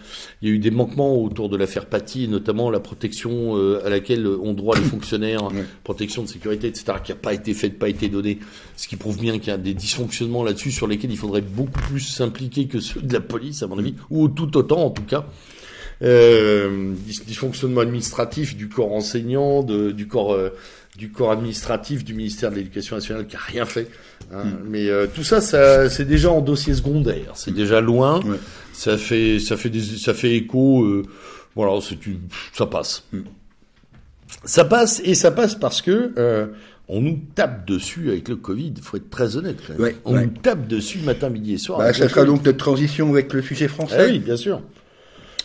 [0.43, 3.89] il y a eu des manquements autour de l'affaire Paty, notamment la protection euh, à
[3.89, 5.65] laquelle ont droit les fonctionnaires, Ouais.
[5.85, 8.41] protection de sécurité, etc., qui n'a pas été faite, pas été donnée.
[8.77, 11.81] Ce qui prouve bien qu'il y a des dysfonctionnements là-dessus sur lesquels il faudrait beaucoup
[11.83, 15.05] plus s'impliquer que ceux de la police, à mon avis, ou tout autant, en tout
[15.05, 15.25] cas.
[16.03, 20.51] Euh, dys- dysfonctionnement administratif du corps enseignant, de, du corps euh,
[20.97, 23.89] du corps administratif du ministère de l'Éducation nationale qui a rien fait.
[24.33, 24.43] hein.
[24.69, 27.33] Mais euh, tout ça, ça c'est déjà en dossier secondaire.
[27.35, 28.21] C'est déjà loin.
[28.25, 28.37] Ouais.
[28.73, 30.83] Ça fait ça fait des, ça fait écho.
[30.85, 31.03] euh,
[31.55, 31.99] voilà, c'est
[32.53, 33.05] ça passe.
[33.13, 33.21] Mm.
[34.45, 36.47] Ça passe et ça passe parce que euh,
[36.89, 38.75] on nous tape dessus avec le Covid.
[38.83, 39.59] Faut être très honnête.
[39.67, 39.83] quand même.
[39.83, 40.25] Ouais, on ouais.
[40.27, 41.79] nous tape dessus matin, midi et soir.
[41.79, 42.27] Bah, ça sera Covid.
[42.37, 43.97] donc notre transition avec le sujet français.
[43.99, 44.61] Ah oui, bien sûr.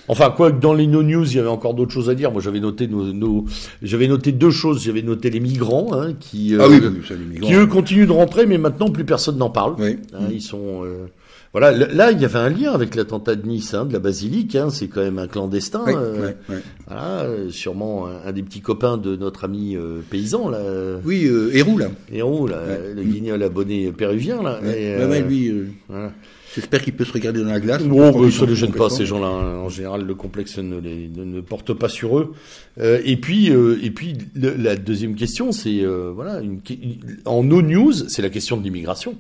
[0.10, 2.32] Enfin, quoi que dans les no news, il y avait encore d'autres choses à dire.
[2.32, 3.46] Moi, j'avais noté nos, nos-
[3.82, 4.84] j'avais noté deux choses.
[4.84, 7.48] J'avais noté les migrants, hein, qui, euh, Ah oui, oui, ça, les migrants.
[7.48, 9.76] qui eux continuent de rentrer, mais maintenant plus personne n'en parle.
[9.80, 9.98] Oui.
[10.14, 11.08] Hein, ils sont, euh,
[11.52, 11.72] voilà.
[11.72, 14.56] Là, il y avait un lien avec l'attentat de Nice, hein, de la basilique.
[14.56, 15.82] Hein, c'est quand même un clandestin.
[15.88, 16.62] Oui, euh, oui, oui.
[16.88, 20.60] Voilà, sûrement un, un des petits copains de notre ami euh, paysan là,
[21.04, 21.88] Oui, euh, Héroux, là.
[22.14, 22.94] Héros, là, Ouais.
[22.96, 24.60] le guignol abonné péruvien là.
[24.64, 25.52] Ouais, Et, ouais, lui,
[25.90, 26.12] voilà.
[26.58, 27.84] J'espère qu'il peut se regarder dans la glace.
[27.84, 29.28] Bon, ça s'en les gêne pas, ces gens-là.
[29.28, 29.58] hein.
[29.60, 32.34] En général, le complexe ne, les, ne, ne porte pas sur eux.
[32.80, 37.18] Euh, et puis, euh, et puis le- la deuxième question, c'est euh, voilà, une, une-
[37.26, 39.16] en no news, c'est la question de l'immigration.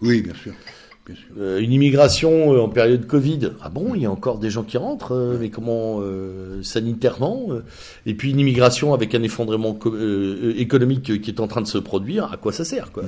[0.00, 0.52] Oui, bien sûr.
[1.38, 3.50] Euh, une immigration euh, en période Covid.
[3.60, 6.00] Ah bon, il y a encore des gens qui rentrent, euh, mais comment
[6.62, 7.48] sanitairement
[8.06, 9.94] Et puis une immigration avec un effondrement co-
[10.56, 12.32] économique qui est en train de se produire.
[12.32, 13.04] À quoi ça sert, quoi?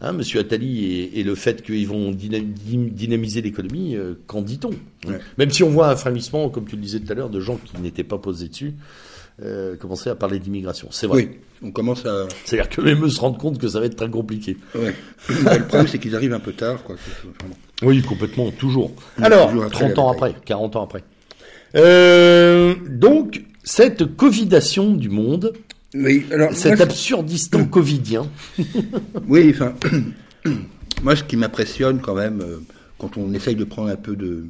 [0.00, 4.70] Hein, Monsieur Attali et, et le fait qu'ils vont dyna- dy- dynamiser l'économie, qu'en dit-on?
[5.08, 5.18] Ouais.
[5.38, 7.58] Même si on voit un frémissement, comme tu le disais tout à l'heure, de gens
[7.64, 8.74] qui n'étaient pas posés dessus.
[9.42, 11.16] Euh, commencer à parler d'immigration, c'est vrai.
[11.16, 11.30] Oui,
[11.62, 12.26] on commence à.
[12.44, 14.58] C'est-à-dire que même eux se rendent compte que ça va être très compliqué.
[14.74, 14.94] Ouais.
[15.28, 16.96] Le problème, c'est qu'ils arrivent un peu tard, quoi.
[17.82, 18.92] Oui, complètement, toujours.
[19.18, 21.02] Oui, Alors, toujours après 30 la ans après, 40 ans après.
[21.74, 25.54] Euh, donc, cette covidation du monde,
[25.94, 26.52] Oui, alors.
[26.52, 28.26] cet moi, absurdistan covidien,
[29.28, 29.74] Oui, enfin,
[31.02, 32.58] moi, ce qui m'impressionne quand même, euh,
[32.98, 34.44] quand on essaye de prendre un peu de,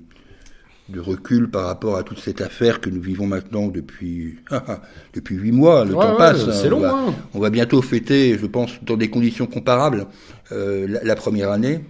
[0.93, 4.37] de recul par rapport à toute cette affaire que nous vivons maintenant depuis
[5.15, 6.43] depuis huit mois, le Ouais, temps ouais, passe.
[6.47, 7.15] hein, c'est on long, va, hein.
[7.35, 10.07] on va bientôt fêter, je pense, dans des conditions comparables,
[10.53, 11.85] euh, la, la première année.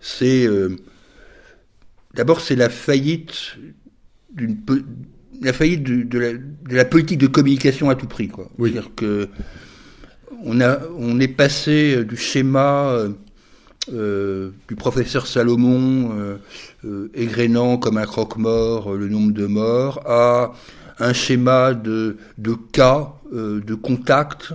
[0.00, 0.76] C'est euh,
[2.14, 3.56] d'abord c'est la faillite
[4.34, 4.56] d'une
[5.42, 8.48] la faillite de, de la, de la politique de communication à tout prix, quoi.
[8.58, 8.70] Oui.
[8.72, 9.28] C'est-à-dire que
[10.44, 12.96] on a, on est passé euh, du schéma
[13.92, 16.36] euh, du professeur Salomon euh,
[16.84, 20.54] euh, égrénant comme un croque-mort le nombre de morts à
[20.98, 24.52] un schéma de, de cas, euh, de contacts,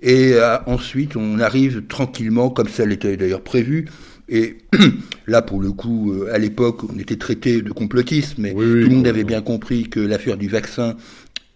[0.00, 3.88] et euh, ensuite on arrive tranquillement, comme ça l'était d'ailleurs prévu,
[4.28, 4.58] et
[5.26, 8.88] là pour le coup, euh, à l'époque, on était traité de complotisme, mais oui, tout
[8.88, 9.08] le monde oui.
[9.08, 10.96] avait bien compris que l'affaire du vaccin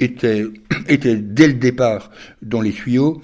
[0.00, 0.44] était,
[0.88, 2.10] était dès le départ
[2.42, 3.20] dans les tuyaux.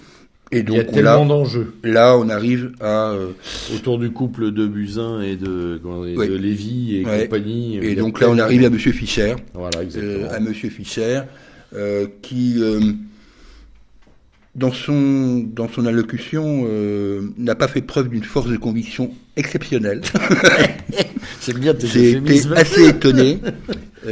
[0.55, 3.28] Et il y a donc tellement là, d'enjeux là, on arrive à euh,
[3.74, 6.28] autour du couple de Buzyn et de, et Ouais.
[6.28, 7.22] de Lévy et Ouais.
[7.24, 7.78] compagnie.
[7.78, 10.26] et y a donc là, on arrive à Monsieur Fischer, Voilà, exactement.
[10.30, 11.22] euh, à Monsieur Fischer,
[11.74, 12.80] euh, qui euh,
[14.55, 20.03] dans son dans son allocution euh, n'a pas fait preuve d'une force de conviction exceptionnelle.
[21.40, 23.40] C'est bien tes J'ai été assez étonné.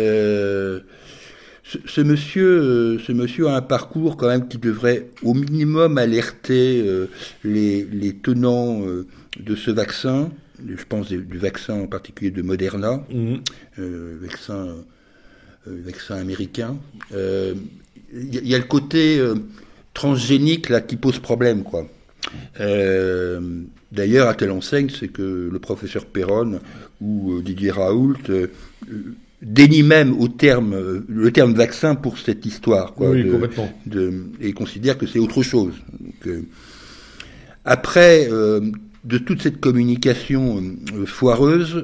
[1.71, 5.99] Ce, ce monsieur, euh, ce monsieur a un parcours quand même qui devrait au minimum
[5.99, 7.07] alerter euh,
[7.45, 9.07] les, les tenants euh,
[9.39, 10.31] de ce vaccin.
[10.67, 13.07] Je pense du du vaccin en particulier de Moderna,
[13.79, 14.67] euh, vaccin,
[15.67, 16.77] vaccin américain.
[17.13, 19.23] Il y, a- le côté
[19.95, 21.87] transgénique là qui pose problème, quoi.
[22.61, 23.41] Euh,
[23.93, 26.61] D'ailleurs, à telle enseigne, c'est que le professeur Perron
[27.01, 28.47] ou Didier Raoult euh,
[29.43, 33.73] dénie même au terme, le terme vaccin pour cette histoire, quoi, Oui, de- complètement.
[33.87, 35.73] de- et considère que c'est autre chose.
[35.99, 36.43] Donc, euh,
[37.65, 38.61] après, euh,
[39.05, 40.63] de toute cette communication
[40.95, 41.75] euh, foireuse,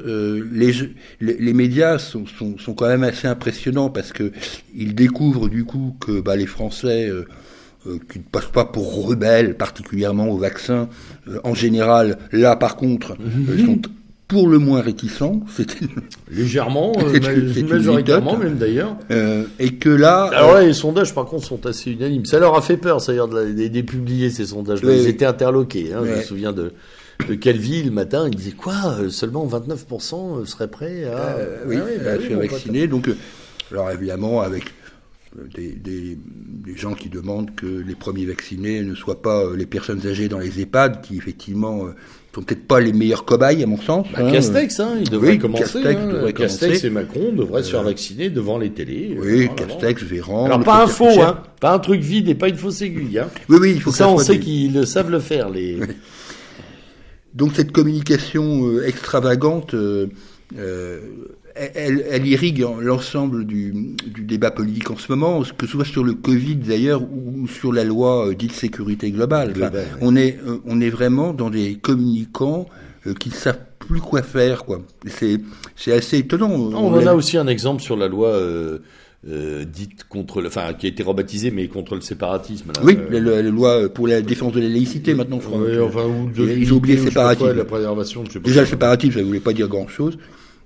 [0.53, 0.73] les,
[1.21, 4.33] les, les médias sont, sont, sont quand même assez impressionnants parce que
[4.75, 7.11] ils découvrent du coup que bah, les Français
[8.13, 10.89] qui ne passent pas pour rebelles, particulièrement au vaccin,
[11.45, 13.17] en général, là par contre,
[13.49, 13.81] euh, sont
[14.29, 15.87] pour le moins réticents, c'était
[16.31, 18.97] légèrement, euh, majoritairement même d'ailleurs.
[19.11, 22.25] euh, et que là, Alors là, les sondages, par contre, sont assez unanimes.
[22.25, 24.89] Ça leur a fait peur, d'ailleurs, de, de, publier ces sondages-là.
[24.89, 25.09] Oui, Ils oui.
[25.11, 25.93] étaient interloqués.
[25.93, 26.03] Hein.
[26.05, 26.73] Je me souviens de,
[27.29, 31.37] de Calvi, le matin, il disait quoi euh, Seulement 29% seraient prêts à...
[31.37, 32.51] euh, oui, Ah bah à se pote.
[32.51, 32.89] vacciner.
[32.89, 33.17] Donc, euh,
[33.71, 34.65] alors évidemment, avec
[35.39, 39.57] euh, des, des, des gens qui demandent que les premiers vaccinés ne soient pas euh,
[39.57, 41.91] les personnes âgées dans les EHPAD, qui effectivement euh,
[42.37, 44.07] sont peut-être pas les meilleurs cobayes à mon sens.
[44.13, 44.31] Bah, hein.
[44.31, 45.63] Castex, hein, il devrait Oui, commencer.
[45.65, 46.07] Castex hein.
[46.13, 46.87] devrait Castex commencer.
[46.87, 49.17] et Macron devraient se faire vacciner devant les télés.
[49.19, 49.55] Oui, euh, avant.
[49.55, 50.45] Castex, Véran.
[50.47, 53.19] Alors pas un faux, hein, pas un truc vide et pas une fausse aiguille.
[53.19, 53.29] Hein.
[53.49, 55.49] Oui, oui, il faut que Ça, on soit sait des- qu'ils le savent le faire.
[55.51, 55.79] Les...
[57.35, 60.07] Donc cette communication euh, extravagante, euh,
[60.59, 61.01] euh,
[61.75, 63.73] elle, elle irrigue en- l'ensemble du,
[64.07, 67.73] du débat politique en ce moment, que ce soit sur le Covid d'ailleurs ou sur
[67.73, 69.51] la loi euh, dite sécurité globale.
[69.51, 69.99] Enfin, Globale, oui.
[70.03, 72.67] On est euh, on est vraiment dans des communicants
[73.07, 74.81] euh, qui ne savent plus quoi faire quoi.
[75.07, 76.51] C'est assez étonnant.
[76.51, 78.79] On, en a aussi un exemple sur la loi euh,
[79.29, 82.73] euh, dite contre le, enfin qui a été rebaptisée mais contre le séparatisme.
[82.75, 82.81] Là.
[82.85, 85.61] Oui, Euh, la, loi pour la défense de la laïcité maintenant, je crois.
[85.61, 87.47] ouais, enfin, ou de Ils ont oublié pas séparatisme.
[87.47, 88.49] quoi, La préservation, je sais pas.
[88.49, 90.19] Déjà, le séparatisme, ça ne voulait pas dire grand-chose.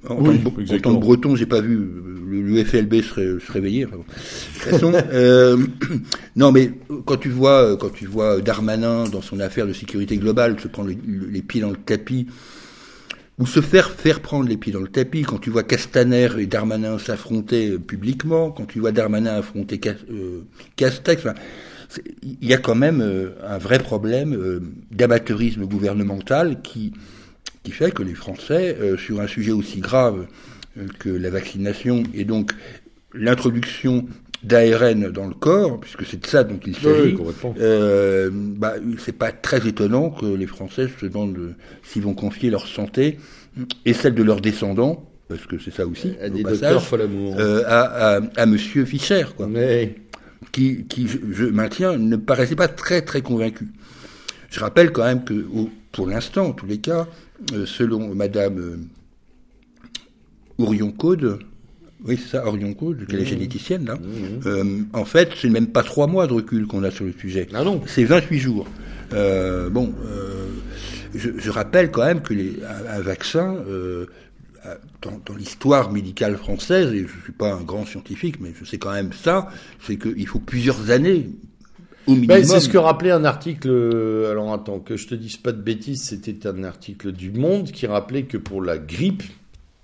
[0.09, 0.95] En, Oui, tant que, en exactement.
[0.95, 3.85] tant que breton, j'ai pas vu euh, le, FLB se, ré- se réveiller.
[3.87, 4.03] Enfin bon.
[4.03, 5.57] De toute façon, euh,
[6.37, 6.73] non, mais
[7.05, 10.89] quand tu vois, quand tu vois Darmanin dans son affaire de sécurité globale se prendre
[10.89, 10.99] les,
[11.31, 12.27] les pieds dans le tapis,
[13.39, 16.47] ou se faire faire prendre les pieds dans le tapis, quand tu vois Castaner et
[16.47, 20.43] Darmanin s'affronter euh, publiquement, quand tu vois Darmanin affronter Cas- euh,
[20.77, 21.35] Castex, enfin,
[22.23, 26.93] il y a quand même euh, un vrai problème euh, d'amateurisme gouvernemental qui
[27.63, 30.27] qui fait que les Français, euh, sur un sujet aussi grave
[30.79, 32.53] euh, que la vaccination et donc
[33.15, 34.07] l'introduction
[34.43, 37.55] d'ARN dans le corps, puisque c'est de ça dont il Oui, s'agit, complètement.
[37.61, 42.49] euh, bah, c'est pas très étonnant que les Français se demandent euh, s'ils vont confier
[42.51, 43.19] leur santé
[43.85, 46.83] et celle de leurs descendants, parce que c'est ça aussi, À au des docteurs
[47.67, 49.95] à, à, à Monsieur Fischer, quoi Mais
[50.53, 53.69] qui, qui je, je maintiens, ne paraissait pas très très convaincu.
[54.51, 57.07] Je rappelle quand même que, au- pour l'instant, en tous les cas,
[57.66, 58.76] selon Madame euh,
[60.59, 61.38] Orion Code,
[62.05, 63.99] oui c'est ça, Orion Code, qui est la généticienne là,
[64.47, 67.49] euh, en fait, c'est même pas trois mois de recul qu'on a sur le sujet.
[67.55, 67.80] ah non.
[67.86, 68.66] C'est 28 jours.
[69.12, 70.47] Euh, bon, euh,
[71.14, 74.07] je, je rappelle quand même que les, un, un vaccin, euh,
[75.03, 78.78] dans, dans l'histoire médicale française, et je suis pas un grand scientifique, mais je sais
[78.78, 79.49] quand même ça,
[79.86, 81.30] c'est qu'il faut plusieurs années.
[82.09, 83.69] Ben, c'est ce que rappelait un article.
[83.71, 87.71] euh, Alors attends, que je te dise pas de bêtises, c'était un article du Monde
[87.71, 89.23] qui rappelait que pour la grippe,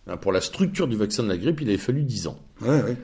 [0.08, 2.38] hein, pour la structure du vaccin de la grippe, il avait fallu 10 ans.
[2.62, 2.96] Ouais, ouais, ouais.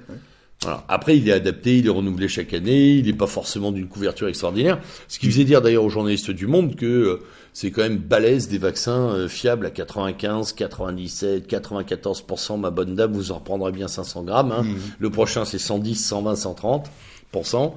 [0.62, 0.84] Voilà.
[0.88, 4.28] Après, il est adapté, il est renouvelé chaque année, il n'est pas forcément d'une couverture
[4.28, 4.78] extraordinaire.
[5.08, 7.18] Ce qui faisait dire d'ailleurs aux journalistes du Monde que euh,
[7.52, 12.60] c'est quand même balèze des vaccins euh, fiables à 95, 97, 94%.
[12.60, 14.52] Ma bonne dame, vous en reprendrez bien 500 grammes.
[14.52, 14.64] Hein.
[15.00, 17.72] Le prochain, c'est 110, 120, 130%.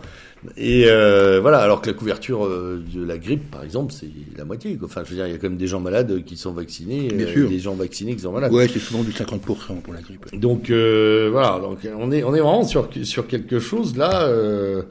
[0.57, 4.45] Et euh, voilà, alors que la couverture euh, de la grippe, par exemple, c'est la
[4.45, 4.75] moitié.
[4.75, 4.87] quoi.
[4.87, 7.07] Enfin, je veux dire, il y a quand même des gens malades qui sont vaccinés,
[7.09, 7.45] Bien euh, sûr.
[7.47, 8.51] et des gens vaccinés qui sont malades.
[8.53, 10.25] Ouais, c'est souvent du 50% pour la grippe.
[10.39, 14.83] Donc euh, voilà, donc on est on est vraiment sur sur quelque chose là euh,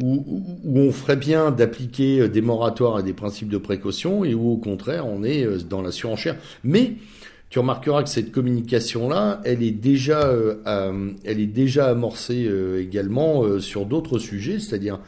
[0.00, 4.34] où, où- on ferait bien d'appliquer euh, des moratoires et des principes de précaution et
[4.34, 6.36] où au contraire on est dans la surenchère.
[6.64, 6.94] Mais
[7.54, 12.46] tu remarqueras que cette communication là, elle est déjà euh, euh, elle est déjà amorcée
[12.48, 14.98] euh, également euh, sur d'autres sujets, c'est-à-dire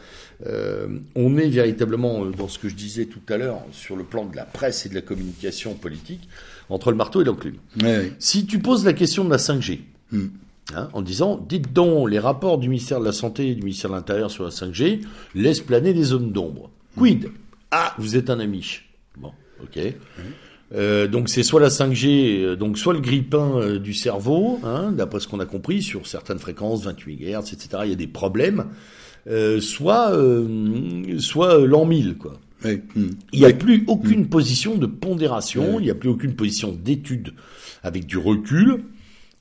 [1.17, 4.37] on est véritablement dans ce que je disais tout à l'heure sur le plan de
[4.37, 6.29] la presse et de la communication politique
[6.71, 7.57] entre le marteau et l'enclume.
[8.21, 9.81] Si tu poses la question de la 5G,
[10.13, 10.27] Hmm.
[10.73, 13.91] hein, en disant, dites donc, les rapports du ministère de la Santé et du ministère
[13.91, 15.01] de l'Intérieur sur la 5G
[15.35, 16.71] laissent planer des zones d'ombre.
[16.97, 17.29] Quid?
[17.73, 18.89] Ah, vous êtes un amiche.
[19.17, 19.81] Bon, ok.
[20.75, 24.91] Euh, donc c'est soit la 5G, euh, donc soit le grippin euh, du cerveau, hein,
[24.93, 28.09] d'après ce qu'on a compris, sur certaines fréquences, 28 GHz, etc., il y a des
[28.09, 28.67] problèmes,
[29.29, 30.13] euh, soit,
[31.19, 32.35] soit l'an 1000, quoi.
[32.65, 37.33] Il n'y a plus aucune position de pondération, il n'y a plus aucune position d'étude
[37.85, 38.83] avec du recul,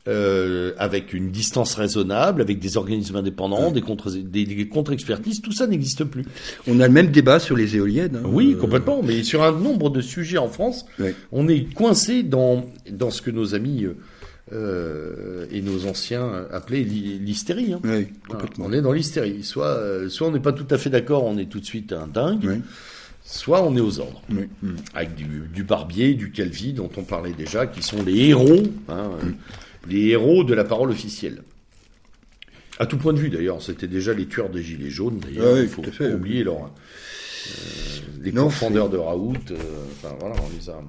[0.07, 5.51] euh, avec une distance raisonnable, avec des organismes indépendants, des contre des, des contre-expertises, tout
[5.51, 6.25] ça n'existe plus.
[6.67, 8.17] On a le même débat sur les éoliennes.
[8.17, 8.27] hein.
[8.27, 9.01] Oui, Euh, complètement.
[9.03, 11.15] Mais sur un nombre de sujets en France, Ouais.
[11.31, 13.85] on est coincé dans dans ce que nos amis
[14.53, 17.73] euh, et nos anciens appelaient l'hy- l'hystérie.
[17.73, 17.79] hein.
[17.83, 18.65] Oui, complètement.
[18.67, 19.43] On est dans l'hystérie.
[19.43, 21.93] Soit euh, soit on n'est pas tout à fait d'accord, on est tout de suite
[21.93, 22.61] un dingue.
[23.27, 24.43] Soit on est aux ordres Oui.
[24.93, 29.09] Avec du, du Barbier, du Calvi, dont on parlait déjà, qui sont les héros, hein,
[29.23, 29.31] euh,
[29.89, 31.43] les héros de la parole officielle.
[32.79, 35.19] À tout point de vue, d'ailleurs, c'était déjà les tueurs des gilets jaunes.
[35.19, 36.13] D'ailleurs, Ah oui, il faut fait.
[36.13, 36.67] oublier leur, euh,
[38.21, 39.33] les Non, confondeurs de Raoult.
[39.51, 39.55] euh,
[39.91, 40.81] enfin voilà, on les a.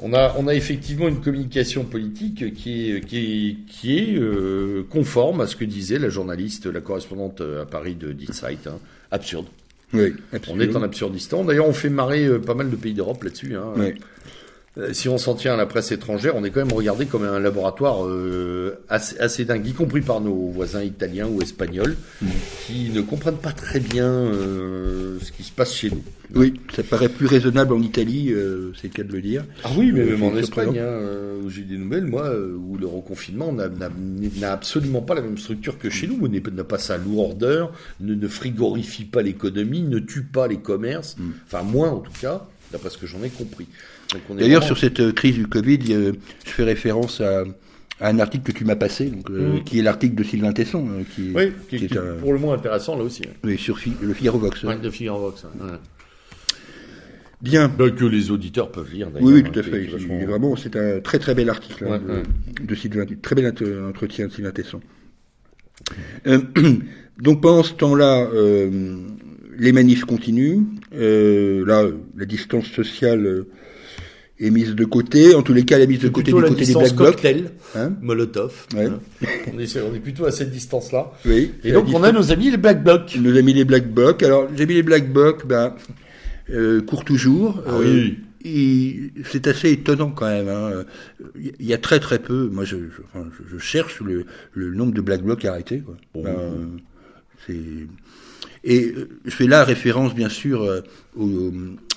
[0.00, 4.82] On a, on a effectivement une communication politique qui est, qui est, qui est euh,
[4.90, 8.66] conforme à ce que disait la journaliste, la correspondante à Paris de Ditsight.
[8.66, 8.78] Hein.
[9.12, 9.46] Absurde.
[9.92, 10.12] Oui,
[10.48, 11.44] On est en Absurdistan.
[11.44, 13.54] D'ailleurs, on fait marrer pas mal de pays d'Europe là-dessus.
[13.54, 13.72] Hein.
[13.76, 13.92] Oui.
[14.76, 17.22] Euh, Si on s'en tient à la presse étrangère, on est quand même regardé comme
[17.22, 22.26] un laboratoire euh, assez, assez dingue, y compris par nos voisins italiens ou espagnols, Mm.
[22.66, 26.02] qui ne comprennent pas très bien euh, ce qui se passe chez nous.
[26.34, 29.44] Oui, ça paraît plus raisonnable en Italie, euh, c'est le cas de le dire.
[29.62, 32.76] Ah oui, mais Euh, même en Espagne, hein, euh, où j'ai des nouvelles, moi, où
[32.76, 33.70] le reconfinement n'a-
[34.52, 38.14] absolument pas la même structure que chez nous, où n'est n'a pas sa lourdeur, ne,
[38.14, 41.30] ne frigorifie pas l'économie, ne tue pas les commerces, Mm.
[41.46, 43.68] enfin moins en tout cas, d'après ce que j'en ai compris.
[44.30, 46.12] D'ailleurs, vraiment- sur cette euh, crise du Covid, euh,
[46.44, 47.44] je fais référence à,
[48.00, 49.64] à un article que tu m'as passé, donc, euh, Mhm.
[49.64, 52.14] qui est l'article de Sylvain Tesson, euh, qui, Oui, qui, qui est qui est un-
[52.20, 53.22] pour le moins intéressant là aussi.
[53.26, 53.32] hein.
[53.44, 54.62] oui, sur Fi- le Figaro Vox.
[54.64, 55.44] Ouais, de Figaro Vox.
[55.44, 55.70] Ouais.
[57.42, 57.68] Bien.
[57.68, 59.26] Bah, que les auditeurs peuvent lire d'ailleurs.
[59.28, 59.84] Oui, oui, hein, tout à fait.
[59.86, 62.22] vachement- vraiment, c'est un très très bel article hein, Ouais,
[62.62, 63.52] de, de Sylvain, très bel
[63.88, 64.80] entretien de Sylvain Tesson.
[66.26, 66.38] Euh,
[67.20, 68.96] donc pendant ce temps-là, euh,
[69.58, 70.60] les manifs continuent.
[70.94, 71.84] Euh, là,
[72.16, 73.46] la distance sociale euh,
[74.40, 75.34] est mise de côté.
[75.34, 77.12] En tous les cas, elle est mise de côté du la côté des Black Blocs.
[77.12, 78.66] cocktail, Hein Molotov.
[78.74, 78.86] Ouais.
[78.86, 79.00] hein.
[79.54, 81.12] on, est, on est plutôt à cette distance-là.
[81.24, 81.52] oui.
[81.62, 83.16] Et donc on a nos amis les Black Blocs.
[83.20, 84.22] nos amis les Black Blocs.
[84.22, 85.74] Alors, les amis les Black Blocs, ben,
[86.50, 87.62] euh, courent toujours.
[87.66, 88.18] Ah Euh, oui.
[88.44, 90.48] et c'est assez étonnant quand même.
[90.48, 90.84] hein.
[91.60, 92.48] Il y a très très peu.
[92.52, 95.80] Moi, je, je, enfin, je- je cherche le, le nombre de Black Blocs arrêtés.
[95.80, 95.96] Quoi.
[96.14, 96.22] Oh.
[96.22, 96.32] Ben,
[97.46, 97.54] c'est
[98.64, 100.80] et euh, je fais là référence bien sûr euh,
[101.16, 101.52] au-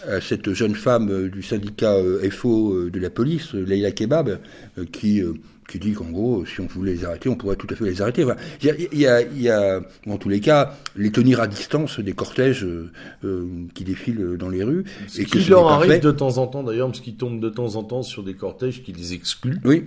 [0.08, 1.96] à cette jeune femme euh, du syndicat
[2.32, 4.40] FO de la police, Leila Kebab,
[4.92, 5.22] qui
[5.70, 8.02] qui dit qu'en gros, si on voulait les arrêter, on pourrait tout à fait les
[8.02, 8.24] arrêter.
[8.24, 12.00] Enfin, il y a, il y a, en tous les cas, les tenir à distance
[12.00, 14.86] des cortèges euh, qui défilent dans les rues.
[15.10, 17.76] Ce et qui leur arrive de temps en temps d'ailleurs, parce qu'ils tombent de temps
[17.76, 19.60] en temps sur des cortèges qui les excluent.
[19.66, 19.84] Oui,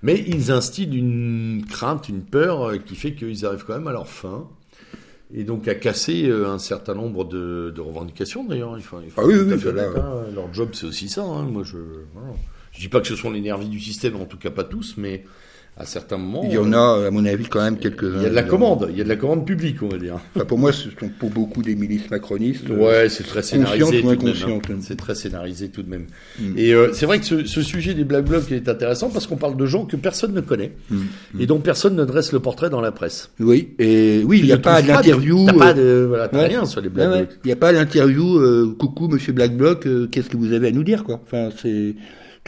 [0.00, 4.06] Mais ils instillent une crainte, une peur qui fait qu'ils arrivent quand même à leur
[4.06, 4.46] fin.
[5.34, 8.76] Et donc à casser euh, un certain nombre de, de revendications d'ailleurs.
[8.78, 10.24] Il faut, il faut Ah oui, oui, oui, hein.
[10.34, 11.22] Leur job c'est aussi ça.
[11.24, 11.42] hein.
[11.42, 11.78] Moi je,
[12.14, 12.32] voilà.
[12.72, 14.94] je dis pas que ce sont les nervis du système, en tout cas pas tous,
[14.96, 15.24] mais
[15.78, 16.42] à certains moments.
[16.48, 18.16] il y en euh, a, à mon avis, quand même quelques-uns.
[18.16, 19.98] Il y a de la commande, il y a de la commande publique, on va
[19.98, 20.14] dire.
[20.34, 22.70] Enfin, pour moi, ce sont pour beaucoup des milices macronistes.
[22.70, 24.08] euh, Ouais, c'est très scénarisé tout de même.
[24.14, 24.62] inconsciente.
[24.70, 24.78] hein.
[24.80, 26.06] C'est très scénarisé tout de même.
[26.40, 26.54] Mm.
[26.56, 29.36] Et euh, c'est vrai que ce, ce sujet des Black Blocs est intéressant parce qu'on
[29.36, 31.40] parle de gens que personne ne connaît Mm.
[31.40, 33.30] et dont personne ne dresse le portrait dans la presse.
[33.38, 35.44] Oui, et oui, il n'y a ne pas d'interview.
[35.44, 36.46] T'as pas euh, de, voilà, t'as ouais.
[36.46, 37.18] rien sur les Black Ouais.
[37.18, 37.30] Blocs.
[37.44, 40.68] Il n'y a pas l'interview, euh, coucou monsieur Black Bloc, euh, qu'est-ce que vous avez
[40.68, 41.20] à nous dire, quoi.
[41.26, 41.94] Enfin, c'est.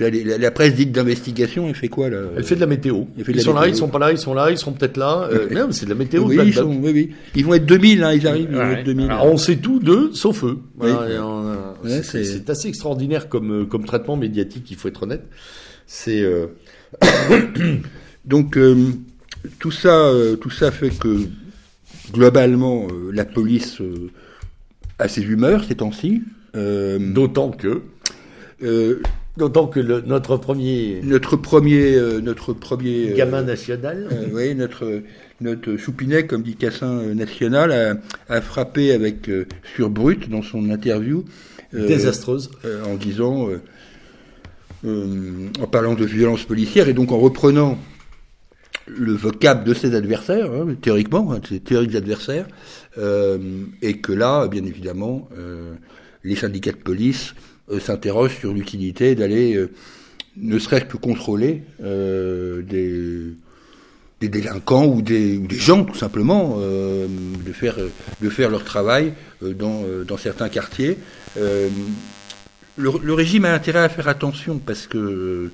[0.01, 3.03] La, la presse dite d'investigation, elle fait quoi, là Elle fait de la météo.
[3.19, 4.59] Elle fait de Ils la sont là, ils sont pas là, ils sont là, ils
[4.59, 5.29] seront peut-être là.
[5.33, 6.23] Euh, non, mais c'est de la météo.
[6.27, 7.11] oui, ils sont, oui, oui.
[7.35, 9.07] Ils vont être 2000, hein, ils arrivent, ils vont être 2000.
[9.11, 10.59] Alors, on sait tout d'eux, sauf eux.
[10.77, 15.25] Voilà, euh, Ouais, c'est- assez extraordinaire comme, euh, comme traitement médiatique, il faut être honnête.
[15.87, 16.47] C'est euh,
[18.25, 18.77] Donc, euh,
[19.59, 21.19] tout ça, euh, tout ça fait que,
[22.13, 24.11] globalement, euh, la police euh,
[24.99, 26.23] a ses humeurs ces temps-ci.
[26.57, 27.83] Euh, d'autant que,
[28.63, 29.01] euh,
[29.39, 34.55] d'autant que le- notre premier notre premier, euh, notre premier euh, gamin national, Euh, oui,
[34.55, 35.03] notre
[35.41, 39.31] notre Choupinet, comme dit Cassin National, a, a frappé avec
[39.75, 41.25] sur brut dans son interview
[41.73, 42.51] désastreuse.
[42.85, 43.49] en disant,
[44.85, 47.79] en parlant de violence policière et donc en reprenant
[48.87, 52.47] le vocable de ses adversaires, hein, théoriquement, hein, de ses théoriques adversaires,
[53.83, 55.29] et que là, bien évidemment,
[56.25, 57.35] les syndicats de police
[57.71, 59.71] euh, s'interrogent sur l'utilité d'aller, euh,
[60.37, 68.51] ne serait-ce que contrôler euh, des, délinquants ou des, des gens, tout simplement, de, faire,
[68.51, 69.13] leur travail
[69.43, 69.85] dans,
[70.17, 70.97] certains quartiers.
[71.37, 75.51] Le, régime a intérêt à faire attention parce que,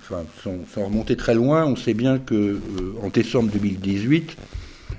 [0.00, 2.58] enfin, sans, remonter très loin, on sait bien que
[3.02, 4.36] en décembre 2018,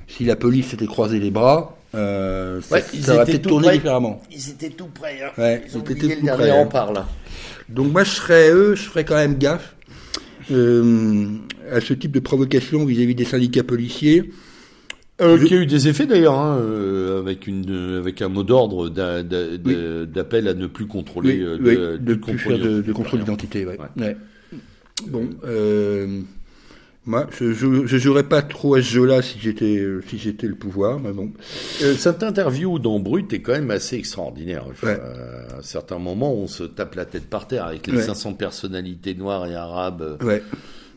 [0.07, 3.49] si la police s'était croisé les bras, euh, ça, Ouais, ils ça aurait étaient tout
[3.49, 3.77] tourné près.
[3.77, 4.21] différemment.
[4.31, 5.19] Ils étaient tout près.
[5.23, 5.29] Hein.
[5.37, 7.07] Ouais, Ils ont étaient tout le près, rempart là.
[7.69, 9.75] Donc moi, je serais eux, je ferais quand même gaffe
[10.51, 11.25] euh,
[11.71, 14.31] à ce type de provocation vis-à-vis des syndicats policiers.
[15.21, 18.27] Euh, Je- Qui a eu des effets d'ailleurs, hein, euh, avec une, euh, avec un
[18.27, 22.13] mot d'ordre d'a- d'a- d'a- d'appel à ne plus contrôler, Oui, euh, oui, de, de
[22.15, 23.59] plus faire de, de contrôle d'identité.
[23.61, 23.81] d'identité.
[23.99, 24.05] Ouais.
[24.05, 24.17] Ouais.
[24.51, 24.59] Ouais.
[25.07, 26.19] Bon, euh,
[27.05, 30.47] moi, je, je, je jouerais pas trop à ce jeu-là si j'étais euh, si j'étais
[30.47, 31.31] le pouvoir, mais bon.
[31.83, 34.65] Euh, cette interview dans Brut est quand même assez extraordinaire.
[34.69, 34.99] Enfin, Ouais.
[34.99, 38.01] euh, à certains moments, on se tape la tête par terre avec les Ouais.
[38.03, 40.41] 500 personnalités noires et arabes euh, Ouais,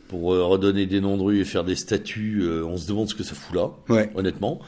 [0.09, 2.41] pour redonner des noms de rue et faire des statuts.
[2.43, 3.71] euh, on se demande ce que ça fout là,
[4.15, 4.61] honnêtement.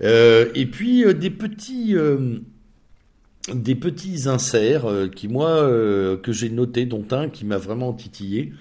[0.00, 1.94] Et puis des petits,
[3.52, 5.62] des petits inserts qui, moi,
[6.22, 8.52] que j'ai noté, dont un qui m'a vraiment titillé.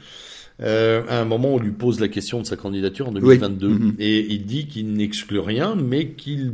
[0.61, 3.73] Euh, à un moment, on lui pose la question de sa candidature en 2022 Oui.
[3.73, 3.95] Mhm.
[3.99, 6.53] et il dit qu'il n'exclut rien, mais qu'il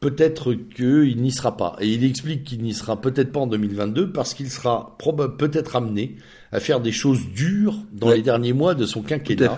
[0.00, 1.76] peut-être qu'il n'y sera pas.
[1.80, 4.96] Et il explique qu'il n'y sera peut-être pas en 2022 parce qu'il sera
[5.38, 6.16] peut-être amené
[6.52, 8.16] à faire des choses dures dans Ouais.
[8.16, 9.56] les derniers mois de son quinquennat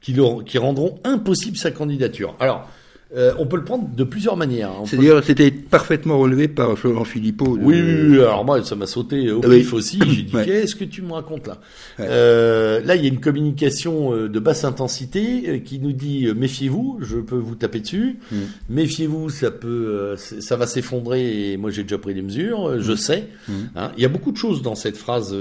[0.00, 2.34] qui, le- qui rendront impossible sa candidature.
[2.40, 2.68] Alors,
[3.16, 4.70] euh, on peut le prendre de plusieurs manières.
[4.70, 4.80] hein.
[4.82, 7.56] Peut- C'est-à-dire, c'était parfaitement relevé par Florent Philippot.
[7.56, 9.58] de- oui, oui, oui, alors moi, ça m'a sauté au Ah oui.
[9.58, 9.98] pif aussi.
[10.08, 10.44] J'ai dit, Ouais.
[10.44, 11.58] qu'est-ce que tu me racontes là
[11.98, 12.06] Ouais.
[12.08, 16.26] Euh, Là, il y a une communication euh, de basse intensité euh, qui nous dit,
[16.26, 18.18] euh, méfiez-vous, je peux vous taper dessus.
[18.30, 18.36] Mm.
[18.70, 23.24] Méfiez-vous, ça peut, ça va s'effondrer et moi j'ai déjà pris des mesures, je sais.
[23.48, 23.52] Mm.
[23.76, 25.34] Hein, il y a beaucoup de choses dans cette phrase.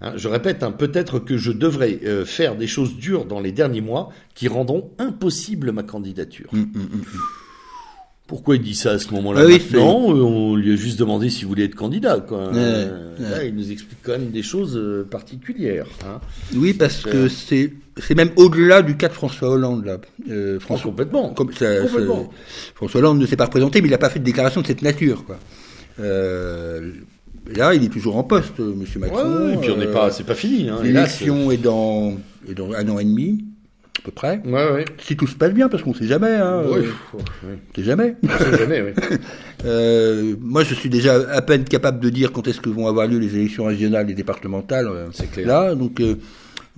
[0.00, 3.52] Hein, je répète, hein, peut-être que je devrais euh, faire des choses dures dans les
[3.52, 6.48] derniers mois qui rendront impossible ma candidature.
[6.52, 7.02] Mm, mm, mm.
[8.26, 11.30] Pourquoi il dit ça à ce moment-là Ah Maintenant, euh, on lui a juste demandé
[11.30, 12.20] s'il voulait être candidat.
[12.20, 12.54] Quoi.
[12.54, 13.16] Euh.
[13.18, 14.78] Là, il nous explique quand même des choses
[15.10, 15.86] particulières.
[16.06, 16.20] Hein.
[16.54, 19.96] Oui, parce que c'est c'est même au-delà du cas de François Hollande là.
[20.30, 21.30] Euh, Oh, François, complètement.
[21.30, 22.24] comme ça- Complètement.
[22.30, 24.66] ça- François Hollande ne s'est pas représenté, mais il n'a pas fait de déclaration de
[24.66, 25.24] cette nature.
[25.24, 25.38] Quoi.
[25.98, 26.92] Euh,
[27.56, 29.46] là, il est toujours en poste, euh, Monsieur Ouais, Macron.
[29.46, 30.68] ouais, et puis on n'est Euh, pas, c'est pas fini.
[30.68, 30.78] Hein.
[30.82, 32.14] L'élection est dans,
[32.48, 33.44] est dans un an et demi,
[33.98, 34.40] à peu près.
[34.44, 34.84] Ouais, ouais.
[35.02, 36.34] Si tout se passe bien, parce qu'on ne sait jamais.
[36.34, 38.16] Hein, Ouais, euh, sait jamais.
[38.22, 38.94] On sait jamais.
[39.64, 43.08] Euh, moi, je suis déjà à peine capable de dire quand est-ce que vont avoir
[43.08, 44.86] lieu les élections régionales et départementales.
[44.86, 45.48] euh, C'est clair.
[45.48, 46.14] Là, donc euh,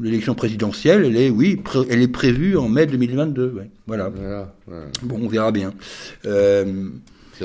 [0.01, 3.53] l'élection présidentielle, elle est, oui, elle est prévue en mai 2022.
[3.55, 3.69] ouais.
[3.87, 4.11] Voilà.
[4.17, 4.55] Voilà.
[5.03, 5.75] Bon, on verra bien.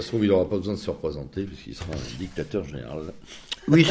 [0.01, 2.99] Se trouve, il n'aura pas besoin de se représenter puisqu'il sera un dictateur général.
[3.69, 3.85] oui,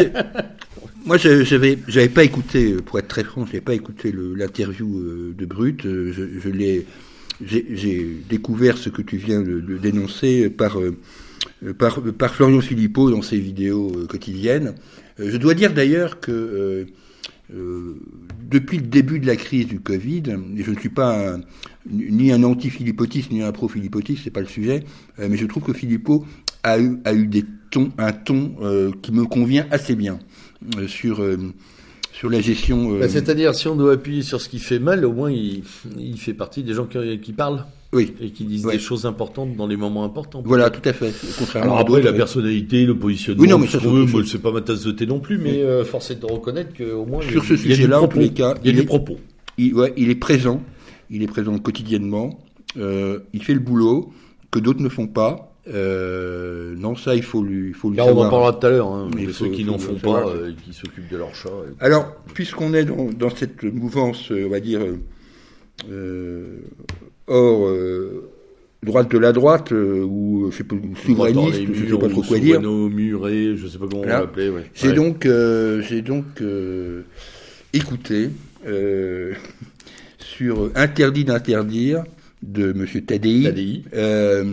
[1.06, 5.46] moi, je- j'avais pas écouté, pour être très franc, j'avais pas écouté l'interview euh, de
[5.46, 5.84] Brut.
[5.86, 6.86] Euh, Je, je l'ai,
[7.44, 10.94] j'ai, découvert ce que tu viens de, dénoncer par, euh,
[11.78, 14.74] par, par Florian Philippot dans ses vidéos quotidiennes.
[15.18, 16.86] Je dois dire d'ailleurs que
[18.48, 20.22] depuis le début de la crise du Covid,
[20.56, 21.36] et je ne suis pas
[21.90, 24.84] ni un anti-philippotiste ni un pro-philippotiste, c'est pas le sujet,
[25.18, 26.24] euh, mais je trouve que Philippot
[26.62, 30.18] a eu, a eu des tons, un ton euh, qui me convient assez bien
[30.76, 31.22] euh, sur,
[32.12, 32.98] sur la gestion.
[32.98, 35.62] Bah, C'est-à-dire, si on doit appuyer sur ce qui fait mal, au moins il,
[35.98, 37.64] il fait partie des gens qui parlent
[37.94, 38.74] oui, et qui disent Ouais.
[38.74, 40.42] des choses importantes dans les moments importants.
[40.44, 41.12] voilà, tout à fait.
[41.38, 42.16] Contrairement Alors après, la ouais.
[42.16, 43.78] personnalité, le positionnement, Oui, non, mais ça,
[44.26, 47.06] c'est pas ma tasse de thé non plus, mais euh, force est de reconnaître qu'au
[47.06, 49.16] moins, Sur ce il sujet-là, en tous les cas, il y a il est- propos.
[49.58, 50.62] il, ouais, il est présent,
[51.10, 52.38] il est présent quotidiennement,
[52.76, 54.12] euh, il fait le boulot
[54.50, 55.50] que d'autres ne font pas.
[55.66, 58.70] Euh, non, ça, il faut lui, il faut lui Car on en parlera tout à
[58.70, 61.48] l'heure, hein, ceux qui n'en font pas euh, qui s'occupent de leur chat.
[61.80, 64.80] Alors, puisqu'on est dans, dans cette mouvance, on va dire,
[65.90, 66.56] euh,
[67.26, 68.30] hors euh,
[68.82, 71.98] droite de la droite, euh, ou je sais pas, ou souverainiste, les je sais murs,
[71.98, 72.56] pas trop quoi dire.
[72.56, 74.18] souveraino, muré, je sais pas comment Voilà.
[74.18, 74.48] on l'appelait.
[74.50, 74.64] Ouais.
[74.74, 74.94] J'ai Ouais.
[74.94, 75.28] donc,
[75.88, 76.24] j'ai donc
[77.72, 78.30] écouté
[80.18, 82.04] sur Interdit d'interdire
[82.42, 83.42] de Monsieur Tadei.
[83.44, 83.82] Tadei.
[83.94, 84.44] Euh,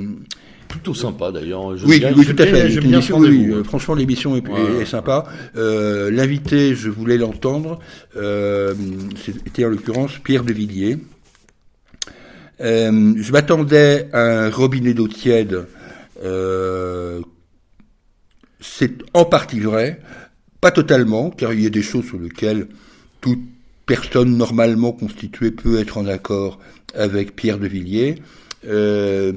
[0.68, 1.76] Plutôt sympa d'ailleurs.
[1.76, 2.72] J'aime oui, bien- oui, j'aime tout à fait.
[2.74, 3.64] Émission, oui, ouais.
[3.66, 5.26] franchement, l'émission est, sympa.
[5.58, 7.80] Euh, L'invité, je voulais l'entendre.
[8.14, 10.98] C'était en l'occurrence Pierre de Villiers.
[12.62, 15.66] Euh, je m'attendais à un robinet d'eau tiède.
[16.24, 17.22] Euh,
[18.60, 20.00] C'est en partie vrai,
[20.62, 22.68] pas totalement, car il y a des choses sur lesquelles
[23.20, 23.42] toute
[23.88, 26.60] personne normalement constituée peut être en accord
[26.94, 28.22] avec Pierre de Villiers.
[28.68, 29.34] Euh,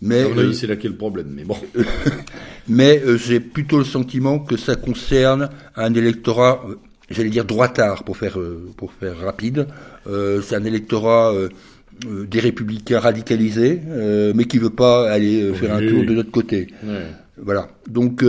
[0.00, 1.32] mais euh, c'est là qu'est le problème.
[1.34, 1.56] Mais bon.
[2.68, 6.76] mais euh, j'ai plutôt le sentiment que ça concerne un électorat, euh,
[7.10, 9.66] j'allais dire droitard pour faire euh, pour faire rapide.
[10.06, 11.34] Euh, c'est un électorat
[12.06, 16.12] euh, des républicains radicalisés, euh, mais qui veut pas aller euh, faire un tour de
[16.14, 16.68] notre côté.
[17.40, 17.68] Voilà.
[17.88, 18.22] Donc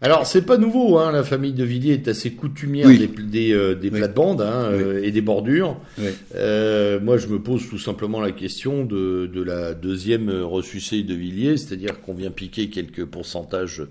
[0.00, 2.98] Alors, c'est pas nouveau, hein, la famille de Villiers est assez coutumière Oui.
[2.98, 3.06] des,
[3.54, 4.70] des, des plates-bandes hein,
[5.02, 5.78] et des bordures.
[5.98, 11.56] Moi, je me pose tout simplement la question de, de la deuxième ressucée de Villiers,
[11.56, 13.82] c'est-à-dire qu'on vient piquer quelques pourcentages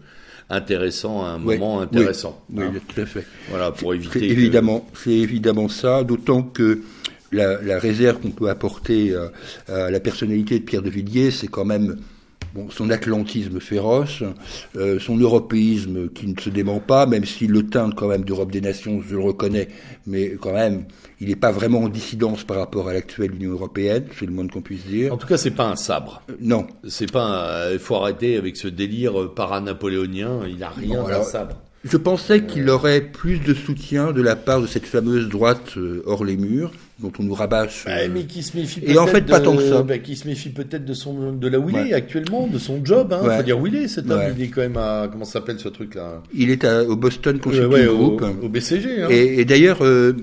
[0.49, 1.83] intéressants à un moment Oui.
[1.83, 2.43] intéressant.
[2.53, 2.73] oui, hein.
[2.93, 3.25] tout à fait.
[3.49, 4.19] Voilà, pour éviter.
[4.19, 6.81] que- évidemment, c'est évidemment ça, d'autant que
[7.33, 11.47] la, la réserve qu'on peut apporter à, à la personnalité de Pierre de Villiers, c'est
[11.47, 11.97] quand même
[12.53, 14.23] bon, son atlantisme féroce,
[14.77, 18.51] euh, son européisme qui ne se dément pas, même s'il le teinte quand même d'Europe
[18.51, 19.67] des nations, je le reconnais,
[20.07, 20.85] mais quand même,
[21.19, 24.47] il n'est pas vraiment en dissidence par rapport à l'actuelle Union européenne, c'est le moins
[24.47, 25.13] qu'on puisse dire.
[25.13, 26.21] En tout cas, c'est pas un sabre.
[26.29, 27.69] Euh, non, C'est pas.
[27.71, 30.41] Il faut arrêter avec ce délire euh, para-napoléonien.
[30.47, 31.61] Il a rien d'un sabre.
[31.83, 36.01] Je pensais qu'il aurait plus de soutien de la part de cette fameuse droite euh,
[36.05, 36.71] hors les murs,
[37.03, 37.85] dont on nous rabâche.
[37.85, 39.83] Ouais, mais qui se méfie Et en fait, peut-être pas de- tant que ça.
[39.83, 41.89] bah, qui se méfie peut-être de son de là où il Ouais.
[41.89, 43.13] est actuellement, de son job.
[43.13, 43.21] Hein.
[43.27, 43.37] Ouais.
[43.37, 44.21] Faut dire où il est cet homme.
[44.35, 47.37] Il est quand même à comment s'appelle ce truc là Il est à- au Boston
[47.39, 48.23] Consulting Ouais, au, Group.
[48.41, 49.03] au BCG.
[49.03, 49.07] Hein.
[49.11, 50.13] Et, et d'ailleurs, euh,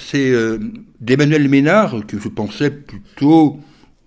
[0.00, 0.58] c'est euh,
[1.00, 3.58] d'Emmanuel Ménard que je pensais plutôt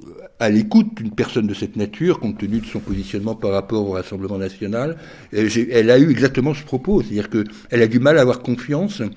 [0.04, 0.08] euh,
[0.40, 3.92] à l'écoute d'une personne de cette nature, compte tenu de son positionnement par rapport au
[3.92, 4.98] Rassemblement national.
[5.32, 9.08] Elle a eu exactement ce propos, c'est-à-dire qu'elle a du mal à avoir confiance euh,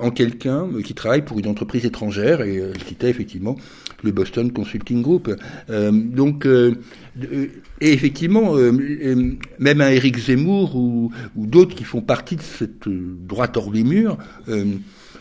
[0.00, 3.56] en quelqu'un qui travaille pour une entreprise étrangère, et euh, elle citait effectivement
[4.02, 5.30] le Boston Consulting Group.
[5.70, 6.74] Euh, donc, euh,
[7.22, 7.46] euh,
[7.80, 12.42] et effectivement, euh, euh, même un Éric Zemmour ou, ou d'autres qui font partie de
[12.42, 14.18] cette euh, droite hors des murs,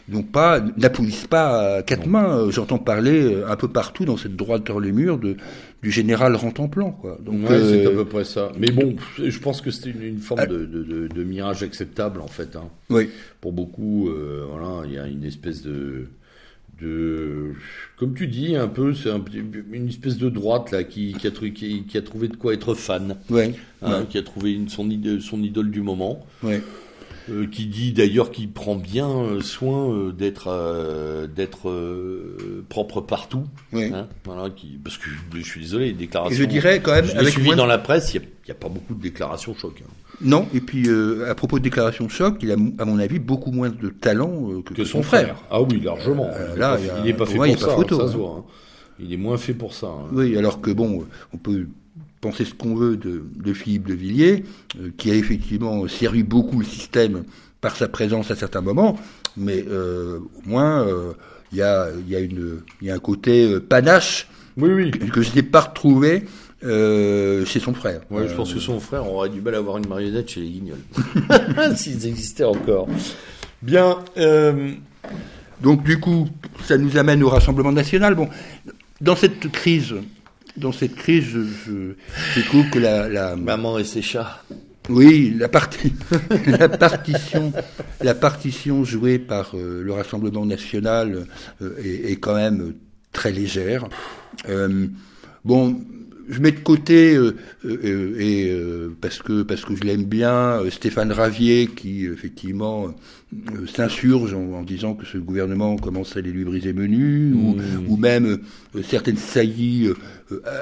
[0.08, 2.38] n'ont pas, n'applaudissent pas à quatre mains.
[2.40, 5.36] Euh, J'entends parler euh, un peu partout dans cette droite hors les murs de,
[5.82, 7.18] du général Rantanplan, quoi.
[7.24, 8.52] Donc, Ouais, c'est euh, à peu près ça.
[8.60, 10.46] Mais bon, je pense que c'était une, une forme Ah.
[10.46, 12.56] de, de, de, de mirage acceptable en fait.
[12.56, 12.70] Hein.
[12.90, 13.10] oui.
[13.42, 16.08] Pour beaucoup, euh, voilà, il y a une espèce de
[16.82, 17.54] de
[17.98, 19.24] comme tu dis un peu c'est un
[19.72, 22.54] une espèce de droite là qui, qui a trouvé qui, qui a trouvé de quoi
[22.54, 26.26] être fan Ouais, hein, ouais, qui a trouvé une, son idole son idole du moment
[26.44, 26.62] ouais.
[27.30, 33.02] Euh, qui dit d'ailleurs qu'il prend bien euh, soin euh, d'être euh, d'être euh, propre
[33.02, 33.92] partout ouais.
[33.94, 37.06] hein, voilà qui parce que je suis désolé les Et déclarations je dirais quand même,
[37.06, 39.82] je avec suivi moins dans la presse il n'y a, pas beaucoup de déclarations choc
[39.84, 39.90] hein,
[40.22, 43.18] Non, et puis euh, à propos de déclaration de choc, il a, à mon avis,
[43.18, 45.36] beaucoup moins de talent euh, que, que son frère.
[45.50, 46.30] Ah oui, largement.
[46.54, 48.12] Il là, n'est il y pas, fait pour ça, photo, ça hein.
[48.12, 48.36] se voit.
[48.38, 48.44] hein.
[49.00, 49.88] Il est moins fait pour ça.
[49.88, 50.08] hein.
[50.12, 51.66] Oui, alors que bon, on peut
[52.26, 54.44] penser ce qu'on veut de, de Philippe de Villiers,
[54.80, 57.24] euh, qui a effectivement servi beaucoup le système
[57.62, 58.98] par sa présence à certains moments,
[59.38, 61.14] mais euh, au moins euh,
[61.52, 64.92] il y, a, il y, a une- il y a un côté panache Oui, oui.
[64.92, 66.26] que, que je n'ai pas retrouvé
[66.64, 68.02] euh, chez son frère.
[68.10, 70.50] Ouais, je pense que son frère aurait du mal à avoir une marionnette chez les
[70.50, 70.80] Guignols.
[71.76, 72.88] S'ils existaient encore.
[73.62, 74.00] Bien.
[74.18, 74.72] euh,
[75.62, 76.28] Donc du coup,
[76.64, 78.16] ça nous amène au Rassemblement national.
[78.16, 78.28] Bon,
[79.02, 79.94] dans cette crise,
[80.58, 84.42] dans cette crise, je, je- que la, la, maman et ses chats.
[84.90, 85.94] Oui, la, partie,
[86.46, 87.52] la partition,
[88.02, 91.26] la partition jouée par euh, le Rassemblement national
[91.62, 92.76] euh, est, est quand même
[93.12, 93.88] très légère.
[94.48, 94.88] Euh,
[95.44, 95.82] bon,
[96.28, 100.60] je mets de côté euh, euh, et euh, parce que parce que je l'aime bien
[100.70, 102.94] Stéphane Ravier qui effectivement
[103.68, 107.58] s'insurge en, en disant que ce gouvernement commence à les lui briser menu ou,
[107.88, 108.40] ou même
[108.84, 109.90] certaines saillies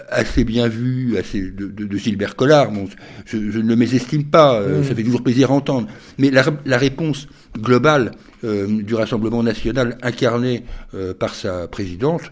[0.09, 2.72] assez bien vues assez de, de, de Gilbert Collard.
[2.72, 2.88] Bon,
[3.26, 5.88] je, je ne le mésestime pas, ça fait toujours plaisir à entendre.
[6.18, 8.11] Mais la, la réponse globale
[8.43, 12.24] du Rassemblement national incarné euh, par sa présidente,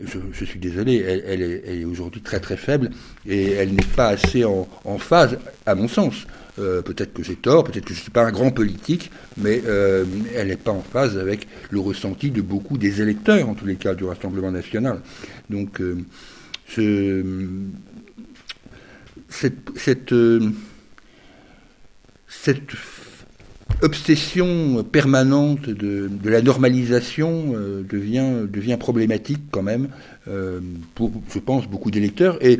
[0.00, 2.90] je, suis désolé, elle, est, aujourd'hui très très faible
[3.26, 4.66] et elle n'est pas assez en,
[4.98, 6.26] phase, à mon sens.
[6.58, 9.60] Euh, peut-être que j'ai tort, peut-être que je ne suis pas un grand politique, mais
[9.66, 13.66] euh, elle n'est pas en phase avec le ressenti de beaucoup des électeurs, en tous
[13.66, 15.00] les cas, du Rassemblement national.
[15.50, 16.04] Donc, euh,
[19.28, 20.14] cette, cette,
[22.26, 22.70] cette
[23.82, 29.88] obsession permanente de, de la normalisation euh, devient, devient problématique quand même
[30.28, 30.60] euh,
[30.94, 32.38] pour, je pense, beaucoup d'électeurs.
[32.44, 32.58] Et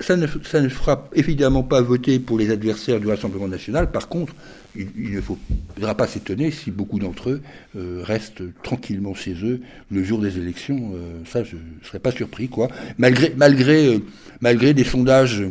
[0.00, 3.90] ça, ne, ça ne fera évidemment pas voter pour les adversaires du Rassemblement national.
[3.90, 4.34] Par contre,
[4.76, 7.42] il, il ne faudra pas s'étonner si beaucoup d'entre eux
[7.76, 10.92] euh, restent tranquillement chez eux le jour des élections.
[10.94, 12.68] Euh, ça, je ne serais pas surpris, quoi.
[12.98, 13.98] Malgré, malgré, euh,
[14.40, 15.42] malgré des sondages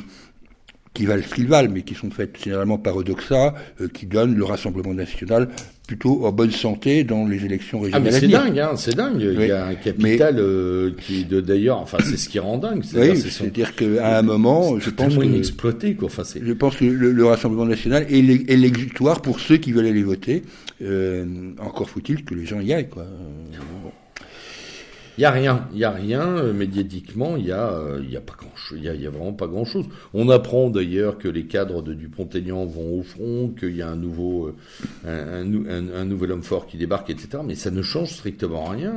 [0.93, 4.35] qui valent ce qu'ils valent, mais qui sont faits généralement par Odoxa, euh, qui donnent
[4.35, 5.49] le Rassemblement national
[5.87, 9.19] plutôt en bonne santé dans les élections Ah mais régionales c'est dingue, hein, c'est dingue.
[9.19, 12.83] Il y a un capital euh, qui d'ailleurs, enfin c'est ce qui rend dingue.
[12.83, 16.05] C'est-à-dire, Oui, son- qu'à un moment, je pense que inexploité quoi.
[16.07, 16.41] Enfin c'est.
[16.43, 20.43] je pense que le, le Rassemblement national est l'exutoire pour ceux qui veulent aller voter.
[20.81, 21.25] Euh,
[21.59, 23.05] encore faut-il que les gens y aillent, quoi.
[25.17, 27.37] Il y a rien, il y a rien euh, médiatiquement.
[27.37, 29.45] Il y a, euh, y a pas grand y a, il y a vraiment pas
[29.47, 29.85] grand chose.
[30.13, 33.95] On apprend d'ailleurs que les cadres de Dupont-Aignan vont au front, qu'il y a un
[33.95, 34.55] nouveau,
[35.05, 37.43] euh, un, un nou- un- un nouvel homme fort qui débarque, etc.
[37.45, 38.95] Mais ça ne change strictement rien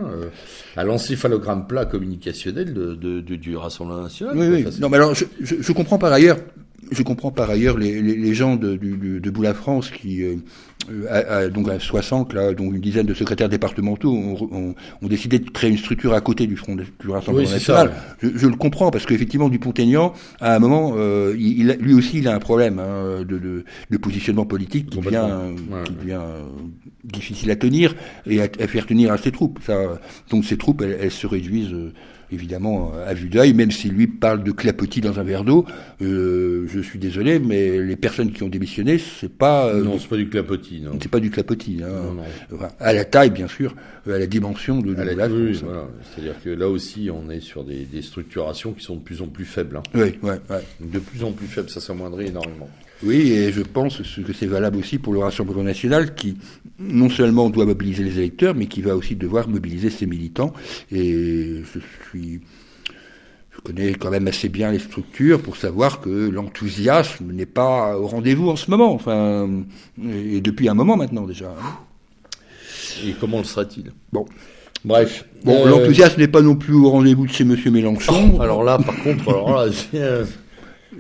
[0.76, 4.36] à l'encéphalogramme plat communicationnel de, de- de- du Rassemblement national.
[4.38, 4.64] Oui, oui.
[4.80, 6.38] Non, mais alors, je, je, je comprends par ailleurs,
[6.90, 10.36] je comprends par ailleurs les, les, les gens de, du- de Boula France qui, euh,
[11.10, 15.06] à, à- donc à 60, là, donc une dizaine de secrétaires départementaux ont, ont, ont
[15.08, 17.92] décidé de créer une structure à côté du Front du Rassemblement Oui, national.
[18.22, 22.28] Je, je le comprends parce qu'effectivement, Dupont-Aignan, à un moment, euh, il, lui aussi, il
[22.28, 25.26] a un problème hein, de, de, de positionnement politique qui devient.
[25.70, 26.20] Ouais, qui devient
[27.04, 27.94] difficile à tenir
[28.26, 29.60] et à, faire tenir à ses troupes.
[29.64, 30.00] Ça,
[30.30, 31.92] donc ces troupes, elles, se réduisent euh,
[32.30, 35.64] évidemment à vue d'œil, même si lui parle de clapotis dans un verre d'eau.
[36.02, 40.08] Euh, je suis désolé, mais les personnes qui ont démissionné, c'est pas euh, non, c'est
[40.08, 40.98] pas du clapotis, non.
[41.00, 42.58] C'est pas du clapotis, hein.
[42.80, 43.74] à la taille bien sûr,
[44.06, 45.88] à la dimension de, la, oui, voilà.
[46.02, 49.28] C'est-à-dire que là aussi, on est sur des, des, structurations qui sont de plus en
[49.28, 49.76] plus faibles.
[49.76, 49.82] Hein.
[49.94, 50.62] Oui, ouais, ouais.
[50.80, 52.68] De plus en plus faibles, ça s'amoindrit énormément.
[53.02, 56.36] Oui, et je pense que c'est valable aussi pour le Rassemblement national qui
[56.78, 60.52] non seulement doit mobiliser les électeurs, mais qui va aussi devoir mobiliser ses militants.
[60.90, 61.78] Et je
[62.08, 62.40] suis,
[63.50, 68.06] je connais quand même assez bien les structures pour savoir que l'enthousiasme n'est pas au
[68.06, 69.48] rendez-vous en ce moment, enfin,
[70.02, 71.54] et depuis un moment maintenant déjà.
[73.04, 73.92] Et comment le sera-t-il?
[74.10, 74.24] Bon.
[74.84, 75.26] Bref.
[75.44, 78.40] Bon, euh, l'enthousiasme n'est pas non plus au rendez-vous de chez Monsieur Mélenchon.
[78.40, 79.72] alors là, par contre, alors là,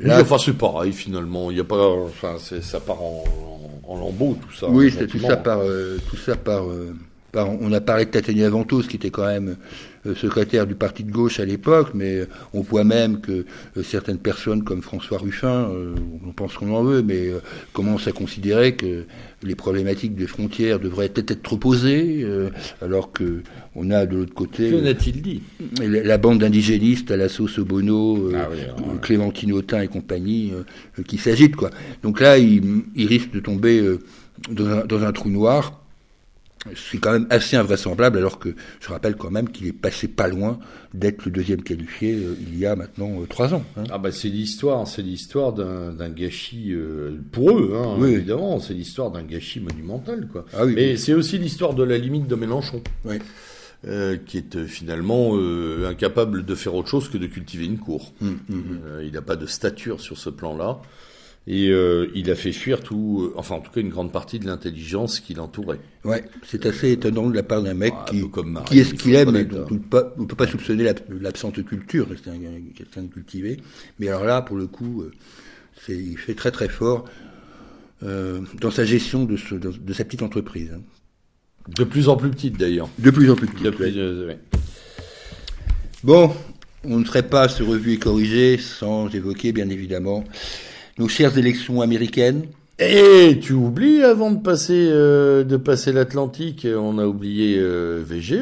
[0.00, 1.50] Là, enfin, c'est pareil finalement.
[1.50, 3.24] Il y a pas, enfin, ça part en,
[3.86, 4.68] en, lambeaux tout ça.
[4.68, 6.94] Oui, c'est tout ça par, euh, tout ça par, euh,
[7.32, 9.54] par, On a parlé de Tatiana Ventos, qui était quand même euh,
[10.14, 13.44] secrétaire du parti de gauche à l'époque, mais on voit même que
[13.76, 15.94] euh, certaines personnes comme François Ruffin, euh,
[16.26, 17.30] on pense qu'on en veut, mais
[17.72, 19.04] commencent à considérer que
[19.42, 22.26] les problématiques des frontières devraient peut-être être posées,
[22.82, 23.42] alors que
[23.74, 24.70] on a de l'autre côté.
[24.70, 25.42] Que n'a-t-il dit?
[25.80, 28.48] la, bande d'indigénistes à la sauce Bono, ah
[29.02, 30.52] Clémentine Autain et compagnie,
[31.06, 31.70] qui s'agitent quoi.
[32.02, 33.82] Donc là, il, il risque de tomber
[34.50, 35.85] dans un, dans un trou noir
[36.74, 40.28] c'est quand même assez invraisemblable, alors que je rappelle quand même qu'il est passé pas
[40.28, 40.58] loin
[40.94, 43.64] d'être le deuxième qualifié euh, il y a maintenant euh, trois ans.
[43.76, 43.84] Hein.
[43.90, 49.10] Ah bah c'est l'histoire, c'est l'histoire d'un gâchis euh, pour eux, hein, évidemment, c'est l'histoire
[49.10, 50.44] d'un gâchis monumental, quoi.
[50.54, 52.82] Ah Mais c'est aussi l'histoire de la limite de Mélenchon.
[54.26, 55.34] qui est finalement
[55.86, 58.12] incapable de faire autre chose que de cultiver une cour.
[58.20, 58.80] Hum, hum, hum.
[59.04, 60.80] il n'a pas de stature sur ce plan-là.
[61.48, 64.40] Et euh, il a fait fuir tout, euh, enfin en tout cas une grande partie
[64.40, 65.78] de l'intelligence qui l'entourait.
[66.04, 69.14] Ouais, c'est assez étonnant de la part d'un mec qui, comme qui est ce qu'il
[69.14, 69.28] aime.
[69.28, 72.32] On ne peut pas soupçonner l'absente culture, c'est
[72.74, 73.58] quelqu'un de cultivé.
[74.00, 75.12] Mais alors là, pour le coup, euh,
[75.88, 77.04] il fait très très fort
[78.02, 80.70] euh, dans sa gestion de, ce, de, sa petite entreprise.
[80.74, 80.82] Hein.
[81.76, 82.88] De plus en plus petite d'ailleurs.
[82.98, 83.66] De plus en plus petite.
[83.96, 84.34] Euh,
[86.04, 86.32] bon,
[86.84, 90.24] on ne serait pas ce revue et corrigé sans évoquer bien évidemment
[90.98, 92.46] nos chères élections américaines.
[92.78, 98.36] Et tu oublies avant de passer euh, de passer l'Atlantique, on a oublié euh, VGE.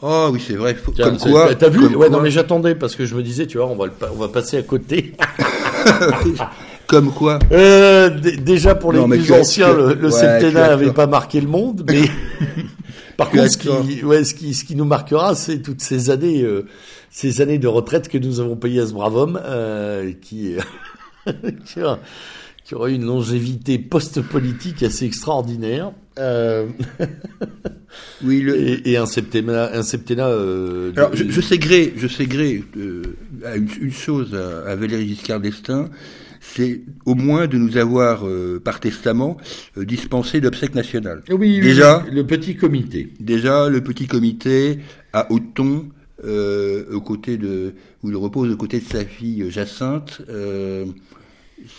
[0.00, 0.76] Oh oui, c'est vrai.
[0.96, 3.68] comme quoi T'as vu Ouais, non, mais j'attendais parce que je me disais, tu vois,
[3.68, 5.12] on va on va passer à côté.
[6.92, 11.48] comme quoi euh, déjà pour les plus anciens, le, le septennat n'avait pas marqué le
[11.48, 12.02] monde, mais
[13.16, 16.42] par contre, ce qui, ouais, ce qui, ce qui nous marquera, c'est toutes ces années,
[16.42, 16.66] euh,
[17.10, 20.12] ces années de retraite que nous avons payées à ce brave homme, euh,
[21.64, 21.80] qui
[22.64, 25.92] qui, aura, une longévité post-politique assez extraordinaire.
[26.18, 26.68] Euh...
[28.22, 28.56] oui, le...
[28.88, 30.28] et, un septennat, un septennat.
[30.28, 33.02] Euh, Alors, je, sais gré, je sais gré euh,
[33.80, 35.90] une, chose à, Valéry Giscard d'Estaing,
[36.40, 39.36] c'est au moins de nous avoir, euh, par testament,
[39.76, 41.22] dispensé d'obsèques nationales.
[41.30, 43.12] Oui, déjà le petit comité.
[43.20, 44.78] Déjà, le petit comité
[45.12, 45.88] à Auton,
[46.24, 50.22] euh, aux côtés de, où il repose aux côtés de sa fille Jacinthe.
[50.28, 50.86] Euh,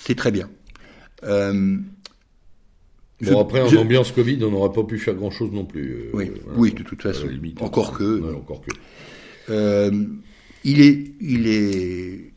[0.02, 0.49] c'est très bien.
[1.24, 1.78] Euh,
[3.22, 5.91] bon, après, en ambiance Covid, on n'aurait pas pu faire grand-chose non plus.
[5.91, 7.28] Euh, oui, oui, de toute façon.
[7.60, 8.72] encore, que, encore que.
[9.49, 9.91] Euh,
[10.64, 12.34] il, est, il est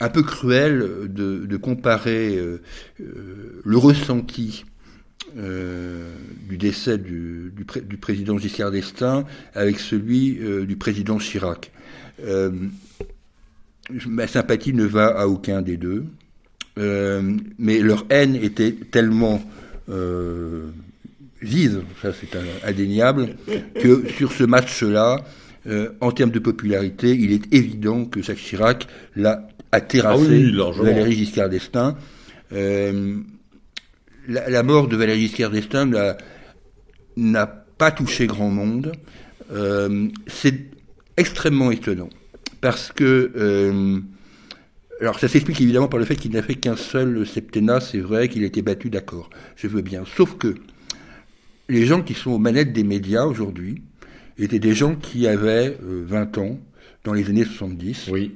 [0.00, 2.38] un peu cruel de, de comparer
[2.98, 4.64] le ressenti
[5.36, 9.24] du décès du, du, du, président Giscard d'Estaing
[9.54, 11.70] avec celui du président Chirac.
[14.06, 16.04] ma sympathie ne va à aucun des deux.
[16.78, 17.22] Euh,
[17.58, 19.42] mais leur haine était tellement
[19.88, 20.66] euh,
[21.42, 23.30] vide, ça c'est indéniable,
[23.74, 25.24] que sur ce match-là,
[25.66, 28.86] euh, en termes de popularité, il est évident que Jacques Chirac
[29.16, 31.94] l'a a terrassé ah Valéry Giscard d'Estaing.
[34.28, 35.90] La, la, mort de Valéry Giscard d'Estaing
[37.16, 38.92] n'a pas touché grand monde.
[39.52, 40.66] Euh, c'est
[41.16, 42.10] extrêmement étonnant
[42.60, 44.00] parce que euh,
[45.00, 48.28] alors ça s'explique évidemment par le fait qu'il n'a fait qu'un seul septennat, c'est vrai
[48.28, 50.04] qu'il a été battu, d'accord, je veux bien.
[50.16, 50.54] Sauf que
[51.68, 53.82] les gens qui sont aux manettes des médias aujourd'hui
[54.38, 56.60] étaient des gens qui avaient 20 euh, ans
[57.04, 58.08] dans les années 70.
[58.10, 58.34] Oui.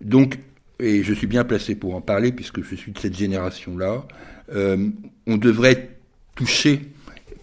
[0.00, 0.38] Donc,
[0.78, 4.04] et je suis bien placé pour en parler puisque je suis de cette génération-là,
[4.54, 4.88] euh,
[5.26, 5.90] on devrait être
[6.34, 6.80] touché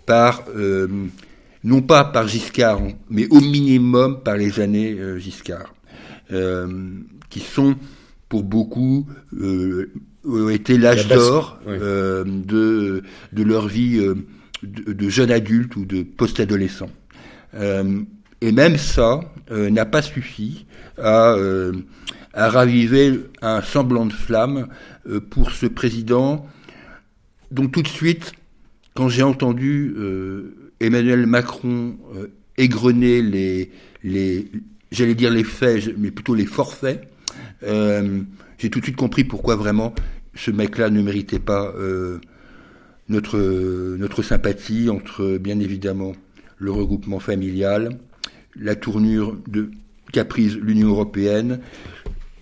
[0.06, 0.88] par, euh,
[1.64, 5.74] non pas par Giscard, mais au minimum par les années Giscard,
[7.30, 7.76] qui sont
[8.30, 9.08] pour beaucoup,
[9.42, 9.92] euh,
[10.24, 13.04] ont été l'âge d'or euh, de,
[13.34, 14.16] de leur vie euh,
[14.64, 16.92] de, jeunes adultes ou de post-adolescents.
[18.42, 19.22] Et même ça
[19.52, 20.66] n'a pas suffi
[20.98, 21.36] à,
[22.34, 24.68] à raviver un semblant de flamme
[25.30, 26.46] pour ce président
[27.52, 28.34] dont tout de suite,
[28.94, 29.96] quand j'ai entendu
[30.80, 31.98] Emmanuel Macron
[32.58, 33.72] égrener les,
[34.04, 34.52] les
[34.92, 37.08] j'allais dire les faits, mais plutôt les forfaits,
[37.64, 38.22] euh,
[38.58, 39.94] j'ai tout de suite compris pourquoi vraiment
[40.36, 42.20] ce mec-là ne méritait pas euh,
[43.08, 43.40] notre,
[43.98, 46.14] notre sympathie entre, bien évidemment,
[46.58, 47.98] le regroupement familial,
[48.60, 49.72] la tournure de
[50.12, 51.60] qu'a prise l'Union européenne,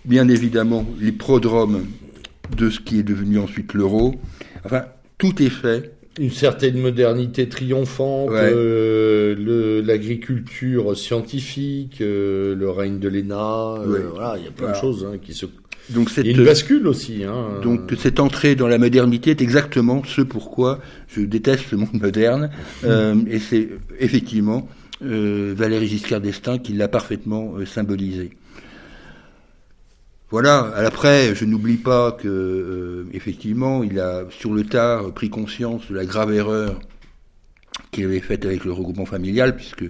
[0.04, 1.84] bien évidemment les prodromes
[2.56, 4.14] de ce qui est devenu ensuite l'euro.
[4.64, 4.84] Enfin,
[5.18, 13.82] tout est fait une certaine modernité triomphante, euh, l'agriculture scientifique, euh, le règne de l'ENA,
[13.82, 15.46] euh, voilà, il y a plein de choses hein, qui se.
[15.90, 17.24] Donc cette, une bascule aussi.
[17.24, 21.94] Hein, donc cette entrée dans la modernité est exactement ce pourquoi je déteste ce monde
[21.94, 22.50] moderne,
[23.30, 23.68] et c'est
[23.98, 24.68] effectivement
[25.00, 28.30] Valéry Giscard d'Estaing qui l'a parfaitement symbolisé.
[30.30, 30.72] Voilà.
[30.76, 35.94] Après, je n'oublie pas que euh, effectivement, il a sur le tard pris conscience de
[35.94, 36.78] la grave erreur
[37.92, 39.84] qu'il avait faite avec le regroupement familial, puisque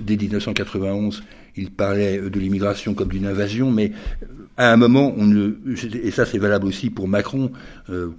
[0.00, 1.22] dès 1991,
[1.56, 3.92] il parlait de l'immigration comme d'une invasion, mais
[4.56, 5.54] à un moment, on ne,
[6.02, 7.50] et ça c'est valable aussi pour Macron,
[7.90, 8.10] euh,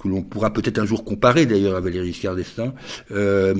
[0.00, 2.72] que l'on pourra peut-être un jour comparer d'ailleurs à Valéry Giscard d'Estaing.
[3.10, 3.52] Euh,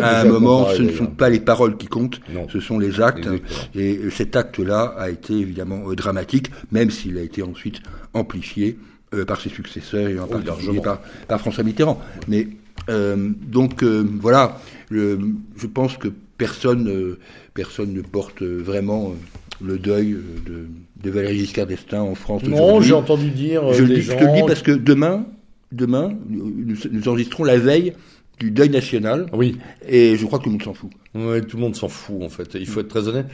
[0.00, 2.20] à un moment, ce ne sont pas les paroles qui comptent,
[2.52, 3.28] ce sont les actes.
[3.74, 7.80] Et cet acte-là a été évidemment euh, dramatique, même s'il a été ensuite
[8.12, 8.78] amplifié
[9.12, 12.00] euh, par ses successeurs et en particulier par, par, François Mitterrand.
[12.28, 12.48] Mais
[12.88, 14.60] donc voilà,
[14.90, 17.16] je pense que personne,
[17.54, 19.14] personne ne porte vraiment
[19.60, 20.16] le deuil
[20.46, 20.66] de
[21.04, 23.72] de Valéry Giscard d'Estaing en France Non, j'ai entendu dire.
[23.72, 25.26] Je, le dis, je te le dis parce que demain,
[25.70, 27.92] demain, nous, enregistrons la veille
[28.40, 29.26] du deuil national.
[29.32, 29.58] Oui.
[29.86, 30.90] Et je crois que tout le monde s'en fout.
[31.14, 32.54] Oui, tout le monde s'en fout en fait.
[32.54, 33.26] Il faut être très honnête.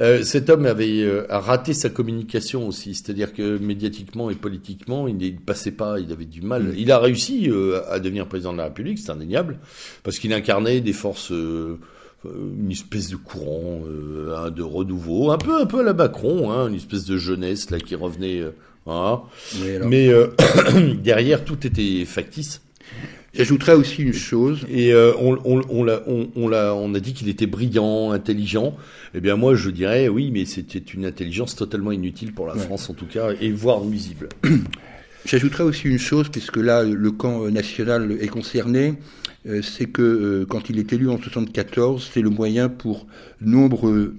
[0.00, 5.08] Euh, cet homme avait euh, a raté sa communication aussi, c'est-à-dire que médiatiquement et politiquement,
[5.08, 6.62] il ne passait pas, il avait du mal.
[6.62, 6.74] Mm.
[6.78, 9.58] Il a réussi euh, à devenir président de la République, c'est indéniable,
[10.04, 11.78] parce qu'il incarnait des forces euh,
[12.58, 16.68] une espèce de courant euh, de renouveau, un peu un peu à la Macron, hein,
[16.68, 18.40] une espèce de jeunesse là qui revenait.
[18.40, 18.50] Euh,
[19.86, 20.10] Mais
[21.02, 22.62] derrière tout était factice.
[23.34, 24.64] J'ajouterais aussi une chose.
[24.70, 28.76] Et on, on, on, l'a, on, l'a, on a dit qu'il était brillant, intelligent.
[29.14, 32.88] Eh bien, moi, je dirais oui, mais c'était une intelligence totalement inutile pour la France,
[32.88, 34.28] en tout cas, et voire nuisible.
[35.26, 38.94] J'ajouterais aussi une chose, puisque là, le camp national est concerné.
[39.46, 43.06] Euh, c'est que euh, quand il est élu en 74, c'est le moyen pour
[43.40, 44.12] nombre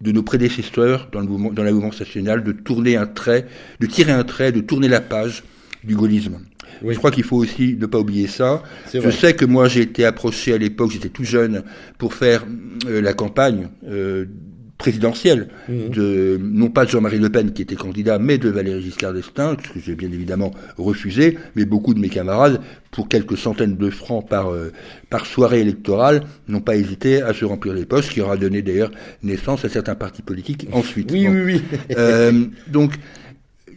[0.00, 3.46] de nos prédécesseurs dans, le mouvement, dans la mouvance nationale de tourner un trait,
[3.80, 5.44] de tirer un trait, de tourner la page
[5.84, 6.38] du gaullisme.
[6.86, 8.62] Je crois qu'il faut aussi ne pas oublier ça.
[8.92, 11.62] Je sais que moi j'ai été approché à l'époque, j'étais tout jeune,
[11.98, 12.44] pour faire
[12.86, 13.68] euh, la campagne
[14.82, 15.90] présidentielle, mhm.
[15.90, 19.56] de, non pas de Jean-Marie Le Pen qui était candidat, mais de Valéry Giscard d'Estaing,
[19.64, 22.60] ce que j'ai bien évidemment refusé, mais beaucoup de mes camarades,
[22.90, 24.72] pour quelques centaines de francs par, euh,
[25.08, 28.90] par soirée électorale, n'ont pas hésité à se remplir les postes, qui aura donné d'ailleurs
[29.22, 31.12] naissance à certains partis politiques ensuite.
[31.12, 31.62] Oui, oui, oui.
[31.96, 32.94] euh, donc,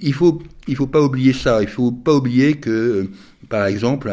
[0.02, 1.62] il faut, il faut pas oublier ça.
[1.62, 3.10] Il faut pas oublier que, euh,
[3.50, 4.12] par exemple,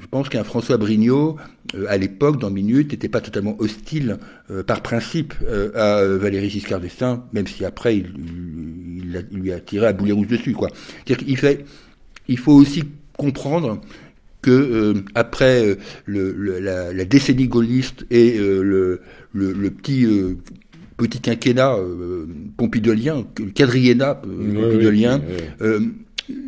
[0.00, 1.36] je pense qu'un François Brignot,
[1.74, 4.18] euh, à l'époque, dans Minute, n'était pas totalement hostile
[4.50, 5.34] euh, par principe
[5.74, 10.52] à Valéry Giscard d'Estaing, même si après il, lui a tiré à boulet rouge dessus.
[10.52, 10.68] Quoi.
[11.04, 11.64] C'est-à-dire qu'il fait,
[12.28, 12.84] il faut aussi
[13.16, 13.80] comprendre
[14.40, 15.76] que après
[16.06, 19.00] le, la, décennie gaulliste et le,
[19.32, 20.06] le, petit
[21.02, 22.26] petit quinquennat euh,
[22.56, 25.20] pompidolien, quadriennat euh, pompidolien,
[25.60, 25.80] euh,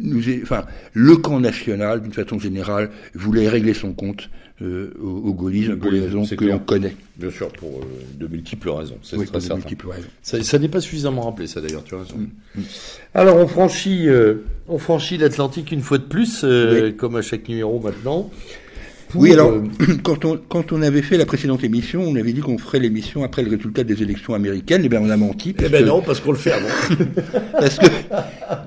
[0.03, 4.29] nous enfin, le camp national, d'une façon générale, voulait régler son compte
[4.63, 6.95] au, gaullisme pour les raisons que l'on connaît.
[7.17, 7.81] Bien sûr, pour
[8.19, 8.99] de multiples raisons.
[9.03, 9.69] C'est très certain.
[10.23, 12.17] Ça, ça n'est pas suffisamment rappelé, ça d'ailleurs, tu as raison.
[12.17, 12.63] Mm, mm.
[13.15, 14.07] Alors, on franchit,
[14.69, 16.47] on franchit l'Atlantique une fois de plus,
[16.97, 18.31] comme à chaque numéro maintenant.
[19.15, 19.63] Oui, alors, euh,
[20.03, 23.25] quand, on, quand on avait fait la précédente émission, on avait dit qu'on ferait l'émission
[23.25, 24.83] après le résultat des élections américaines.
[24.85, 25.55] Eh bien, on a menti.
[25.63, 26.69] eh ben non, parce qu'on le fait avant.
[27.53, 27.87] parce que,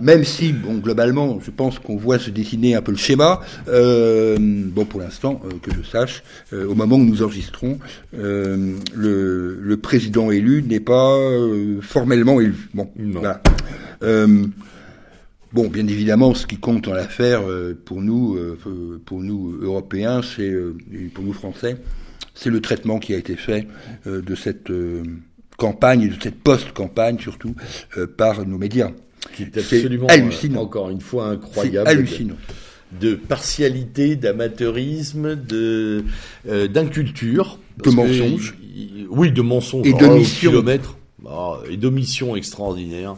[0.01, 4.37] même si, bon, globalement, je pense qu'on voit se dessiner un peu le schéma, euh,
[4.39, 7.77] bon, pour l'instant, euh, que je sache, au moment où nous enregistrons,
[8.13, 8.77] le,
[9.61, 11.17] le président élu n'est pas
[11.81, 12.69] formellement élu.
[12.73, 13.41] Bon, voilà.
[15.53, 18.57] Bon, bien évidemment, ce qui compte dans l'affaire euh, pour nous, euh,
[19.05, 20.75] pour nous Européens, c'est euh,
[21.13, 21.77] pour nous Français,
[22.33, 23.67] c'est le traitement qui a été fait
[24.05, 24.71] de cette
[25.57, 27.55] campagne, de cette post-campagne surtout,
[28.17, 28.91] par nos médias.
[29.35, 30.61] C'est absolument hallucinant.
[30.61, 31.87] encore une fois incroyable.
[31.89, 32.35] hallucinant.
[33.01, 36.03] de partialité, d'amateurisme, de
[36.47, 38.55] euh, d'inculture, De Parce que mensonge.
[38.63, 39.85] il- il- oui, de mensonges.
[39.87, 40.97] Et oh, au kilomètre.
[41.27, 43.15] Ah, et d'omission extraordinaire.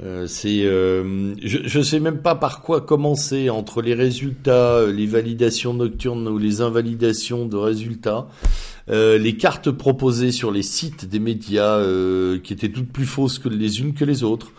[0.00, 4.92] Euh, c'est, euh, je, je sais même pas par quoi commencer entre les résultats, euh,
[4.92, 8.28] les validations nocturnes ou les invalidations de résultats,
[8.90, 13.40] euh, les cartes proposées sur les sites des médias euh, qui étaient toutes plus fausses
[13.40, 14.52] que les unes que les autres.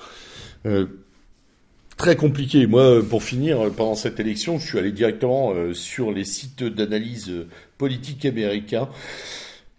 [1.96, 2.68] Très compliqué.
[2.68, 7.32] Moi, pour finir, pendant cette élection, je suis allé directement sur les sites d'analyse
[7.78, 8.90] politique américains,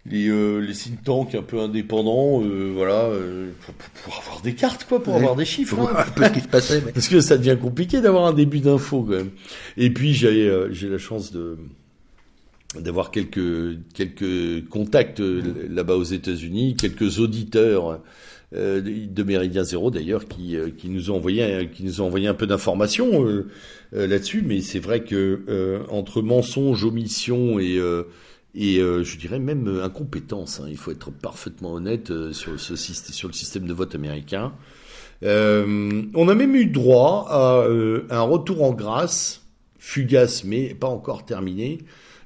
[0.05, 3.73] les, euh, les think tanks un peu indépendants, euh, voilà, euh, pour,
[4.03, 5.19] pour- avoir des cartes, quoi, pour Ouais.
[5.19, 5.75] avoir des chiffres.
[5.77, 5.81] Hein.
[5.91, 6.81] voir un peu ce qui se passait.
[6.85, 9.29] mais- Parce que ça devient compliqué d'avoir un début d'info quand même.
[9.77, 11.57] Et puis j'ai euh, j'ai la chance de
[12.79, 17.99] d'avoir quelques quelques contacts euh, là-bas aux États-Unis, quelques auditeurs
[18.55, 22.27] euh, de Méridien Zéro d'ailleurs qui euh, qui nous ont envoyé qui nous ont envoyé
[22.27, 23.25] un peu d'informations
[23.91, 24.41] là-dessus.
[24.45, 28.03] Mais c'est vrai que euh, entre mensonges, omissions et euh,
[28.55, 30.59] et euh, je dirais même euh, incompétence.
[30.59, 33.95] hein, il faut être parfaitement honnête euh, sur ce syst- sur le système de vote
[33.95, 34.53] américain.
[35.23, 39.41] Euh, on a même eu droit à euh, un retour en grâce,
[39.77, 41.79] fugace mais pas encore terminé,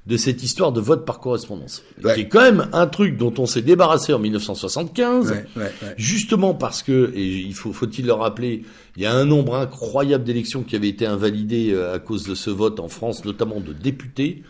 [0.06, 1.82] de cette histoire de vote par correspondance.
[2.02, 2.14] Ouais.
[2.14, 5.30] Qui est quand même un truc dont on s'est débarrassé en 1975.
[5.30, 5.94] Ouais, ouais, ouais.
[5.96, 8.62] Justement parce que, et il faut, faut-il le rappeler,
[8.96, 12.50] il y a un nombre incroyable d'élections qui avaient été invalidées à cause de ce
[12.50, 14.44] vote en France, notamment de députés,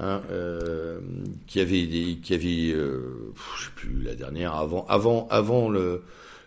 [0.00, 0.98] hein, euh,
[1.46, 6.02] qui avaient, des, qui avaient, euh, je sais plus la dernière, avant, avant, avant le,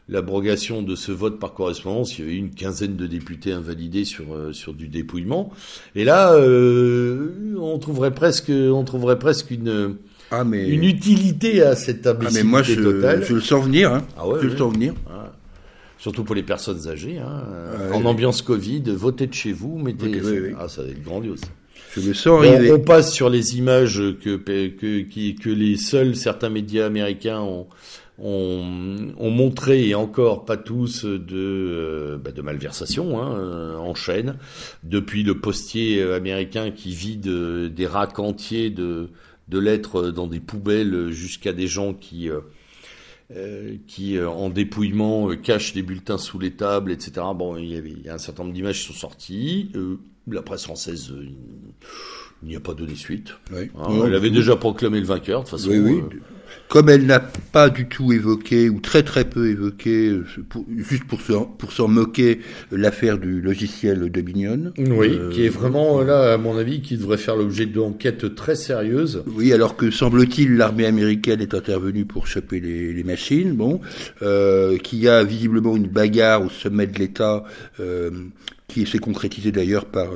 [0.10, 4.34] l'abrogation de ce vote par correspondance, il y avait une quinzaine de députés invalidés sur
[4.34, 5.52] euh, sur du dépouillement.
[5.96, 9.96] Et là, euh, on trouverait presque, on trouverait presque une
[10.32, 13.24] Ah, mais, une utilité à cette ah, imbécilité mais moi, je, totale.
[13.24, 13.94] je le sens venir.
[13.94, 14.04] Hein.
[14.18, 14.52] Ah ouais, je ouais.
[14.52, 14.94] le sens venir.
[15.10, 15.32] Ah.
[15.98, 17.44] Surtout pour les personnes âgées, hein.
[17.90, 17.96] Ouais.
[17.96, 20.08] en ambiance Covid, votez de chez vous, mettez.
[20.08, 20.56] Ok, oui, oui.
[20.60, 21.40] Ah, ça va être grandiose.
[21.96, 22.72] Je le sens Bon, arriver.
[22.72, 27.68] on passe sur les images que que les seuls certains médias américains ont
[28.20, 33.96] ont, ont montré et encore pas tous de euh, bah, de malversation hein, euh, en
[33.96, 34.38] chaîne
[34.84, 39.10] depuis le postier américain qui vide euh, des racks entiers de
[39.50, 42.30] de lettres dans des poubelles jusqu'à des gens qui
[43.88, 47.14] qui, euh, en dépouillement, cachent les bulletins sous les tables, etc.
[47.36, 49.72] Bon, il y, avait, il y a un certain nombre d'images qui sont sorties.
[50.32, 51.26] La presse française euh,
[52.44, 53.30] il n'y a pas donné suite.
[53.54, 53.70] Oui.
[53.78, 55.72] Hein, Non, elle avait déjà proclamé le vainqueur, de toute façon.
[55.72, 56.00] Oui, oui.
[56.00, 56.18] euh,
[56.68, 61.06] Comme elle n'a pas du tout évoqué, ou très très peu évoqué, euh, pour- juste
[61.06, 62.40] pour s'en pour s'en moquer,
[62.74, 64.74] euh, l'affaire du logiciel Dominion.
[64.78, 68.36] oui, Euh, qui est vraiment, euh, là, à mon avis, qui devrait faire l'objet d'enquêtes
[68.36, 69.24] très sérieuses.
[69.28, 73.80] Oui, alors que semble-t-il l'armée américaine est intervenue pour choper les, les machines, bon,
[74.22, 77.46] euh, qu'il y a visiblement une bagarre au sommet de l'État
[77.80, 78.12] euh,
[78.74, 80.08] qui s'est concrétisée d'ailleurs par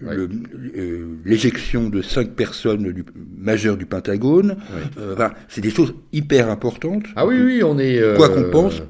[0.00, 0.28] le-
[0.76, 3.04] euh, l'éjection de cinq personnes du,
[3.38, 4.50] majeures du Pentagone.
[4.74, 4.82] Ouais.
[4.98, 7.04] Euh, enfin, c'est des choses hyper importantes.
[7.16, 7.98] Ah oui, oui, on est...
[7.98, 8.82] euh, Quoi qu'on pense,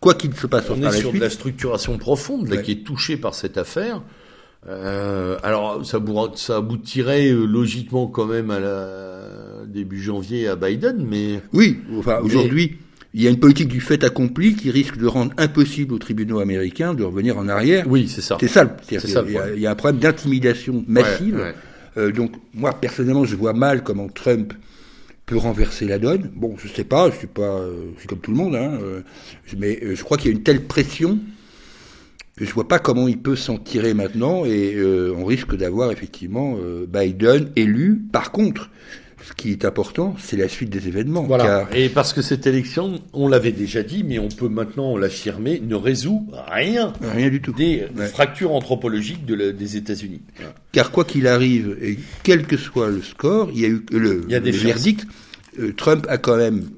[0.00, 1.20] quoi qu'il se passe On par est la sur suite.
[1.20, 2.62] de la structuration profonde là, Ouais.
[2.62, 4.02] qui est touchée par cette affaire.
[4.68, 5.98] Euh, alors ça,
[6.56, 12.26] aboutirait euh, logiquement quand même à la début janvier à Biden, mais Oui, enfin Mais-
[12.26, 12.78] aujourd'hui,
[13.18, 16.38] il y a une politique du fait accompli qui risque de rendre impossible aux tribunaux
[16.38, 17.86] américains de revenir en arrière.
[17.88, 18.36] oui, c'est ça.
[18.38, 21.36] C'est ça, C'est ça, y a- il y a un problème d'intimidation massive.
[21.36, 21.54] Ouais, ouais.
[21.96, 24.52] Euh, donc, moi, personnellement, je vois mal comment Trump
[25.24, 26.30] peut renverser la donne.
[26.36, 28.78] Bon, je sais pas, je suis pas, euh, je suis comme tout le monde, hein,
[28.82, 29.00] euh,
[29.58, 31.18] mais je crois qu'il y a une telle pression
[32.36, 34.76] que je vois pas comment il peut s'en tirer maintenant et
[35.16, 37.98] on risque d'avoir effectivement Biden élu.
[38.12, 38.68] Par contre,
[39.28, 41.24] ce qui est important, c'est la suite des événements.
[41.24, 41.44] Voilà.
[41.44, 45.60] car- Et parce que cette élection, on l'avait déjà dit, mais on peut maintenant l'affirmer,
[45.66, 47.52] ne résout rien rien du tout.
[47.52, 48.06] des Ouais.
[48.06, 50.20] fractures anthropologiques de la- des États-Unis.
[50.72, 54.22] Car quoi qu'il arrive, et quel que soit le score, il y a eu le,
[54.26, 54.64] Il y a des le chances.
[54.66, 55.06] verdict.
[55.58, 56.68] euh, Trump a quand même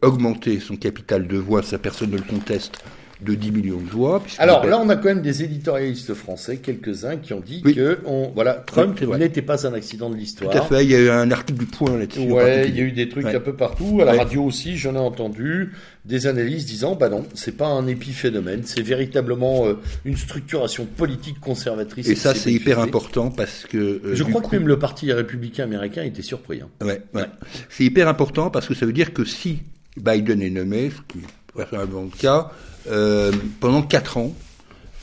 [0.00, 2.78] augmenté son capital de voix, sa personne ne le conteste,
[3.20, 4.22] de 10 millions de voix.
[4.38, 7.74] Alors là, on a quand même des éditorialistes français, quelques-uns, qui ont dit Oui.
[7.74, 10.50] que on, voilà, Trump n'était pas un accident de l'histoire.
[10.52, 12.20] tout à fait, il y a eu un article du Point là-dessus.
[12.30, 13.34] Ouais, il y a eu des trucs Ouais.
[13.34, 13.98] un peu partout.
[14.00, 14.18] À la Ouais.
[14.18, 15.72] radio aussi, j'en ai entendu
[16.04, 19.74] des analyses disant, bah non, c'est pas un épiphénomène, c'est véritablement euh,
[20.04, 22.08] une structuration politique conservatrice.
[22.08, 23.76] Et ça, c'est hyper important parce que.
[23.76, 26.60] euh, Je crois coup- que même le parti républicain américain était surpris.
[26.62, 26.68] hein.
[26.86, 27.24] Ouais, ouais.
[27.68, 29.58] C'est hyper important parce que ça veut dire que si
[29.96, 32.52] Biden est nommé, ce qui est vraisemblablement le cas,
[32.88, 34.34] euh, pendant quatre ans,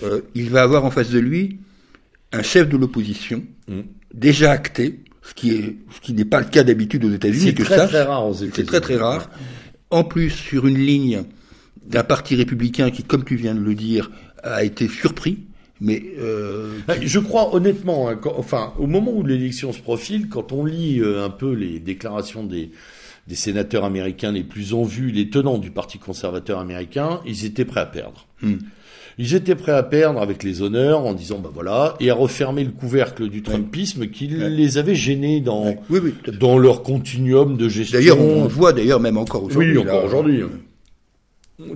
[0.04, 1.60] euh, il va avoir en face de lui
[2.32, 3.80] un chef de l'opposition Mm.
[4.14, 7.54] déjà acté, ce qui est ce qui n'est pas le cas d'habitude aux États-Unis.
[7.58, 8.54] C'est très très rare aux États-Unis.
[8.56, 9.30] c'est très très rare.
[9.90, 11.24] En plus, sur une ligne
[11.88, 14.12] d'un parti républicain qui, comme tu viens de le dire,
[14.44, 15.40] a été surpris
[15.80, 20.66] Mais euh, je crois honnêtement, hein, enfin, au moment où l'élection se profile, quand on
[20.66, 22.72] lit un peu les déclarations des
[23.28, 27.66] des sénateurs américains les plus en vue, les tenants du Parti conservateur américain, ils étaient
[27.66, 28.28] prêts à perdre.
[28.42, 28.58] Hmm.
[29.18, 32.66] Ils étaient prêts à perdre avec les honneurs en disant bah voilà et à refermer
[32.66, 35.74] le couvercle du Trumpisme qui les avait gênés dans
[36.38, 37.98] dans leur continuum de gestion.
[37.98, 39.78] D'ailleurs, on le voit d'ailleurs même encore aujourd'hui.
[39.78, 40.42] Oui, encore aujourd'hui.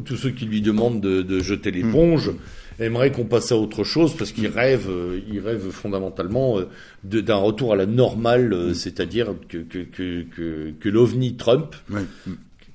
[0.03, 2.29] Tous ceux qui lui demandent de, de jeter l'éponge.
[2.29, 2.37] Hmm
[2.79, 6.67] aimerait qu'on passe à autre chose parce qu'il rêve, euh, il rêve fondamentalement euh,
[7.03, 8.73] d'un retour à la normale, euh, mm.
[8.73, 11.75] c'est-à-dire que que que que, l'ovni Trump,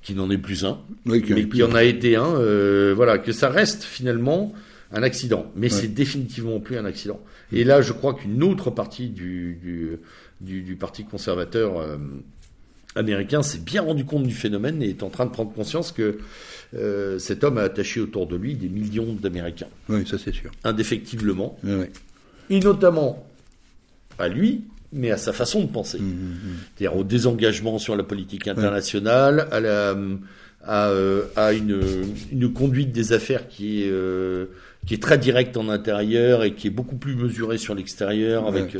[0.01, 3.83] qui n'en est plus un, mais qui en a été un, voilà, que ça reste
[3.83, 4.53] finalement
[4.91, 7.19] un accident, mais c'est définitivement plus un accident.
[7.51, 9.99] Et là, je crois qu'une autre partie du
[10.41, 11.81] du, du, parti conservateur
[12.95, 16.19] américain s'est bien rendu compte du phénomène et est en train de prendre conscience que
[16.75, 19.67] euh, cet homme a attaché autour de lui des millions d'Américains.
[19.89, 20.51] Oui, ça c'est sûr.
[20.63, 21.57] Indéfectiblement.
[22.49, 23.25] Et notamment
[24.17, 25.99] à lui, mais à sa façon de penser.
[25.99, 26.57] Mmh, mmh, mmh.
[26.77, 29.95] C'est-à-dire au désengagement sur la politique internationale, à, la,
[30.63, 31.81] à, euh, à une,
[32.31, 34.45] une, conduite des affaires qui est, euh,
[34.85, 38.47] qui est très directe en intérieur et qui est beaucoup plus mesurée sur l'extérieur.
[38.47, 38.75] avec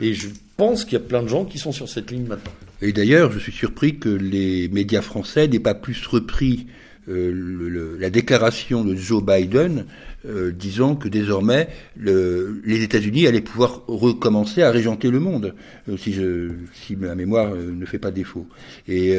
[0.00, 2.52] Et je pense qu'il y a plein de gens qui sont sur cette ligne maintenant.
[2.82, 6.66] Et d'ailleurs, je suis surpris que les médias français n'aient pas plus repris
[7.08, 9.86] euh, le, la déclaration de Joe Biden
[10.26, 15.54] euh, disant que désormais le, les États-Unis allaient pouvoir recommencer à régenter le monde,
[15.88, 18.46] euh, si, je, si ma mémoire ne fait pas défaut.
[18.88, 19.14] Et,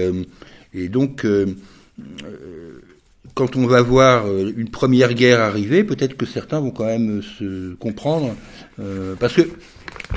[0.74, 1.26] et donc,
[3.38, 7.76] quand on va voir une première guerre arriver, peut-être que certains vont quand même se
[7.76, 8.36] comprendre,
[9.20, 9.44] parce que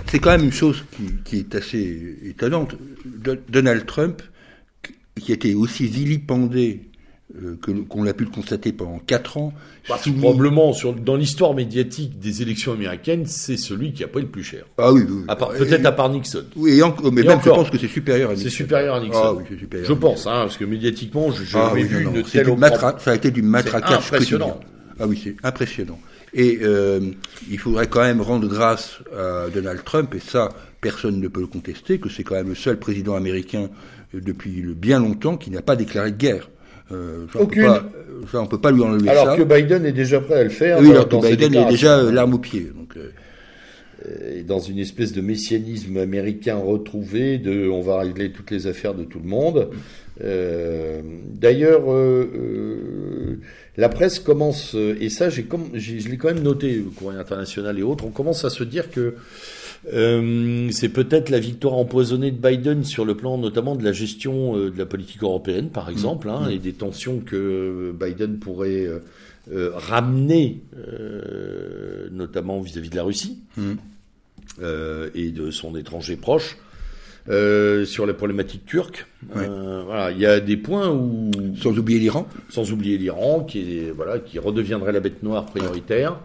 [0.06, 2.76] c'est quand même une chose qui, qui est assez étonnante.
[3.51, 4.22] Donald Trump,
[5.20, 6.90] qui était aussi vilipendé
[7.36, 7.57] euh,
[7.89, 9.52] qu'on a pu le constater pendant quatre ans.
[9.89, 14.28] Bah, probablement, sur, dans l'histoire médiatique des élections américaines, c'est celui qui a pris le
[14.28, 14.65] plus cher.
[14.78, 15.05] Ah oui,
[15.59, 16.44] peut-être à part Nixon.
[16.57, 16.81] Oui,
[17.12, 18.48] mais même je pense que c'est supérieur à Nixon.
[18.48, 19.20] C'est supérieur à Nixon.
[19.23, 22.47] Ah, oui, supérieur je pense, hein, parce que médiatiquement, je ah, vu une telle
[22.98, 24.61] Ça a été du matraquage impressionnant.
[24.98, 25.98] Ah oui, c'est impressionnant.
[26.35, 27.01] Et euh,
[27.51, 30.51] il faudrait quand même rendre grâce à Donald Trump, et ça,
[30.81, 33.69] personne ne peut le contester, que c'est quand même le seul président américain
[34.15, 36.48] euh, depuis bien longtemps qui n'a pas déclaré de guerre.
[36.93, 37.73] Euh, Aucune.
[38.31, 39.33] ça, on peut pas lui enlever alors ça.
[39.33, 40.79] Alors que Biden est déjà prêt à le faire.
[40.81, 42.71] Oui, alors que Biden est déjà euh, l'arme au pied.
[42.75, 43.11] Donc, euh.
[44.35, 48.95] Et dans une espèce de messianisme américain retrouvé, de on va régler toutes les affaires
[48.95, 49.69] de tout le monde.
[50.25, 51.03] Euh,
[51.35, 51.83] D'ailleurs,
[53.77, 57.83] la presse commence, et ça, j'ai je l'ai quand même noté, le courrier international et
[57.83, 59.17] autres, on commence à se dire que
[59.93, 64.57] euh, c'est peut-être la victoire empoisonnée de Biden sur le plan notamment de la gestion
[64.57, 66.51] euh, de la politique européenne, par exemple, hein, mm.
[66.51, 70.61] et des tensions que Biden pourrait euh, ramener,
[72.12, 73.73] notamment vis-à-vis de la Russie mm.
[75.15, 76.59] et de son étranger proche.
[77.27, 79.07] sur la problématique turque.
[79.32, 83.90] voilà, il y a des points où sans oublier l'Iran, sans oublier l'Iran qui est
[83.90, 86.20] voilà qui redeviendrait la bête noire prioritaire.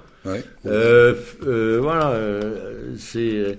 [0.65, 1.14] Euh,
[1.45, 3.57] euh, voilà, euh, c'est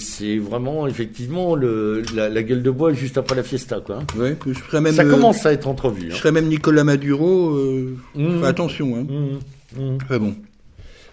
[0.00, 4.00] c'est vraiment effectivement le, la, gueule de bois juste après la fiesta quoi.
[4.00, 4.18] Hein.
[4.18, 6.10] Ouais, je ferais même, ça commence à être entrevu.
[6.10, 7.56] Je ferais même Nicolas Maduro.
[8.16, 8.42] Mmh.
[8.44, 8.96] attention.
[8.96, 9.06] Hein.
[9.76, 9.80] Mmh.
[9.80, 10.18] Mmh.
[10.18, 10.34] bon.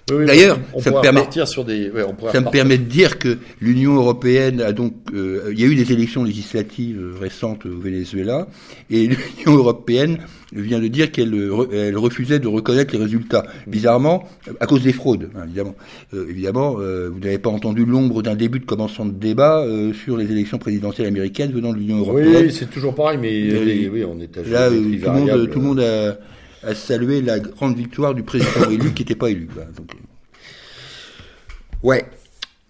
[0.10, 1.91] D'ailleurs, ça, me permet, sur des,
[2.31, 5.76] ça me permet de dire que l'Union européenne a donc, euh, il y a eu
[5.76, 8.48] des élections législatives euh, récentes au Venezuela,
[8.90, 9.07] et
[9.38, 10.19] l'Union européenne
[10.52, 11.34] vient de dire qu'elle
[11.72, 13.44] elle refusait de reconnaître les résultats.
[13.68, 14.27] Bizarrement,
[14.60, 15.76] à cause des fraudes, hein, évidemment.
[16.14, 19.64] Euh, évidemment, vous n'avez pas entendu l'ombre d'un début de commencement de débat
[19.94, 22.45] sur les élections présidentielles américaines venant de l'Union européenne.
[22.45, 25.65] Oui, c'est toujours pareil, mais oui, on est à là, tout le monde, tout le
[25.65, 26.18] monde a
[26.64, 29.48] à saluer la grande victoire du président élu qui n'était pas élu.
[29.76, 29.98] Donc, euh.
[31.84, 32.06] ouais.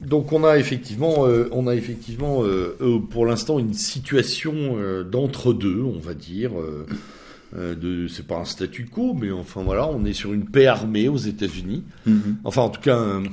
[0.02, 5.82] Donc on a effectivement, euh, on a effectivement euh, pour l'instant une situation d'entre deux,
[5.82, 6.52] on va dire.
[7.54, 11.10] de, c'est pas un statu quo, mais enfin voilà, on est sur une paix armée
[11.10, 11.84] aux États-Unis.
[12.08, 12.36] Mm-hmm.
[12.46, 13.24] Enfin, en tout cas, un,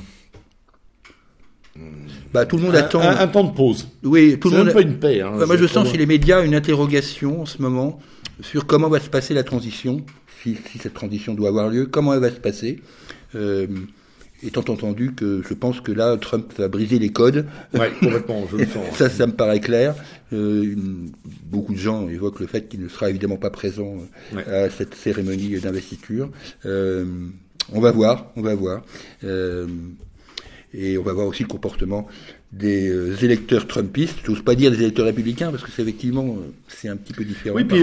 [2.32, 3.88] bah, tout le monde attend un, temps de pause.
[4.02, 4.72] Oui, tout le monde.
[4.72, 5.20] pas une paix.
[5.20, 8.00] Hein, bah, moi, je sens chez les médias une interrogation en ce moment
[8.40, 10.04] sur comment va se passer la transition
[10.54, 12.80] si, cette transition doit avoir lieu, comment elle va se passer.
[13.34, 13.66] Euh,
[14.42, 17.46] étant entendu que je pense que là, Trump va briser les codes.
[17.74, 18.96] Ouais, complètement, je le sens.
[18.96, 19.94] ça, ça me paraît clair.
[20.32, 20.74] Euh,
[21.44, 23.96] beaucoup de gens évoquent le fait qu'il ne sera évidemment pas présent
[24.34, 26.30] euh, à cette cérémonie d'investiture.
[26.64, 28.82] on va voir, on va voir.
[30.74, 32.06] et on va voir aussi le comportement
[32.52, 34.16] des électeurs trumpistes.
[34.24, 36.36] Je n'ose pas dire des électeurs républicains parce que c'est effectivement
[36.68, 37.56] c'est un petit peu différent.
[37.56, 37.80] Oui, puis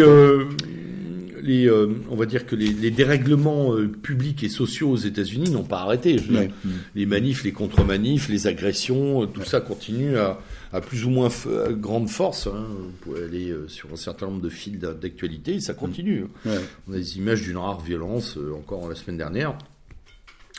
[1.42, 5.50] les, euh, on va dire que les, les dérèglements euh, publics et sociaux aux États-Unis
[5.50, 6.18] n'ont pas arrêté.
[6.18, 6.48] Je veux Ouais.
[6.48, 6.56] dire,
[6.96, 10.40] Les manifs, les contre-manifs, les agressions, euh, tout ça continue à,
[10.72, 11.28] à plus ou moins
[11.72, 12.48] grande force.
[12.48, 12.66] Hein.
[12.70, 16.26] Vous pouvez aller euh, sur un certain nombre de fils d'a- d'actualité, et ça continue.
[16.46, 16.54] Ouais.
[16.88, 19.58] On a des images d'une rare violence euh, encore la semaine dernière.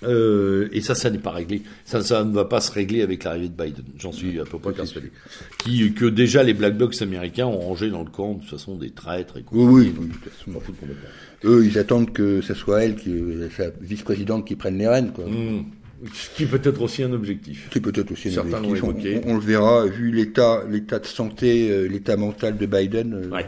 [0.07, 1.63] Euh, et ça, ça n'est pas réglé.
[1.85, 3.85] Ça, ça ne va pas se régler avec l'arrivée de Biden.
[3.99, 5.11] J'en suis à peu près persuadé.
[5.59, 8.77] Qui, que déjà les black blocs américains ont rangé dans le camp de toute façon
[8.77, 10.09] des traîtres et Oui, oui,
[10.53, 11.49] de.
[11.49, 13.13] Eux, ils attendent que ce soit elle, qui,
[13.57, 15.13] sa vice-présidente, qui prenne les rênes.
[15.13, 15.27] Quoi.
[15.27, 15.65] Mmh.
[16.13, 17.69] Ce qui peut être aussi un objectif.
[17.73, 18.85] C'est peut-être aussi un Certains objectif.
[18.85, 19.21] On, évoqué.
[19.27, 23.41] on- on le verra, vu l'état, l'état de santé, euh, l'état mental de Biden, euh,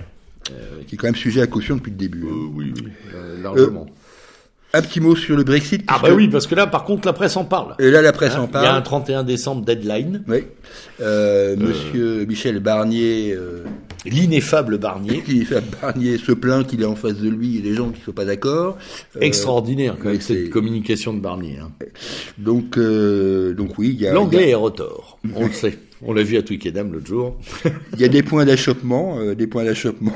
[0.86, 2.24] qui est quand même sujet à caution depuis le début.
[2.24, 2.50] Euh, hein.
[2.54, 2.82] oui, oui,
[3.14, 3.86] euh, largement.
[4.76, 5.82] Un petit mot sur le Brexit.
[5.86, 7.74] ah bah oui, parce que là, par contre, la presse en parle.
[7.78, 8.82] Et là, la presse Hein, en Il y a un parle.
[8.82, 10.22] 31 décembre deadline.
[10.28, 10.44] Oui.
[11.00, 13.64] Euh, Monsieur Michel Barnier, euh,
[14.04, 15.20] L'ineffable Barnier.
[15.46, 18.04] fait Barnier se plaint qu'il est en face de lui et des gens qui ne
[18.04, 18.76] sont pas d'accord.
[19.16, 21.58] Euh, Extraordinaire, quand même, cette communication de Barnier.
[21.62, 21.70] hein.
[22.38, 25.18] donc, euh, donc oui, il y a, L'anglais a- est retort.
[25.34, 25.78] On le sait.
[26.02, 27.38] On l'a vu à Twickenham l'autre jour.
[27.94, 30.12] il y a des points d'achoppement, euh, des points d'achoppement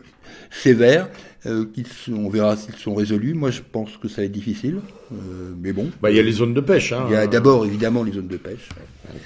[0.50, 1.08] sévères.
[1.46, 3.34] Euh, qui on verra s'ils sont résolus.
[3.34, 4.78] Moi, je pense que ça va être difficile,
[5.12, 5.88] euh, mais bon.
[6.02, 7.04] Bah, il y a les zones de pêche, hein.
[7.08, 8.68] Il y a d'abord évidemment les zones de pêche.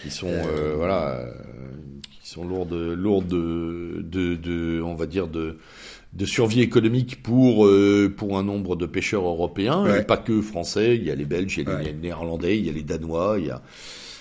[0.02, 1.32] qui sont euh, voilà euh,
[2.22, 5.56] qui sont lourdes lourdes de, de, de on va dire de
[6.12, 10.00] de survie économique pour euh, pour un nombre de pêcheurs européens Ouais.
[10.00, 11.84] et pas que français il y a les belges il y a Ouais.
[11.84, 13.62] les néerlandais il y a les danois il y a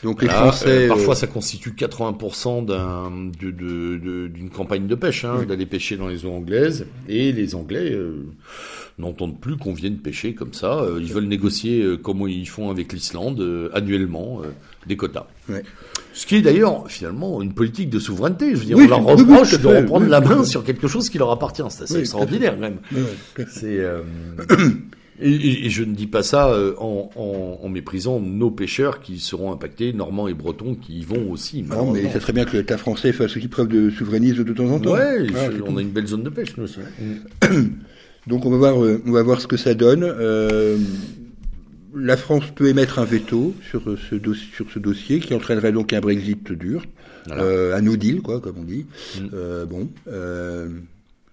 [0.04, 4.88] Donc les Français, euh, parfois euh, ça constitue 80% d'un de- de- de- d'une campagne
[4.88, 8.26] de pêche hein, d'aller pêcher dans les eaux anglaises et les anglais euh,
[8.98, 12.94] n'entendent plus qu'on vienne pêcher comme ça ils veulent négocier euh, comme ils font avec
[12.94, 14.42] l'Islande annuellement
[14.88, 15.64] des quotas ouais.
[16.14, 18.52] ce qui est d'ailleurs finalement une politique de souveraineté.
[18.52, 20.88] Je veux dire, Oui, on leur oui, reproche de reprendre oui, la main sur quelque
[20.88, 21.64] chose qui leur appartient.
[21.70, 22.78] C'est assez extraordinaire quand même.
[23.50, 24.02] C'est euh,
[25.22, 29.52] et, je ne dis pas ça euh, en, en, en méprisant nos pêcheurs qui seront
[29.52, 31.64] impactés, normands et bretons qui y vont aussi.
[31.64, 34.70] Non, mais ça serait bien que l'État français fasse aussi preuve de souverainisme de temps
[34.70, 34.94] en temps.
[34.94, 35.28] Ouais,
[35.66, 36.80] on a une belle zone de pêche nous aussi.
[38.28, 40.04] Donc on va voir, euh, on va voir ce que ça donne.
[40.04, 40.78] Euh,
[41.96, 45.94] la France peut émettre un veto sur ce, dossier, sur ce dossier qui entraînerait donc
[45.94, 46.84] un Brexit dur,
[47.26, 47.42] Voilà.
[47.44, 48.86] euh, un no deal, quoi, comme on dit.
[49.20, 49.28] Mm.
[49.34, 49.90] Euh, bon,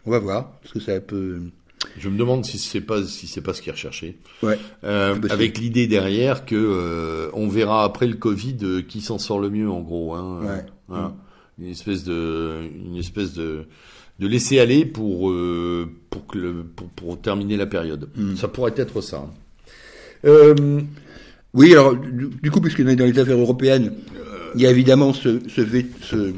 [0.07, 1.41] on va voir ce que ça peut.
[1.99, 4.19] Je me demande si c'est pas si c'est pas ce qui est recherché.
[4.43, 4.59] Ouais.
[4.85, 9.39] Euh, avec l'idée derrière que euh, on verra après le Covid euh, qui s'en sort
[9.41, 10.15] le mieux en gros.
[10.15, 10.65] Hein, Ouais.
[10.89, 11.15] Voilà.
[11.59, 13.65] Une espèce de une espèce de
[14.19, 15.33] de laisser aller pour
[16.11, 18.09] pour que le, pour, pour terminer la période.
[18.17, 18.37] Mm.
[18.37, 19.27] Ça pourrait être ça.
[20.25, 20.85] hein.
[21.55, 23.95] Oui, alors du, du coup, puisqu'on est dans les affaires européennes,
[24.55, 26.33] il y a évidemment ce, ce-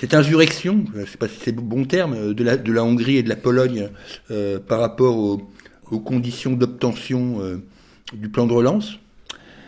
[0.00, 2.72] cette insurrection, je ne sais pas si c'est le bon terme, euh, de la, de
[2.72, 3.88] la Hongrie et de la Pologne
[4.30, 5.42] euh, par rapport aux,
[5.90, 7.56] aux conditions d'obtention euh,
[8.12, 8.98] du plan de relance.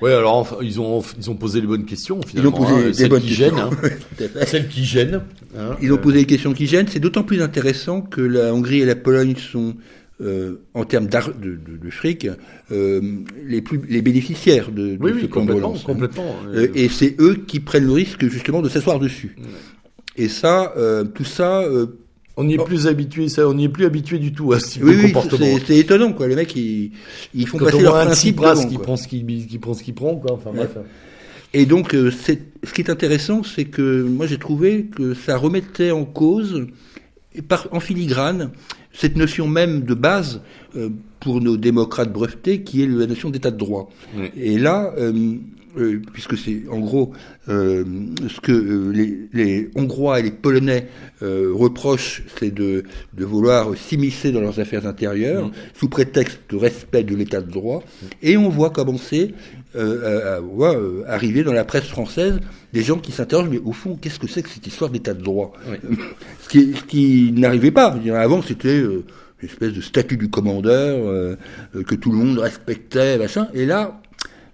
[0.02, 2.52] ouais, alors ils ont ils ont posé les bonnes questions Ils ont finalement.
[2.52, 3.56] posé hein, des celles bonnes qui questions.
[3.56, 4.28] gênent.
[4.30, 4.44] hein.
[4.46, 5.20] Celles qui gênent.
[5.58, 5.76] hein.
[5.82, 6.86] Ils ont posé des questions qui gênent.
[6.88, 9.74] C'est d'autant plus intéressant que la Hongrie et la Pologne sont,
[10.22, 12.28] euh, en termes de, de, de fric,
[12.72, 13.00] euh,
[13.46, 15.80] les, plus, les bénéficiaires de, de Oui, ce oui, plan de relance.
[15.80, 15.86] hein.
[15.86, 16.34] complètement.
[16.74, 19.36] Et c'est eux qui prennent le risque justement de s'asseoir dessus.
[20.16, 21.86] Et ça, euh, tout ça, euh,
[22.36, 24.70] on n'y est plus habitué, ça, on n'y est plus habitué du tout à ce
[24.72, 25.58] type oui, de oui, comportement.
[25.66, 26.26] c'est étonnant quoi.
[26.26, 26.92] Les mecs, ils,
[27.34, 28.82] ils font Quand passer on qui quoi.
[28.82, 30.32] prend ce qu'il qui prend ce qu'il prend, quoi.
[30.32, 30.70] Enfin bref.
[31.52, 35.90] Et donc, euh, ce qui est intéressant, c'est que moi j'ai trouvé que ça remettait
[35.90, 36.66] en cause,
[37.48, 38.50] par, en filigrane,
[38.92, 40.42] cette notion même de base
[40.76, 43.90] euh, pour nos démocrates brevetés, qui est la notion d'état de droit.
[44.16, 44.30] Oui.
[44.36, 45.34] Et là, euh,
[45.78, 47.12] euh, puisque c'est en gros
[47.48, 47.84] euh,
[48.28, 50.88] ce que euh, les, les Hongrois et les Polonais
[51.22, 52.84] euh, reprochent, c'est de,
[53.14, 55.52] de vouloir s'immiscer dans leurs affaires intérieures Mm.
[55.74, 57.82] sous prétexte de respect de l'état de droit.
[58.22, 59.34] Et on voit commencer
[59.76, 62.40] euh, à, à- euh, arriver dans la presse française
[62.72, 65.22] des gens qui s'interrogent, mais au fond, qu'est-ce que c'est que cette histoire d'état de
[65.22, 65.52] droit?
[65.68, 65.76] Oui.
[66.42, 67.96] Ce qui, ce qui n'arrivait pas.
[68.16, 69.04] Avant, c'était euh,
[69.40, 71.36] une espèce de statut du commandeur
[71.86, 73.46] que tout le monde respectait, machin.
[73.54, 74.00] Et là,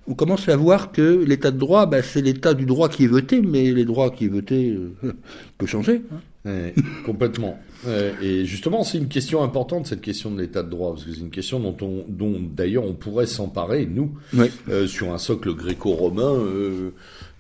[0.09, 3.09] on commence à voir que l'état de droit, bah, c'est l'état du droit qui est
[3.09, 4.71] voté, mais les droits qui est voté
[5.05, 5.13] euh,
[5.59, 6.03] peut changer.
[6.13, 6.21] hein.
[6.47, 6.75] Ouais,
[7.05, 7.59] complètement.
[7.87, 11.13] Ouais, et justement, c'est une question importante, cette question de l'état de droit, parce que
[11.13, 14.51] c'est une question dont, on, dont d'ailleurs on pourrait s'emparer, nous, Ouais.
[14.71, 16.91] euh, sur un socle gréco-romain euh,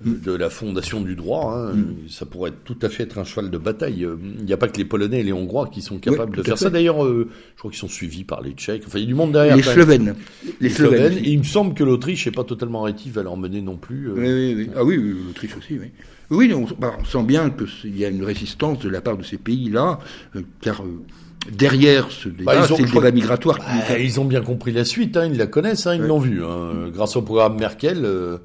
[0.04, 1.56] de la fondation du droit.
[1.56, 1.74] hein.
[2.08, 4.04] Ça pourrait tout à fait être un cheval de bataille.
[4.04, 6.42] Euh, Il n'y a pas que les Polonais et les Hongrois qui sont capables de
[6.42, 6.68] faire ça.
[6.70, 8.82] D'ailleurs, euh, je crois qu'ils sont suivis par les Tchèques.
[8.86, 9.56] Enfin, il y a du monde derrière.
[9.56, 9.62] Les.
[9.62, 10.14] Slovènes.
[10.44, 11.12] Les Les Slovènes.
[11.18, 14.10] Et il me semble que l'Autriche n'est pas totalement rétive à leur mener non plus.
[14.10, 14.70] Oui, oui, oui.
[14.76, 15.88] Ah oui, oui, l'Autriche aussi, oui.
[16.30, 19.22] Oui, on, bah, on sent bien qu'il y a une résistance de la part de
[19.22, 20.00] ces pays-là,
[20.34, 21.02] euh, car euh,
[21.50, 23.58] derrière ce débat, Bah, c'est le débat migratoire.
[23.58, 26.18] qui- Bah, ils ont bien compris la suite, hein, ils la connaissent, hein, ils l'ont
[26.18, 26.44] vu.
[26.44, 26.88] Hein.
[26.92, 28.38] Grâce au programme Merkel, euh,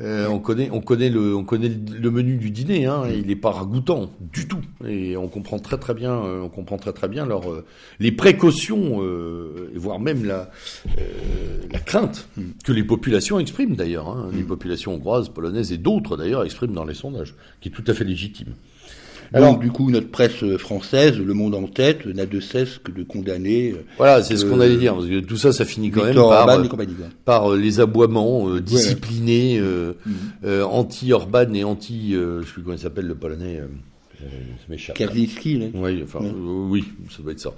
[0.00, 2.86] euh, on connaît, on connaît le, on connaît le menu du dîner.
[2.86, 6.40] Hein, et il n'est pas ragoûtant du tout, et on comprend très très bien, euh,
[6.42, 7.64] on comprend très très bien leur, euh,
[7.98, 10.50] les précautions, euh, et voire même la,
[10.98, 12.28] euh, la crainte
[12.64, 14.08] que les populations expriment d'ailleurs.
[14.08, 17.84] Hein, Les populations hongroises, polonaises et d'autres d'ailleurs expriment dans les sondages, qui est tout
[17.86, 18.54] à fait légitime.
[19.32, 22.90] Alors- Donc, du coup, notre presse française, Le Monde en tête, n'a de cesse que
[22.90, 25.64] de condamner euh, Voilà, c'est ce qu'on Euh, allait dire, parce que tout ça, ça
[25.64, 26.86] finit quand même par, euh, et
[27.24, 29.92] par les aboiements euh, disciplinés, euh,
[30.44, 33.60] euh, anti-Orban et anti, je sais plus comment il s'appelle le polonais,
[34.22, 34.92] euh, euh.
[34.94, 35.66] Kaczynski, là.
[35.74, 36.28] Oui, enfin, Ouais.
[36.28, 37.54] euh, oui, ça doit être ça.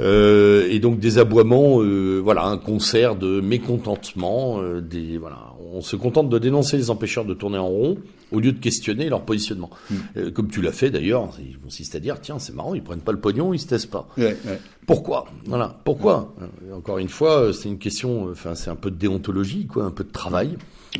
[0.00, 5.80] Euh, et donc des aboiements, euh, voilà, un concert de mécontentement, euh, des, voilà, on
[5.80, 7.98] se contente de dénoncer les empêcheurs de tourner en rond
[8.32, 9.70] au lieu de questionner leur positionnement.
[10.16, 13.00] Euh, comme tu l'as fait d'ailleurs, ils consiste à dire, tiens, c'est marrant, ils prennent
[13.00, 14.06] pas le pognon, ils se taisent pas.
[14.18, 14.60] Ouais, ouais.
[14.86, 15.26] Pourquoi?
[15.46, 15.78] Voilà.
[15.84, 16.34] Pourquoi?
[16.74, 18.28] Encore une fois, c'est une question.
[18.30, 20.56] Enfin, c'est un peu de déontologie, quoi, un peu de travail.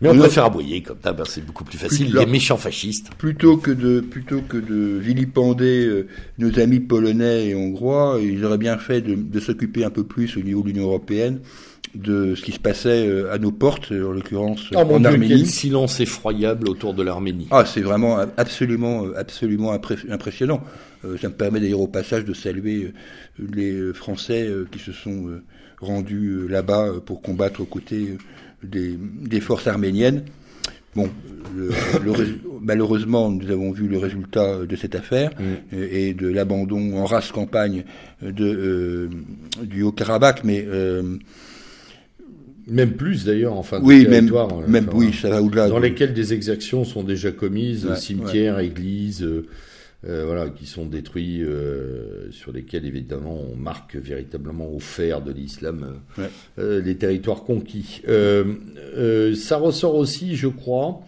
[0.00, 0.20] Mais on Non.
[0.20, 1.12] préfère aboyer comme ça.
[1.12, 2.14] ben, c'est beaucoup plus facile.
[2.14, 3.10] Les méchants fascistes.
[3.16, 6.06] Plutôt que de plutôt que de vilipender euh,
[6.38, 10.36] nos amis polonais et hongrois, ils auraient bien fait de, de s'occuper un peu plus
[10.36, 11.40] au niveau de l'Union européenne
[11.94, 15.08] de ce qui se passait euh, à nos portes, en l'occurrence Oh mon en Dieu,
[15.08, 15.28] Arménie.
[15.28, 17.46] quel silence effroyable autour de l'Arménie.
[17.50, 20.62] Ah, c'est vraiment absolument, absolument impré- impressionnant.
[21.06, 22.92] Euh, ça me permet d'ailleurs au passage de saluer
[23.40, 25.42] euh, les euh, Français euh, qui se sont euh,
[25.80, 28.18] rendus euh, là-bas euh, pour combattre aux côtés euh,
[28.62, 30.22] des, des forces arméniennes.
[30.94, 31.08] Bon,
[31.54, 31.70] le-
[32.02, 35.30] le rés- malheureusement, nous avons vu le résultat de cette affaire
[35.72, 37.84] et de l'abandon en race campagne
[38.22, 39.08] de, euh,
[39.62, 41.02] du Haut-Karabakh, mais euh,
[42.68, 43.80] Même plus d'ailleurs, enfin.
[43.82, 45.68] oui, même, euh, même enfin, oui, ça va au-delà.
[45.68, 49.46] Dans de- lesquels des exactions sont déjà commises, Ouais, cimetières, églises, euh,
[50.04, 55.98] voilà, qui sont détruits, euh, sur lesquels évidemment on marque véritablement au fer de l'islam
[56.18, 56.30] euh, Ouais.
[56.58, 58.02] euh, les territoires conquis.
[58.08, 58.44] Euh,
[58.96, 61.00] euh, ça ressort aussi, je crois,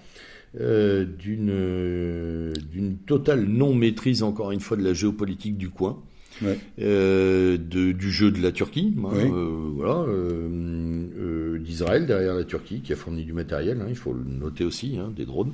[0.60, 6.02] euh, d'une euh, d'une totale non maîtrise encore une fois de la géopolitique du coin.
[6.40, 6.56] Ouais.
[6.80, 9.24] Euh, de, du jeu de la Turquie, hein, Oui.
[9.32, 10.48] euh, voilà, euh,
[11.18, 14.62] euh, d'Israël derrière la Turquie qui a fourni du matériel, hein, il faut le noter
[14.64, 15.50] aussi, hein, des drones.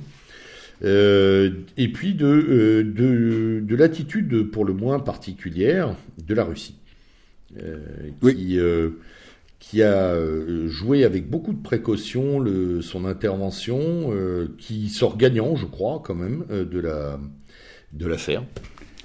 [0.83, 5.95] Euh, et puis de, euh, de, de l'attitude pour le moins particulière
[6.25, 6.75] de la Russie,
[7.61, 7.77] euh,
[8.21, 8.35] Oui.
[8.35, 8.89] qui, euh,
[9.59, 10.15] qui a
[10.67, 14.13] joué avec beaucoup de précaution le, son intervention,
[14.59, 17.19] qui sort gagnant, je crois, quand même, de la
[17.93, 18.43] de l'affaire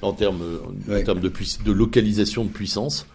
[0.02, 0.42] en termes
[0.90, 3.06] en termes de, localisation de puissance.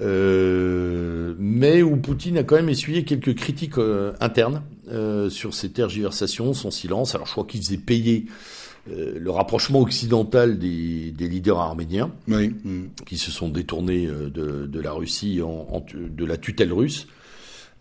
[0.00, 4.62] Euh, mais où Poutine a quand même essuyé quelques critiques euh, internes
[5.30, 7.14] sur ses tergiversations, son silence.
[7.14, 8.26] Alors je crois qu'il faisait payer
[8.90, 12.48] euh, le rapprochement occidental des, des leaders arméniens Oui.
[12.64, 12.82] mm.
[13.06, 16.72] qui se sont détournés euh, de, de la Russie en, en tu- de la tutelle
[16.72, 17.06] russe.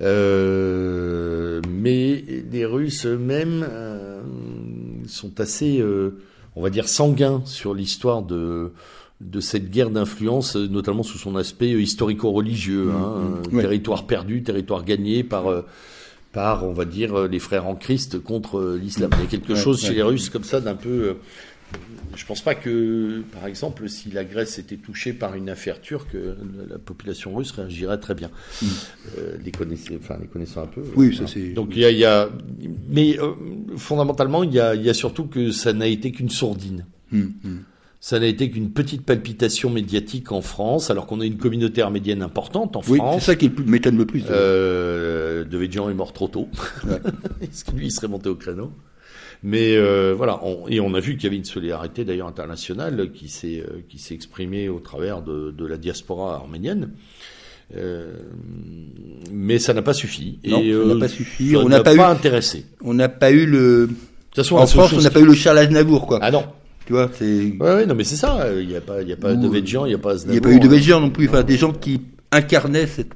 [0.02, 4.22] Euh, mais les Russes eux-mêmes euh,
[5.08, 6.20] sont assez, euh,
[6.56, 8.72] on va dire, sanguins sur l'histoire de
[9.22, 13.34] de cette guerre d'influence, euh, notamment sous son aspect euh, historico-religieux, hein, mmh.
[13.54, 13.62] euh, Ouais.
[13.64, 15.64] territoire perdu, territoire gagné par euh,
[16.32, 19.10] par, on va dire, euh, les frères en Christ contre euh, l'islam.
[19.18, 19.90] Il y a quelque Ouais, chose ouais.
[19.90, 20.90] chez les Russes comme ça d'un peu.
[20.90, 21.14] euh,
[22.16, 26.14] je pense pas que, par exemple, si la Grèce était touchée par une affaire turque,
[26.16, 28.32] la, la population russe réagirait très bien.
[29.18, 30.82] Euh, les, connaissant, enfin, les connaissant un peu.
[30.96, 32.28] Oui, ça, c'est- Donc il y a, il y a-
[32.90, 33.34] mais euh,
[33.78, 36.86] fondamentalement, il y a, il y a surtout que ça n'a été qu'une sourdine.
[37.12, 37.58] Mm, mm.
[38.02, 42.22] Ça n'a été qu'une petite palpitation médiatique en France, alors qu'on a une communauté arménienne
[42.22, 43.24] importante en Oui, c'est France.
[43.26, 44.24] ça qui est le plus- m'étonne le plus.
[44.30, 46.48] Euh, Devedjian est mort trop tôt.
[46.88, 47.02] Ouais.
[47.42, 48.72] Est-ce que lui, il serait monté au créneau
[49.44, 53.12] Mais euh, voilà, on- et on a vu qu'il y avait une solidarité d'ailleurs internationale
[53.12, 56.92] qui s'est euh, qui s'est exprimée au travers de, de la diaspora arménienne.
[57.76, 58.14] Euh,
[59.32, 60.40] mais ça n'a pas suffi.
[60.46, 61.56] Non, et, ça euh, n'a pas suffi.
[61.58, 62.66] On n'a n'a pas eu- intéressé.
[62.82, 63.88] On n'a pas eu le.
[63.88, 63.94] De
[64.32, 66.20] toute façon, En France, on n'a pas eu le Charles Aznavour, quoi.
[66.22, 66.46] Ah non.
[66.90, 67.54] Tu vois, c'est.
[67.60, 68.52] Ouais, ouais, non, mais c'est ça.
[68.60, 70.38] Il n'y a pas, il y a pas de il n'y a pas Il n'y
[70.38, 71.28] a pas eu de Belgiens non plus.
[71.30, 72.02] Enfin, des gens qui
[72.32, 73.12] incarnaient cette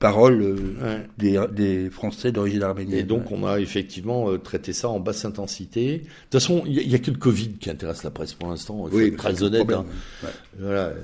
[0.00, 1.06] parole euh, Ouais.
[1.16, 2.98] des, des Français d'origine arménienne.
[2.98, 5.98] Et donc, on a effectivement euh, traité ça en basse intensité.
[5.98, 8.84] De toute façon, il n'y a, que le Covid qui intéresse la presse pour l'instant.
[8.90, 9.70] Oui, être très honnête.
[9.72, 9.84] hein.
[10.58, 10.94] Voilà, euh,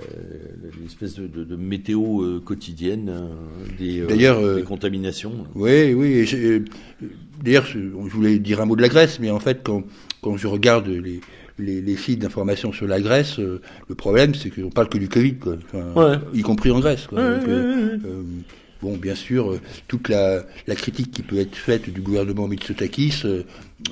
[0.83, 3.29] l'espèce de, de, de météo euh, quotidienne euh,
[3.79, 5.47] des, euh, D'ailleurs, euh, des contaminations.
[5.55, 6.29] Oui, oui.
[6.35, 6.65] euh,
[7.43, 9.85] D'ailleurs, je je voulais dire un mot de la Grèce, mais en fait, quand,
[10.23, 11.21] quand je regarde les,
[11.61, 15.09] les, les sites d'information sur la Grèce, euh, le problème, c'est qu'on parle que du
[15.09, 15.57] Covid, quoi.
[15.65, 16.17] Enfin, Ouais.
[16.35, 17.07] y compris en Grèce.
[17.07, 17.19] Quoi.
[17.23, 18.23] Ouais, Donc, ouais, euh, euh,
[18.83, 19.59] bon, bien sûr,
[19.89, 23.23] toute la, la critique qui peut être faite du gouvernement Mitsotakis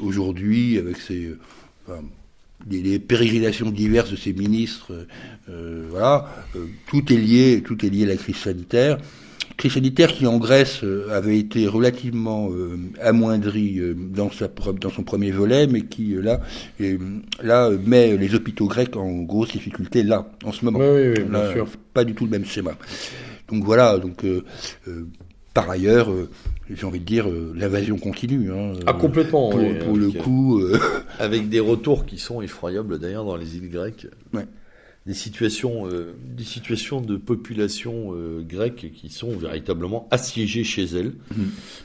[0.03, 1.35] aujourd'hui, avec ses,
[1.87, 2.01] enfin,
[2.71, 5.07] les, pérégrinations diverses de ces ministres,
[5.91, 6.29] voilà,
[6.89, 8.99] tout est lié, tout est lié à la crise sanitaire
[9.59, 12.49] crise sanitaire qui en Grèce avait été relativement
[13.03, 16.41] amoindrie dans, sa, dans son premier volet, mais qui là,
[17.43, 20.79] là met les hôpitaux grecs en grosse difficulté là, en ce moment.
[20.79, 21.67] Oui, oui, bien sûr.
[21.93, 22.73] Pas du tout le même schéma.
[23.49, 24.25] Donc voilà, donc
[25.59, 26.29] par ailleurs, euh,
[26.71, 28.53] j'ai envie de dire, euh, l'invasion continue.
[28.53, 29.51] Hein, ah, complètement.
[29.51, 30.61] Pour, pour le coup.
[30.61, 30.79] Euh,
[31.19, 34.07] avec des retours qui sont effroyables d'ailleurs dans les îles grecques.
[35.07, 38.13] Des situations, des situations de population
[38.47, 41.45] grecque qui sont véritablement assiégées chez elles, mm.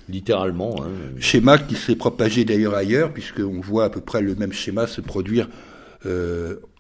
[0.10, 0.84] littéralement.
[0.84, 0.90] Hein.
[1.20, 5.00] Schéma qui s'est propagé d'ailleurs ailleurs, puisqu'on voit à peu près le même schéma se
[5.00, 5.48] produire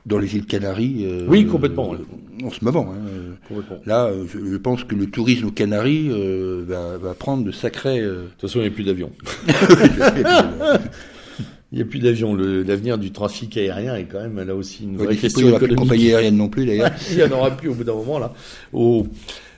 [0.05, 1.05] dans les îles Canaries.
[1.05, 1.95] Euh, oui, complètement.
[2.43, 2.93] en ce moment.
[2.93, 3.57] Hein.
[3.85, 7.99] Là, je, pense que le tourisme aux Canaries euh, va, prendre de sacrés.
[7.99, 9.11] Euh, de toute façon, il n'y a plus d'avions.
[11.73, 12.35] il n'y a plus d'avions.
[12.35, 15.41] L'avenir du trafic aérien est quand même là aussi une vraie question.
[15.41, 16.91] Il n'y aura plus de compagnie aérienne non plus d'ailleurs.
[17.11, 18.31] il n'y en aura plus au bout d'un moment là.
[18.73, 19.07] Au,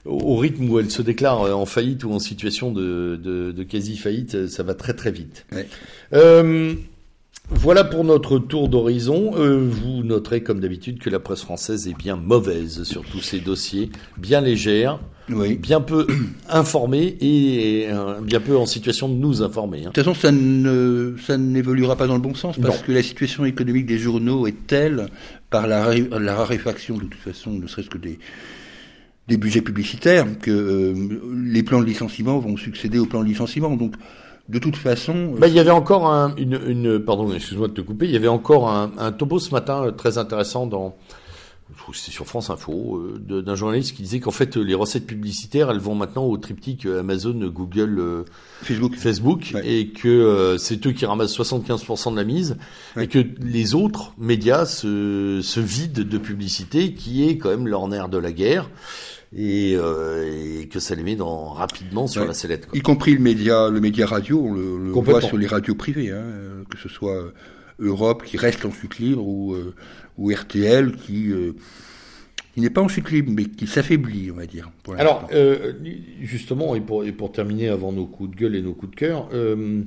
[0.06, 3.98] au rythme où elle se déclare en faillite ou en situation de, de, de quasi
[3.98, 5.46] faillite, ça va très très vite.
[5.52, 5.68] Ouais.
[6.14, 6.74] Euh,
[7.50, 9.34] voilà pour notre tour d'horizon.
[9.36, 13.40] Euh, vous noterez comme d'habitude que la presse française est bien mauvaise sur tous ces
[13.40, 15.00] dossiers, bien légère,
[15.30, 16.08] bien peu
[16.50, 19.80] informée et euh, bien peu en situation de nous informer.
[19.80, 19.90] Hein.
[19.90, 23.04] De toute façon, ça, ne, ça n'évoluera pas dans le bon sens parce que la
[23.04, 25.08] situation économique des journaux est telle
[25.50, 28.20] par la, la raréfaction de toute façon, ne serait-ce que des
[29.28, 30.94] des budgets publicitaires, que euh,
[31.46, 33.76] les plans de licenciement vont succéder aux plans de licenciement.
[33.76, 33.96] Donc,
[34.50, 35.34] de toute façon.
[35.38, 38.06] Bah, il y avait encore un, une, une, pardon, excuse-moi de te couper.
[38.06, 40.96] Il y avait encore un, un topo ce matin euh, très intéressant dans,
[41.94, 45.80] c'était sur France Info, euh, d'un journaliste qui disait qu'en fait les recettes publicitaires, elles
[45.80, 48.26] vont maintenant au triptyque euh, Amazon, Google,
[48.62, 52.58] Facebook, Facebook, et que c'est eux qui ramassent 75% de la mise,
[53.00, 57.88] et que les autres médias se, se vident de publicité, qui est quand même leur
[57.88, 58.70] nerf de la guerre
[59.36, 62.68] et, euh, et, que ça les met dans, rapidement sur la sellette.
[62.68, 62.78] Quoi.
[62.78, 66.12] Y compris le média, le média radio, on le, le voit sur les radios privées,
[66.12, 66.24] hein,
[66.70, 67.32] que ce soit
[67.80, 69.74] Europe qui reste en chute libre ou, euh,
[70.18, 71.54] ou RTL qui, euh,
[72.56, 74.72] qui n'est pas en chute mais qui s'affaiblit, on va dire.
[74.98, 75.74] Alors, euh,
[76.22, 79.84] justement, et pour, terminer avant nos coups de gueule et nos coups de cœur, euh,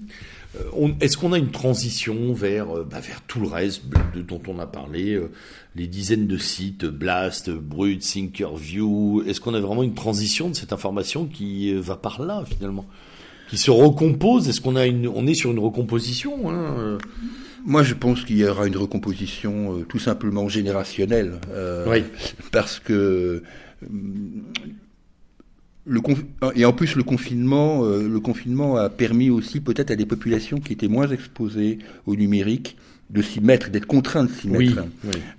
[1.00, 3.84] est-ce qu'on a une transition vers, euh, bah, vers tout le reste
[4.14, 5.18] dont on a parlé,
[5.76, 10.74] les dizaines de sites, Blast, Brut, Thinkerview Est-ce qu'on a vraiment une transition de cette
[10.74, 12.84] information qui va par là finalement?
[13.48, 14.46] Qui se recompose?
[14.46, 16.98] Est-ce qu'on a une, on est sur une recomposition hein
[17.64, 21.40] moi, je pense qu'il y aura une recomposition tout simplement générationnelle.
[21.86, 22.04] oui.
[22.52, 23.42] Parce que
[25.88, 26.00] le
[26.54, 30.58] et en plus le confinement, euh, le confinement a permis aussi peut-être à des populations
[30.58, 32.76] qui étaient moins exposées au numérique
[33.10, 34.84] de s'y mettre, d'être contraintes de s'y mettre.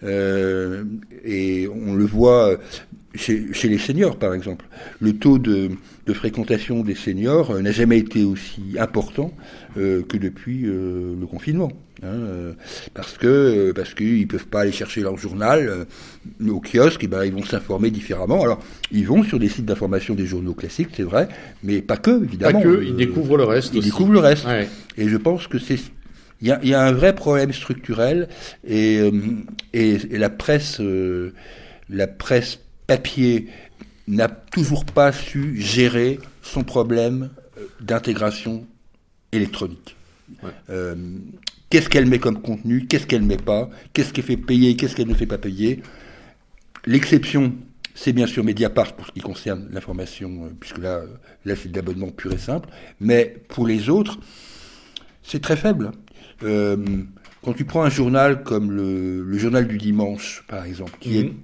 [0.04, 0.84] Euh,
[1.24, 2.58] et on le voit
[3.14, 4.66] chez, chez, les seniors, par exemple.
[5.00, 5.70] Le taux de,
[6.08, 9.32] de fréquentation des seniors euh, n'a jamais été aussi important
[9.78, 11.72] euh, que depuis euh, le confinement.
[12.02, 12.54] Hein, euh,
[12.94, 15.86] parce que parce qu'ils peuvent pas aller chercher leur journal
[16.48, 18.42] au kiosque, et ben ils vont s'informer différemment.
[18.42, 18.60] Alors
[18.92, 21.28] ils vont sur des sites d'information des journaux classiques, c'est vrai,
[21.64, 22.60] mais pas que évidemment.
[22.60, 23.74] Pas que, ils découvrent le reste.
[23.74, 24.46] Ils découvrent le reste.
[24.98, 25.80] Et je pense que c'est
[26.42, 28.30] il y a, y a, un vrai problème structurel
[28.66, 29.12] et,
[29.74, 30.80] et, et la presse
[31.90, 33.48] la presse papier
[34.08, 38.66] n'a toujours pas su gérer son problème euh, d'intégration
[39.32, 39.96] électronique.
[40.70, 40.96] Euh,
[41.70, 45.08] qu'est-ce qu'elle met comme contenu, qu'est-ce qu'elle met pas, qu'est-ce qu'elle fait payer, qu'est-ce qu'elle
[45.08, 45.82] ne fait pas payer?
[46.86, 47.54] L'exception,
[47.94, 51.02] c'est bien sûr Mediapart pour ce qui concerne l'information, euh, puisque là,
[51.46, 52.70] là c'est de l'abonnement pur et simple.
[53.00, 54.20] Mais pour les autres,
[55.24, 55.92] c'est très faible.
[56.42, 61.36] quand tu prends un journal comme le, journal du dimanche, par exemple, qui, est, mhm.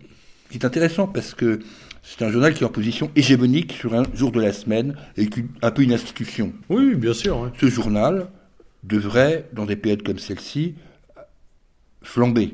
[0.49, 1.59] qui est intéressant parce que
[2.01, 5.27] c'est un journal qui est en position hégémonique sur un jour de la semaine et
[5.27, 6.53] qui un peu une institution.
[6.69, 7.51] Oui, bien sûr.
[7.59, 8.27] Ce journal
[8.87, 10.75] devrait, dans des périodes comme celle-ci,
[12.01, 12.53] flamber.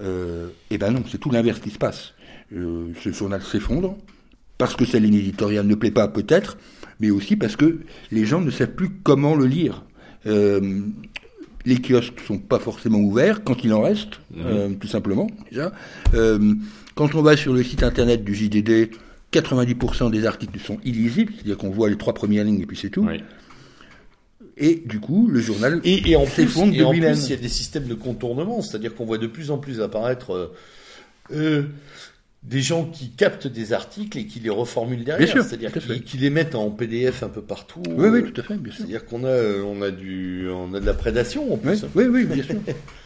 [0.00, 2.14] Euh, eh ben non, c'est tout l'inverse qui se passe.
[2.52, 3.96] Euh, ce journal s'effondre
[4.58, 6.58] parce que sa ligne éditoriale ne plaît pas, peut-être,
[7.00, 7.80] mais aussi parce que
[8.10, 9.84] les gens ne savent plus comment le lire.
[10.26, 10.82] Euh,
[11.64, 14.42] les kiosques sont pas forcément ouverts quand il en reste, mhm.
[14.44, 15.72] euh, tout simplement déjà.
[16.14, 16.54] Euh,
[16.94, 18.90] quand on va sur le site internet du JDD,
[19.32, 22.90] 90% des articles sont illisibles, c'est-à-dire qu'on voit les trois premières lignes et puis c'est
[22.90, 23.06] tout.
[24.56, 27.36] Et du coup, le journal et, et en plus, et en plus, il y a
[27.36, 30.52] des systèmes de contournement, c'est-à-dire qu'on voit de plus en plus apparaître
[31.32, 31.62] euh,
[32.42, 35.28] des gens qui captent des articles et qui les reformulent derrière.
[35.44, 37.82] C'est-à-dire qui, qui les mettent en PDF un peu partout.
[37.86, 38.78] Oui, oui, Euh, tout à fait, bien sûr.
[38.78, 41.84] C'est-à-dire qu'on a, on a du, on a de la prédation en plus.
[41.94, 42.56] oui, oui, bien sûr.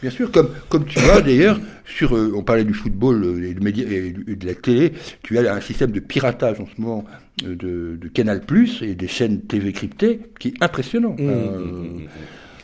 [0.01, 3.53] Bien sûr, comme, comme tu vois d'ailleurs, sur, euh, on parlait du football euh, et,
[3.53, 7.03] de médias, et de la télé, tu as un système de piratage en ce moment
[7.09, 11.15] euh, de, de Canal Plus et des chaînes TV cryptées qui est impressionnant.
[11.19, 11.63] Mmh, Euh, mmh,
[11.97, 12.01] mmh.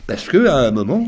[0.07, 1.07] parce que à un moment,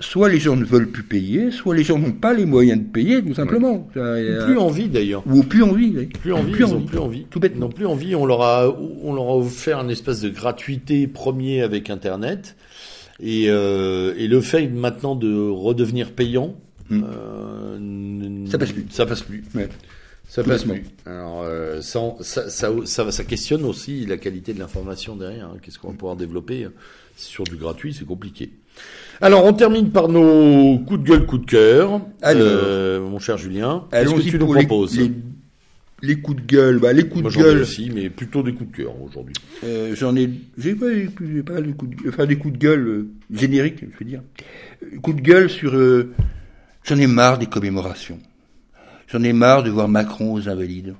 [0.00, 2.86] soit les gens ne veulent plus payer, soit les gens n'ont pas les moyens de
[2.86, 3.88] payer, tout simplement.
[3.94, 5.22] Ça, et, Ou euh, plus envie d'ailleurs.
[5.26, 5.92] ou plus envie.
[5.96, 6.06] oui.
[6.06, 7.24] Plus envie, ils ont plus envie.
[7.30, 7.66] Tout Ils bêtement.
[7.66, 8.14] n'ont plus envie.
[8.14, 8.68] On leur a,
[9.02, 12.56] on leur a offert une espèce de gratuité premier avec Internet.
[13.20, 16.54] Et, euh, et le fait maintenant de redevenir payant,
[16.92, 18.86] euh, Ça passe plus.
[18.90, 19.42] Ça passe plus.
[19.54, 19.68] Ouais.
[20.28, 20.84] Ça passe plus.
[21.06, 25.46] Alors, euh, ça, ça, ça, ça, questionne aussi la qualité de l'information derrière.
[25.46, 25.56] hein.
[25.62, 26.68] Qu'est-ce qu'on va pouvoir développer euh,
[27.16, 28.50] sur du gratuit C'est compliqué.
[29.22, 32.00] Alors, on termine par nos coups de gueule, coups de cœur.
[32.22, 32.42] Alors.
[32.46, 34.98] Euh, mon cher Julien, qu'est-ce que tu nous les- proposes?
[34.98, 35.10] les,
[36.02, 36.78] les coups de gueule.
[36.78, 37.60] Bah, les coups Moi, de gueule.
[37.62, 39.34] aussi, mais plutôt des coups de cœur aujourd'hui.
[39.64, 40.28] Euh, j'en ai,
[40.58, 43.98] j'ai pas, j'ai pas des coups de, enfin des coups de gueule euh, génériques, je
[43.98, 44.20] veux dire.
[44.84, 46.12] Euh, Coups de gueule sur, euh,
[46.84, 48.18] j'en ai marre des commémorations.
[49.10, 50.94] J'en ai marre de voir Macron aux Invalides.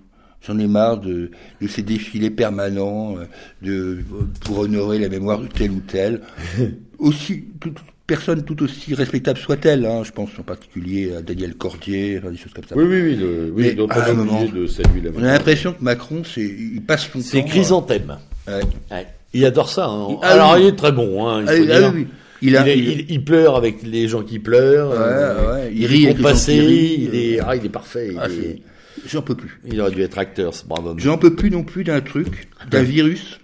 [0.46, 1.30] J'en ai marre de,
[1.60, 3.24] de ces défilés permanents euh,
[3.60, 3.98] de,
[4.44, 6.22] pour honorer la mémoire de tel ou tel.
[6.98, 11.54] Aussi, toute toute personne tout aussi respectable soit-elle, hein, je pense en particulier à Daniel
[11.56, 12.74] Cordier, enfin, des choses comme ça.
[12.74, 13.16] Oui, oui, oui.
[13.16, 16.40] Le, oui donc à un moment, de saluer la On a l'impression que Macron, c'est,
[16.40, 17.48] il passe son C'est temps.
[17.48, 18.16] chrysanthème.
[18.48, 18.66] euh, ouais.
[18.90, 19.06] Ouais.
[19.34, 19.86] Il adore ça.
[19.86, 20.16] Hein.
[20.22, 20.62] Ah Alors, oui.
[20.62, 21.28] il est très bon.
[21.28, 21.92] Hein, il, Ah, faut ah dire.
[21.94, 22.06] oui, oui.
[22.42, 24.90] Il, Il a, est- il- il- il pleure avec les gens qui pleurent.
[24.90, 27.44] Ouais, euh, ouais, il rit avec les gens qui rient, Il est, euh.
[27.46, 28.14] ah, il est parfait.
[28.18, 28.62] Ah, est-
[29.06, 29.60] J'en peux plus.
[29.66, 30.98] il aurait dû être acteur, ce brave homme.
[31.00, 33.40] J'en peux plus non plus d'un truc, d'un virus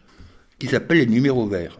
[0.58, 1.78] qui s'appelle les numéros verts.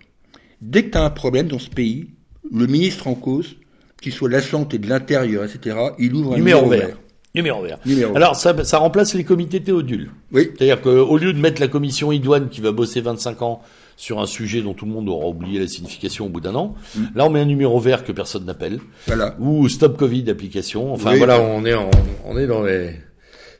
[0.60, 2.08] Dès que tu as un problème dans ce pays,
[2.52, 3.56] le ministre en cause,
[4.00, 6.86] qu'il soit de la santé, de l'intérieur, etc., il ouvre un Numéro numéro, vert.
[6.88, 6.98] vert.
[7.34, 7.78] Numéro vert.
[7.84, 8.16] Numéro vert.
[8.16, 10.10] Alors, ça, ça remplace les comités théodules.
[10.32, 13.60] Oui, C'est-à-dire qu'au lieu de mettre la commission idoine qui va bosser 25 ans
[13.96, 16.74] sur un sujet dont tout le monde aura oublié la signification au bout d'un an,
[16.96, 17.00] Mm.
[17.14, 19.36] là on met un numéro vert que personne n'appelle, voilà.
[19.40, 20.92] ou Stop Covid application.
[20.92, 21.18] Enfin Oui.
[21.18, 21.90] voilà, on est en-
[22.24, 22.90] on est dans les.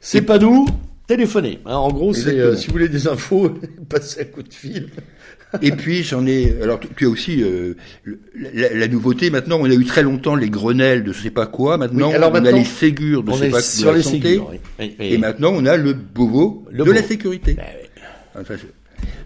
[0.01, 0.67] C'est pas nous.
[1.07, 1.59] Téléphonez.
[1.67, 3.51] Hein, en gros, c'est euh, si vous voulez des infos,
[3.91, 4.89] passez un coup de fil.
[5.63, 6.57] Et puis j'en ai.
[6.63, 7.75] Alors tu as aussi euh,
[8.35, 9.29] la, la nouveauté.
[9.31, 11.77] Maintenant, on a eu très longtemps les Grenelles de je sais pas quoi.
[11.77, 13.97] Maintenant, Oui, alors on maintenant, a les Ségur de je sais pas sur de la
[13.99, 14.41] les santé.
[14.81, 14.97] Oui.
[14.99, 15.95] Et maintenant, on a le
[16.71, 17.57] Le de la sécurité.
[17.61, 17.65] Ah,
[18.37, 18.41] oui.
[18.41, 18.55] Enfin,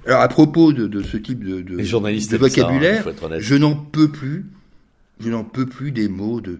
[0.06, 2.64] Alors à propos de, de ce type de, de, Les journalistes de aiment ça, hein,
[2.64, 3.04] vocabulaire,
[3.38, 4.46] je n'en peux plus.
[5.20, 6.58] Je n'en peux plus des mots de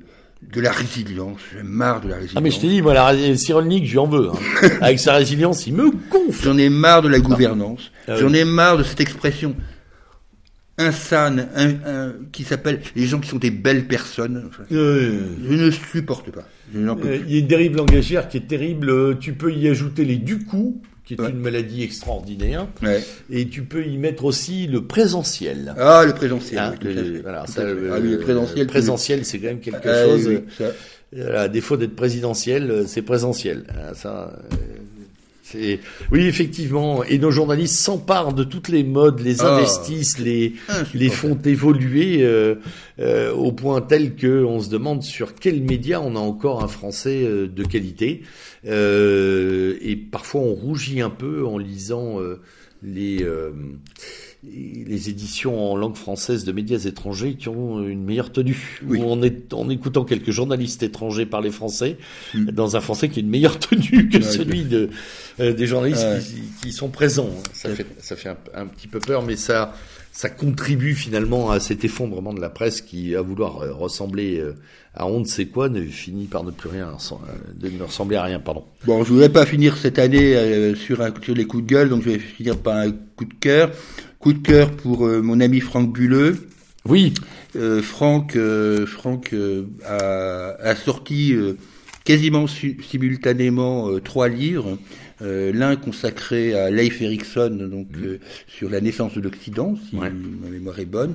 [0.52, 1.40] de la résilience.
[1.52, 2.36] J'ai marre de la résilience.
[2.36, 4.28] Ah mais je t'ai dit, moi, la Cyrulnik, je lui en veux.
[4.30, 4.68] hein.
[4.80, 6.44] Avec sa résilience, il me gonfle.
[6.44, 7.90] J'en ai marre de la gouvernance.
[8.06, 9.56] Ah J'en ai marre de cette expression
[10.80, 14.44] insane un, un- qui s'appelle les gens qui sont des belles personnes.
[14.48, 16.47] Enfin, je ne supporte pas.
[16.76, 17.18] Euh.
[17.26, 18.90] Il y a une dérive langagière qui est terrible.
[18.90, 21.30] Euh, Tu peux y ajouter les du coup, qui est Ouais.
[21.30, 23.02] une maladie extraordinaire, Ouais.
[23.30, 25.74] et tu peux y mettre aussi le présentiel.
[25.78, 26.59] Ah, le présentiel.
[26.59, 28.66] Hein, oui, le- voilà, ça, le- Ah oui, le présentiel.
[28.66, 30.28] présentiel, c'est quand même quelque Ah, chose.
[30.28, 33.64] oui, à défaut d'être présidentiel, euh, c'est présentiel.
[33.70, 34.56] Ah, Ça, euh,
[36.12, 37.05] oui effectivement.
[37.05, 39.55] Et nos journalistes s'emparent de toutes les modes, les Ah.
[39.55, 40.55] investissent, les
[40.95, 42.57] les font évoluer euh,
[43.01, 46.69] euh, au point tel que on se demande sur quel média on a encore un
[46.69, 48.23] français euh, de qualité.
[48.66, 52.19] Euh, et parfois on rougit un peu en lisant
[52.83, 53.51] les euh,
[54.45, 58.81] les éditions en langue française de médias étrangers qui ont une meilleure tenue.
[58.87, 59.01] Oui.
[59.01, 61.97] Ou en, est, en écoutant quelques journalistes étrangers parler français,
[62.35, 62.45] Mm.
[62.53, 64.91] dans un français qui a une meilleure tenue que Ouais, celui de,
[65.41, 66.21] euh, des journalistes Ouais.
[66.21, 67.31] qui, qui sont présents.
[67.53, 69.75] Ça fait, ça fait un, un petit peu peur, mais ça,
[70.19, 74.57] ça contribue finalement à cet effondrement de la presse qui, à vouloir euh, ressembler euh,
[74.93, 77.15] à on ne sait quoi, ne finit par ne plus rien, euh,
[77.55, 78.65] de ne ressembler à rien, pardon.
[78.85, 82.03] Bon, je voudrais pas finir cette année sur, un, sur les coups de gueule, donc
[82.03, 83.70] je vais finir par un coup de cœur.
[84.19, 86.49] Coup de cœur pour mon ami Franck Bulleux.
[86.85, 87.15] Oui,
[87.57, 91.55] Euh, Franck, euh, Franck euh, a, a sorti euh,
[92.09, 94.78] quasiment su- simultanément euh, trois livres.
[95.20, 100.10] Euh, L'un consacré à Leif Erikson, donc euh, sur la naissance de l'Occident, si Ouais.
[100.43, 101.14] ma mémoire est bonne.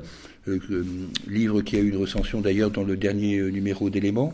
[1.28, 4.34] Livre qui a eu une recension d'ailleurs dans le dernier numéro d'Éléments.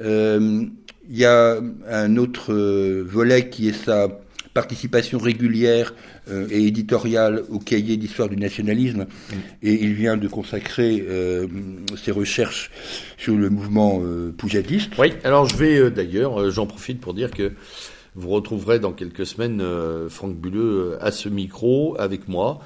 [0.00, 0.70] Il
[1.10, 1.60] y a
[1.90, 2.54] un autre
[3.02, 4.08] volet qui est sa
[4.54, 5.94] participation régulière
[6.30, 9.06] euh, et éditoriale au cahier d'histoire du nationalisme.
[9.62, 11.46] Et il vient de consacrer euh,
[12.02, 12.70] ses recherches
[13.18, 14.92] sur le mouvement euh, poujadiste.
[14.98, 17.52] Oui, alors je vais d'ailleurs, j'en profite pour dire que
[18.14, 19.62] vous retrouverez dans quelques semaines
[20.10, 22.60] Franck Bulleux à ce micro avec moi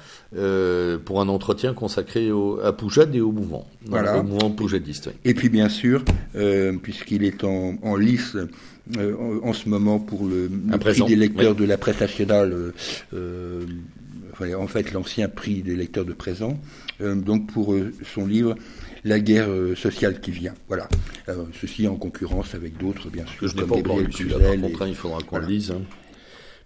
[1.05, 4.19] pour un entretien consacré au, à Poujade et au mouvement, Voilà.
[4.19, 5.07] au mouvement poujadiste.
[5.07, 5.13] oui.
[5.23, 6.03] Et puis bien sûr,
[6.83, 8.35] puisqu'il est en, en lice
[8.97, 10.49] euh, en, en ce moment pour le,
[10.79, 11.57] prix des lecteurs oui.
[11.57, 12.71] de la presse nationale, euh,
[13.13, 13.65] euh,
[14.33, 16.59] enfin, en fait l'ancien prix des lecteurs de présent,
[16.99, 17.75] donc pour
[18.15, 18.55] son livre
[19.03, 20.53] La guerre sociale qui vient.
[20.67, 20.87] Voilà.
[21.61, 25.19] Ceci en concurrence avec d'autres, bien sûr, que je comme Gabriel contre, hein, il faudra
[25.19, 25.47] qu'on Voilà.
[25.47, 25.71] le lise.
[25.71, 25.81] hein.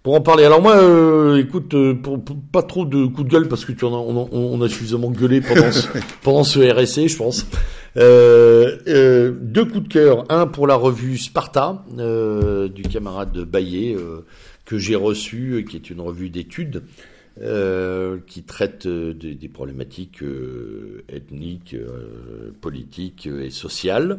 [0.02, 0.44] Pour en parler.
[0.44, 3.70] Alors moi, euh, écoute, euh, pour, pour- pas trop de coups de gueule parce que
[3.70, 5.86] tu en as, on, a- on a suffisamment gueulé pendant ce,
[6.22, 7.46] pendant ce RSC, je pense.
[7.96, 10.24] Euh, euh, deux coups de cœur.
[10.28, 14.24] Un pour la revue Sparta euh, du camarade Baillet euh,
[14.64, 16.82] que j'ai reçu, qui est une revue d'études.
[17.40, 24.18] euh, qui traite euh, des, des problématiques euh, ethniques, euh, politiques et sociales,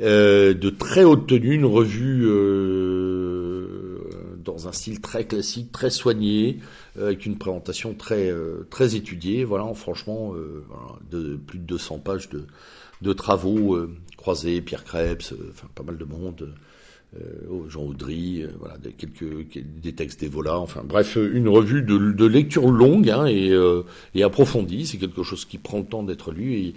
[0.00, 3.98] euh, de très haute tenue, une revue euh,
[4.44, 6.60] dans un style très classique, très soigné,
[6.96, 9.44] euh, avec une présentation très euh, étudiée.
[9.44, 13.78] Voilà, franchement, euh, plus de 200 pages de, travaux
[14.16, 15.34] croisés, Pierre Krebs,
[15.74, 16.54] pas mal de monde.
[17.20, 19.46] Euh, Jean Audry, euh, voilà, des, quelques,
[19.82, 23.82] des textes d'Evola, enfin bref, euh, une revue de, de lecture longue hein, et, euh,
[24.14, 26.74] et approfondie, c'est quelque chose qui prend le temps d'être lu et,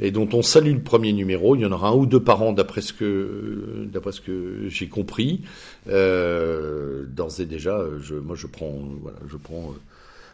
[0.00, 1.56] et dont on salue le premier numéro.
[1.56, 4.68] Il y en aura un ou deux par an d'après ce que d'après ce que
[4.68, 5.42] j'ai compris.
[5.88, 9.78] Euh, D'ores et déjà, je, moi je prends voilà, je prends euh,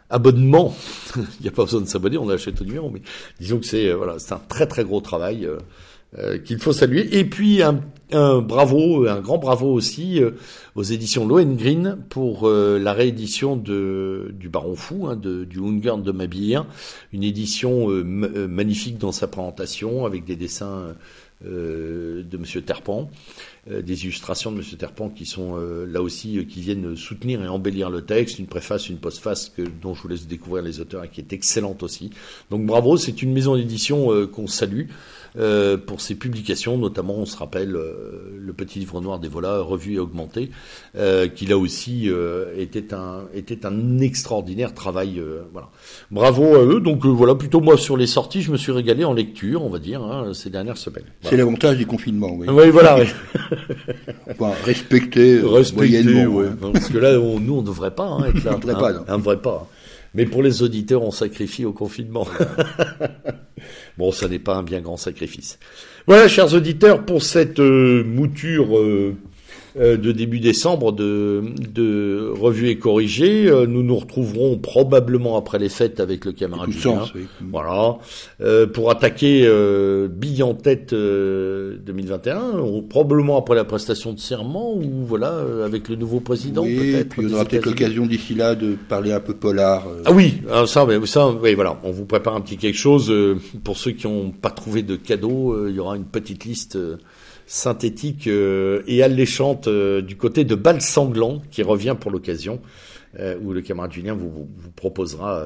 [0.09, 0.75] abonnement.
[1.15, 3.01] Il n'y a pas besoin de s'abonner, on achète au numéro, mais
[3.39, 5.47] disons que c'est euh, voilà, c'est un très très gros travail.
[6.17, 7.17] Euh, qu'il faut saluer.
[7.17, 7.81] Et puis un,
[8.41, 10.31] bravo, un grand bravo aussi euh,
[10.75, 16.03] aux éditions Lohengrin pour euh, la réédition de, du Baron Fou, hein, de, du Ungern
[16.03, 16.65] de Mabir,
[17.11, 20.95] une édition ma- magnifique dans sa présentation avec des dessins
[21.43, 23.09] de Monsieur Terpan,
[23.69, 27.47] des illustrations de Monsieur Terpan qui sont euh, là aussi euh, qui viennent soutenir et
[27.47, 31.03] embellir le texte, une préface, une postface que dont je vous laisse découvrir les auteurs
[31.05, 32.09] et qui est excellente aussi.
[32.51, 34.87] Donc bravo, c'est une maison d'édition euh, qu'on salue
[35.37, 39.61] euh, pour ses publications, notamment on se rappelle euh, le petit livre noir des Volas,
[39.61, 40.51] revu et augmenté,
[40.95, 45.19] euh, qui là aussi euh, était un était un extraordinaire travail.
[45.19, 45.69] euh, voilà,
[46.11, 46.79] bravo à eux.
[46.79, 49.69] Donc euh, voilà, plutôt moi sur les sorties, je me suis régalé en lecture, on
[49.69, 51.05] va dire, hein, ces dernières semaines.
[51.21, 52.31] C'est l'avantage du confinement.
[52.35, 52.47] Oui.
[52.49, 52.99] Oui, voilà.
[52.99, 53.05] oui.
[54.29, 56.47] Enfin, respecter, euh, Respecter, moyennement, ouais.
[56.47, 56.69] hein.
[56.73, 58.53] Parce que là, on- nous, on ne devrait pas hein, être là.
[58.55, 58.79] On devrait hein.
[58.79, 59.05] pas, non.
[59.07, 59.67] On devrait pas.
[60.15, 62.27] Mais pour les auditeurs, on sacrifie au confinement.
[63.97, 65.57] bon, ça n'est pas un bien grand sacrifice.
[66.05, 69.15] Voilà, chers auditeurs, pour cette euh, mouture euh,
[69.79, 71.43] de début décembre de,
[71.73, 76.69] de revue et corrigée, euh, nous nous retrouverons probablement après les fêtes avec le camarade
[76.71, 77.03] Julien.
[77.15, 77.21] oui.
[77.51, 77.97] Voilà,
[78.41, 84.19] euh, pour attaquer euh, bille en tête euh, 2021, ou probablement après la prestation de
[84.19, 87.09] serment, ou voilà, euh, avec le nouveau président Oui, peut-être.
[87.09, 89.87] puis on aura peut-être l'occasion d'ici là de parler un peu polar.
[89.87, 92.77] euh, Ah oui, alors ça, mais ça, oui, voilà, on vous prépare un petit quelque
[92.77, 93.09] chose.
[93.09, 96.45] euh, pour ceux qui n'ont pas trouvé de cadeau, euh, il y aura une petite
[96.45, 96.97] liste euh,
[97.53, 102.59] synthétique euh, et alléchante euh, du côté de Bal Sanglant, qui revient pour l'occasion,
[103.19, 105.45] euh, où le camarade Julien vous, vous, vous proposera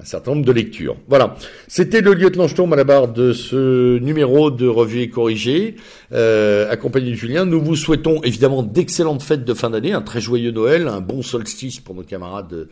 [0.00, 0.96] un certain nombre de lectures.
[1.08, 5.74] Voilà, c'était le lieutenant Sturm à la barre de ce numéro de Revue et Corrigé,
[6.12, 7.44] euh, accompagné de Julien.
[7.44, 11.22] Nous vous souhaitons évidemment d'excellentes fêtes de fin d'année, un très joyeux Noël, un bon
[11.22, 12.68] solstice pour nos camarades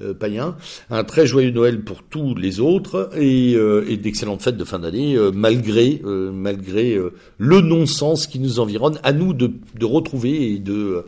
[0.00, 0.56] euh, païens,
[0.88, 4.78] un très joyeux Noël pour tous les autres et, euh, et d'excellentes fêtes de fin
[4.78, 8.98] d'année, euh, malgré euh, malgré euh, le non-sens qui nous environne.
[9.02, 11.04] À nous de, de retrouver et de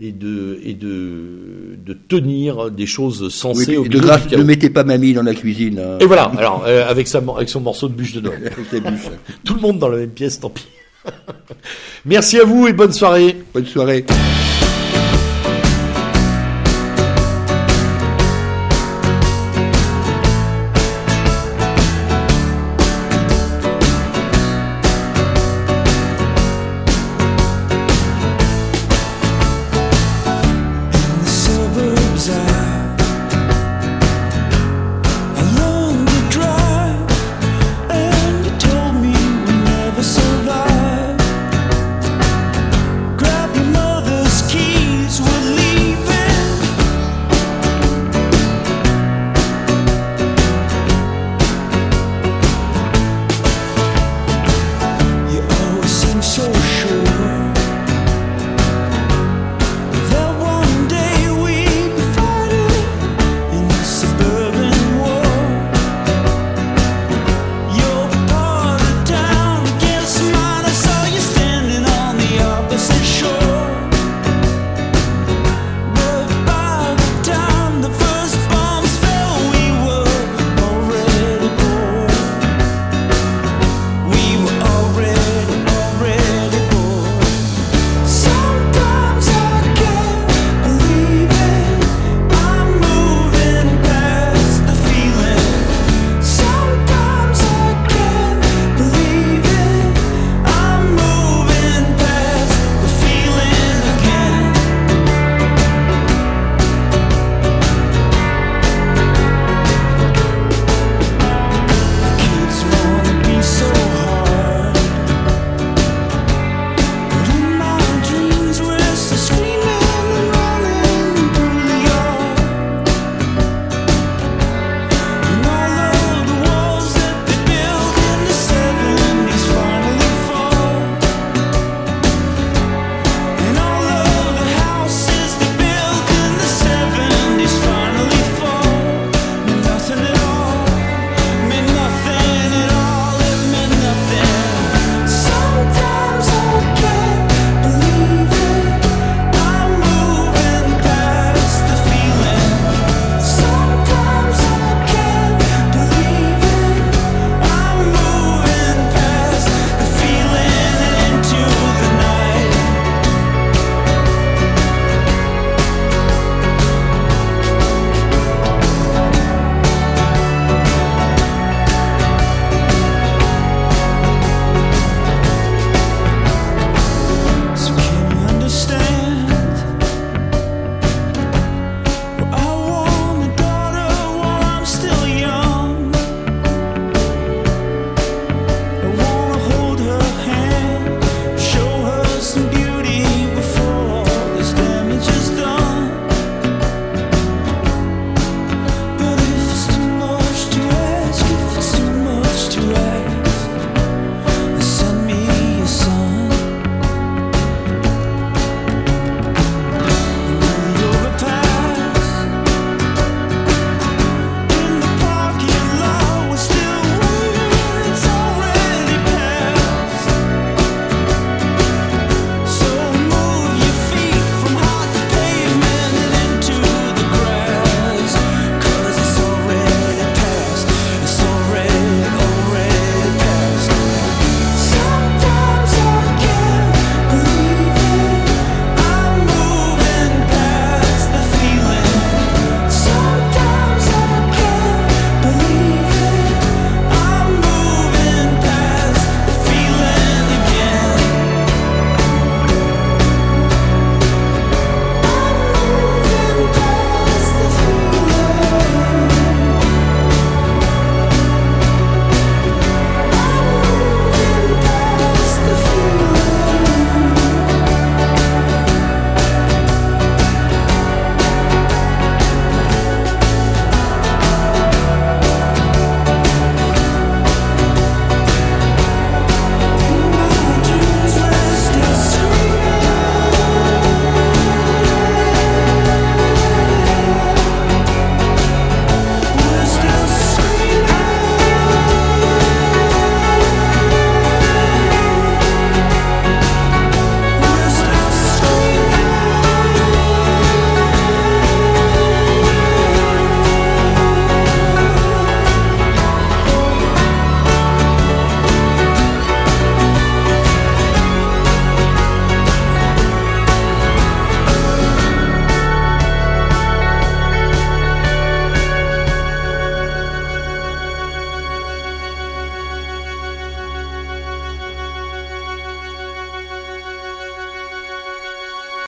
[0.00, 4.70] et de et de de tenir des choses oui, sensées au de grâce, ne mettez
[4.70, 5.78] pas mamie dans la cuisine.
[5.78, 5.98] hein.
[6.00, 8.52] Et voilà, alors euh, avec sa avec son morceau de bûche de Noël.
[9.44, 10.66] Tout le monde dans la même pièce, tant pis.
[12.04, 13.36] Merci à vous et bonne soirée.
[13.54, 14.04] Bonne soirée.